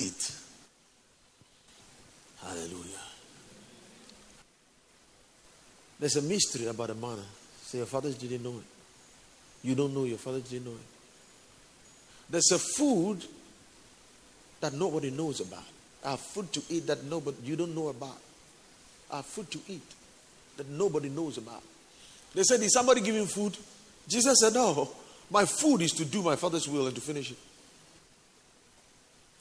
It. 0.00 0.32
Hallelujah. 2.42 2.98
There's 5.98 6.16
a 6.16 6.22
mystery 6.22 6.66
about 6.66 6.88
the 6.88 6.94
manna. 6.94 7.22
Say, 7.62 7.78
your 7.78 7.86
fathers 7.86 8.16
didn't 8.16 8.42
know 8.42 8.58
it. 8.58 9.66
You 9.66 9.74
don't 9.74 9.94
know, 9.94 10.04
your 10.04 10.18
fathers 10.18 10.42
didn't 10.42 10.66
know 10.66 10.72
it. 10.72 10.86
There's 12.28 12.50
a 12.52 12.58
food 12.58 13.24
that 14.60 14.72
nobody 14.72 15.10
knows 15.10 15.40
about. 15.40 15.64
A 16.04 16.16
food 16.16 16.52
to 16.52 16.62
eat 16.68 16.86
that 16.86 17.04
nobody 17.04 17.36
you 17.44 17.56
don't 17.56 17.74
know 17.74 17.88
about 17.88 18.18
are 19.10 19.22
food 19.22 19.50
to 19.52 19.58
eat 19.68 19.82
that 20.56 20.68
nobody 20.68 21.08
knows 21.08 21.38
about. 21.38 21.62
They 22.34 22.42
said, 22.42 22.60
Is 22.60 22.74
somebody 22.74 23.00
giving 23.00 23.26
food? 23.26 23.56
Jesus 24.08 24.38
said, 24.40 24.54
No, 24.54 24.90
my 25.30 25.44
food 25.44 25.82
is 25.82 25.92
to 25.92 26.04
do 26.04 26.22
my 26.22 26.36
Father's 26.36 26.68
will 26.68 26.86
and 26.86 26.94
to 26.94 27.00
finish 27.00 27.30
it. 27.30 27.38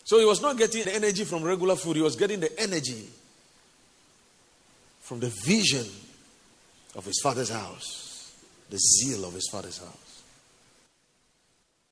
So 0.03 0.19
he 0.19 0.25
was 0.25 0.41
not 0.41 0.57
getting 0.57 0.83
the 0.83 0.93
energy 0.93 1.23
from 1.23 1.43
regular 1.43 1.75
food, 1.75 1.95
he 1.95 2.01
was 2.01 2.15
getting 2.15 2.39
the 2.39 2.59
energy 2.59 3.07
from 5.01 5.19
the 5.19 5.31
vision 5.45 5.85
of 6.95 7.05
his 7.05 7.19
Father's 7.21 7.49
house, 7.49 8.33
the 8.69 8.77
zeal 8.77 9.25
of 9.25 9.33
his 9.33 9.47
Father's 9.51 9.77
house. 9.77 10.02